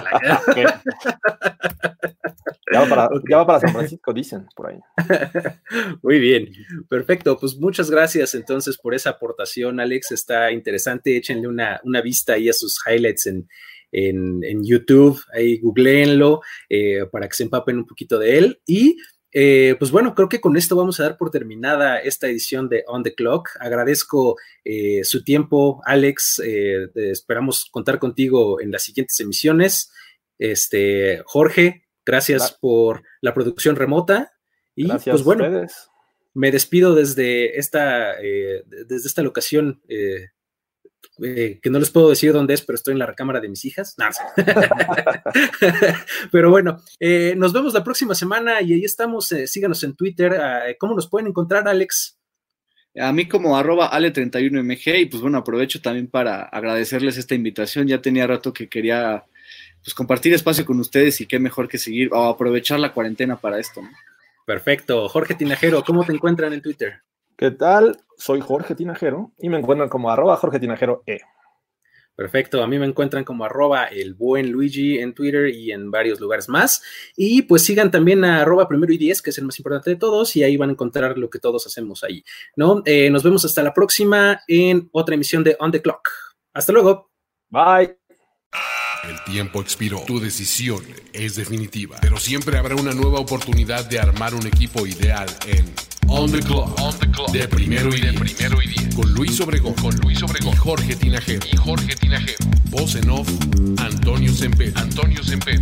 ya, 2.72 2.82
va 2.82 2.90
para, 2.90 3.10
ya 3.30 3.38
va 3.38 3.48
para 3.48 3.60
San 3.62 3.72
Francisco, 3.72 4.14
dicen 4.14 4.46
por 4.56 4.70
ahí. 4.70 4.80
Muy 6.04 6.20
bien, 6.20 6.52
perfecto. 6.90 7.40
Pues 7.40 7.58
muchas 7.58 7.90
gracias 7.90 8.36
entonces 8.36 8.78
por 8.78 8.94
esa 8.94 9.12
aportación, 9.12 9.80
Alex. 9.80 10.12
Está 10.12 10.52
interesante. 10.52 11.16
Échenle 11.16 11.48
una, 11.48 11.80
una 11.84 12.02
vista 12.02 12.34
ahí 12.34 12.50
a 12.50 12.54
sus 12.54 12.80
highlights 12.86 13.28
en, 13.28 13.48
en, 13.92 14.44
en 14.44 14.64
YouTube. 14.66 15.24
Ahí 15.34 15.60
googleenlo 15.60 16.42
eh, 16.68 17.06
para 17.12 17.30
que 17.30 17.36
se 17.36 17.44
empapen 17.44 17.78
un 17.78 17.86
poquito 17.88 18.20
de 18.20 18.38
él. 18.38 18.62
Y 18.66 18.98
eh, 19.32 19.76
pues 19.78 19.92
bueno, 19.92 20.16
creo 20.16 20.28
que 20.28 20.42
con 20.42 20.58
esto 20.58 20.76
vamos 20.76 21.00
a 21.00 21.04
dar 21.04 21.18
por 21.18 21.30
terminada 21.30 22.00
esta 22.00 22.28
edición 22.28 22.68
de 22.68 22.84
On 22.88 23.04
the 23.04 23.14
Clock. 23.14 23.50
Agradezco 23.60 24.38
eh, 24.64 25.04
su 25.04 25.24
tiempo, 25.24 25.82
Alex. 25.86 26.42
Eh, 26.44 26.90
esperamos 26.96 27.66
contar 27.72 28.00
contigo 28.00 28.60
en 28.60 28.72
las 28.72 28.84
siguientes 28.84 29.20
emisiones. 29.20 29.92
Este, 30.38 31.22
Jorge, 31.26 31.88
gracias 32.06 32.58
por 32.60 33.04
la 33.22 33.34
producción 33.34 33.76
remota. 33.76 34.32
Y 34.76 34.88
pues 34.88 35.24
bueno, 35.24 35.68
me 36.34 36.52
despido 36.52 36.96
desde 36.96 37.60
esta, 37.60 38.16
desde 38.16 39.08
esta 39.08 39.22
locación 39.22 39.82
eh, 41.22 41.60
que 41.62 41.70
no 41.70 41.80
les 41.80 41.90
puedo 41.90 42.10
decir 42.10 42.32
dónde 42.32 42.54
es, 42.54 42.62
pero 42.62 42.76
estoy 42.76 42.94
en 42.94 43.00
la 43.00 43.06
recámara 43.06 43.40
de 43.40 43.50
mis 43.50 43.66
hijas. 43.66 43.96
pero 46.32 46.50
bueno, 46.50 46.82
eh, 47.00 47.34
nos 47.38 47.54
vemos 47.54 47.74
la 47.74 47.84
próxima 47.84 48.16
semana 48.16 48.62
y 48.62 48.74
ahí 48.74 48.84
estamos. 48.84 49.32
Eh, 49.32 49.48
síganos 49.48 49.84
en 49.84 49.96
Twitter. 49.96 50.40
¿Cómo 50.80 50.96
nos 50.96 51.10
pueden 51.10 51.28
encontrar, 51.28 51.68
Alex? 51.68 52.18
A 52.98 53.14
mí 53.14 53.28
como 53.28 53.58
arroba 53.58 53.92
ale31mg 53.92 55.00
y 55.02 55.06
pues 55.06 55.22
bueno, 55.22 55.38
aprovecho 55.38 55.82
también 55.82 56.08
para 56.08 56.44
agradecerles 56.44 57.18
esta 57.18 57.36
invitación. 57.36 57.88
Ya 57.88 58.02
tenía 58.02 58.28
rato 58.28 58.52
que 58.54 58.68
quería 58.68 59.26
pues 59.84 59.94
compartir 59.94 60.34
espacio 60.34 60.66
con 60.66 60.80
ustedes 60.80 61.22
y 61.22 61.28
qué 61.28 61.40
mejor 61.40 61.68
que 61.68 61.78
seguir 61.78 62.10
o 62.12 62.26
aprovechar 62.26 62.80
la 62.80 62.94
cuarentena 62.94 63.38
para 63.38 63.60
esto. 63.60 63.82
Perfecto. 64.46 65.08
Jorge 65.10 65.36
Tinajero, 65.36 65.84
¿cómo 65.84 66.04
te 66.04 66.14
encuentran 66.14 66.54
en 66.54 66.62
Twitter? 66.62 67.02
¿Qué 67.40 67.52
tal? 67.52 67.98
Soy 68.18 68.42
Jorge 68.42 68.76
Tinajero 68.76 69.32
y 69.40 69.48
me 69.48 69.58
encuentran 69.58 69.88
como 69.88 70.12
arroba 70.12 70.36
Jorge 70.36 70.60
Tinajero 70.60 71.04
E. 71.06 71.22
Perfecto, 72.14 72.62
a 72.62 72.68
mí 72.68 72.78
me 72.78 72.86
encuentran 72.86 73.24
como 73.24 73.46
arroba 73.46 73.86
el 73.86 74.14
buen 74.14 74.52
Luigi 74.52 75.00
en 75.00 75.14
Twitter 75.14 75.48
y 75.48 75.72
en 75.72 75.90
varios 75.90 76.20
lugares 76.20 76.50
más. 76.50 76.82
Y 77.16 77.44
pues 77.44 77.64
sigan 77.64 77.92
también 77.92 78.26
a 78.26 78.42
arroba 78.42 78.68
primero 78.68 78.92
y 78.92 78.98
diez, 78.98 79.22
que 79.22 79.30
es 79.30 79.38
el 79.38 79.46
más 79.46 79.58
importante 79.58 79.90
de 79.90 79.96
todos, 79.96 80.36
y 80.36 80.44
ahí 80.44 80.58
van 80.58 80.68
a 80.68 80.74
encontrar 80.74 81.18
lo 81.18 81.30
que 81.30 81.40
todos 81.40 81.66
hacemos 81.66 82.04
ahí. 82.04 82.26
¿no? 82.58 82.82
Eh, 82.84 83.10
nos 83.10 83.24
vemos 83.24 83.46
hasta 83.46 83.64
la 83.64 83.74
próxima 83.74 84.42
en 84.46 84.90
otra 84.92 85.16
emisión 85.16 85.42
de 85.42 85.56
On 85.62 85.72
the 85.72 85.82
Clock. 85.82 86.10
Hasta 86.52 86.74
luego. 86.74 87.10
Bye. 87.48 88.00
El 89.08 89.24
tiempo 89.32 89.62
expiró. 89.62 90.02
Tu 90.06 90.20
decisión 90.20 90.84
es 91.14 91.38
definitiva, 91.38 92.00
pero 92.02 92.18
siempre 92.18 92.58
habrá 92.58 92.76
una 92.76 92.94
nueva 92.94 93.22
oportunidad 93.22 93.86
de 93.86 93.98
armar 93.98 94.36
un 94.36 94.46
equipo 94.46 94.86
ideal 94.86 95.30
en 95.48 95.74
On 96.10 96.30
the 96.32 96.40
Clock. 96.40 96.80
On 96.80 96.98
the 97.00 97.08
Clock. 97.12 97.32
De 97.32 97.48
primero 97.48 97.96
y 97.96 98.02
de 98.02 98.14
primero 98.14 98.62
y 98.62 98.68
diez. 98.68 98.96
Con 98.96 99.14
Luis 99.14 99.40
Obregón. 99.42 99.74
Con 99.76 99.96
Luis 99.98 100.22
Obregón. 100.24 100.54
Y 100.54 100.58
Jorge 100.58 100.96
Tinajero. 100.96 101.46
Y 101.52 101.56
Jorge 101.56 101.96
Tinajero. 101.96 102.38
Voz 102.70 102.96
en 102.96 103.10
off. 103.10 103.30
Antonio 103.78 104.34
Semper. 104.34 104.74
Antonio 104.76 105.24
Semper. 105.24 105.62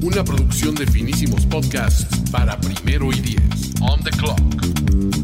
Una 0.00 0.24
producción 0.24 0.74
de 0.74 0.86
finísimos 0.86 1.44
podcasts 1.46 2.06
para 2.30 2.58
primero 2.58 3.12
y 3.12 3.20
diez. 3.20 3.40
On 3.80 4.02
the 4.02 4.10
Clock. 4.10 5.23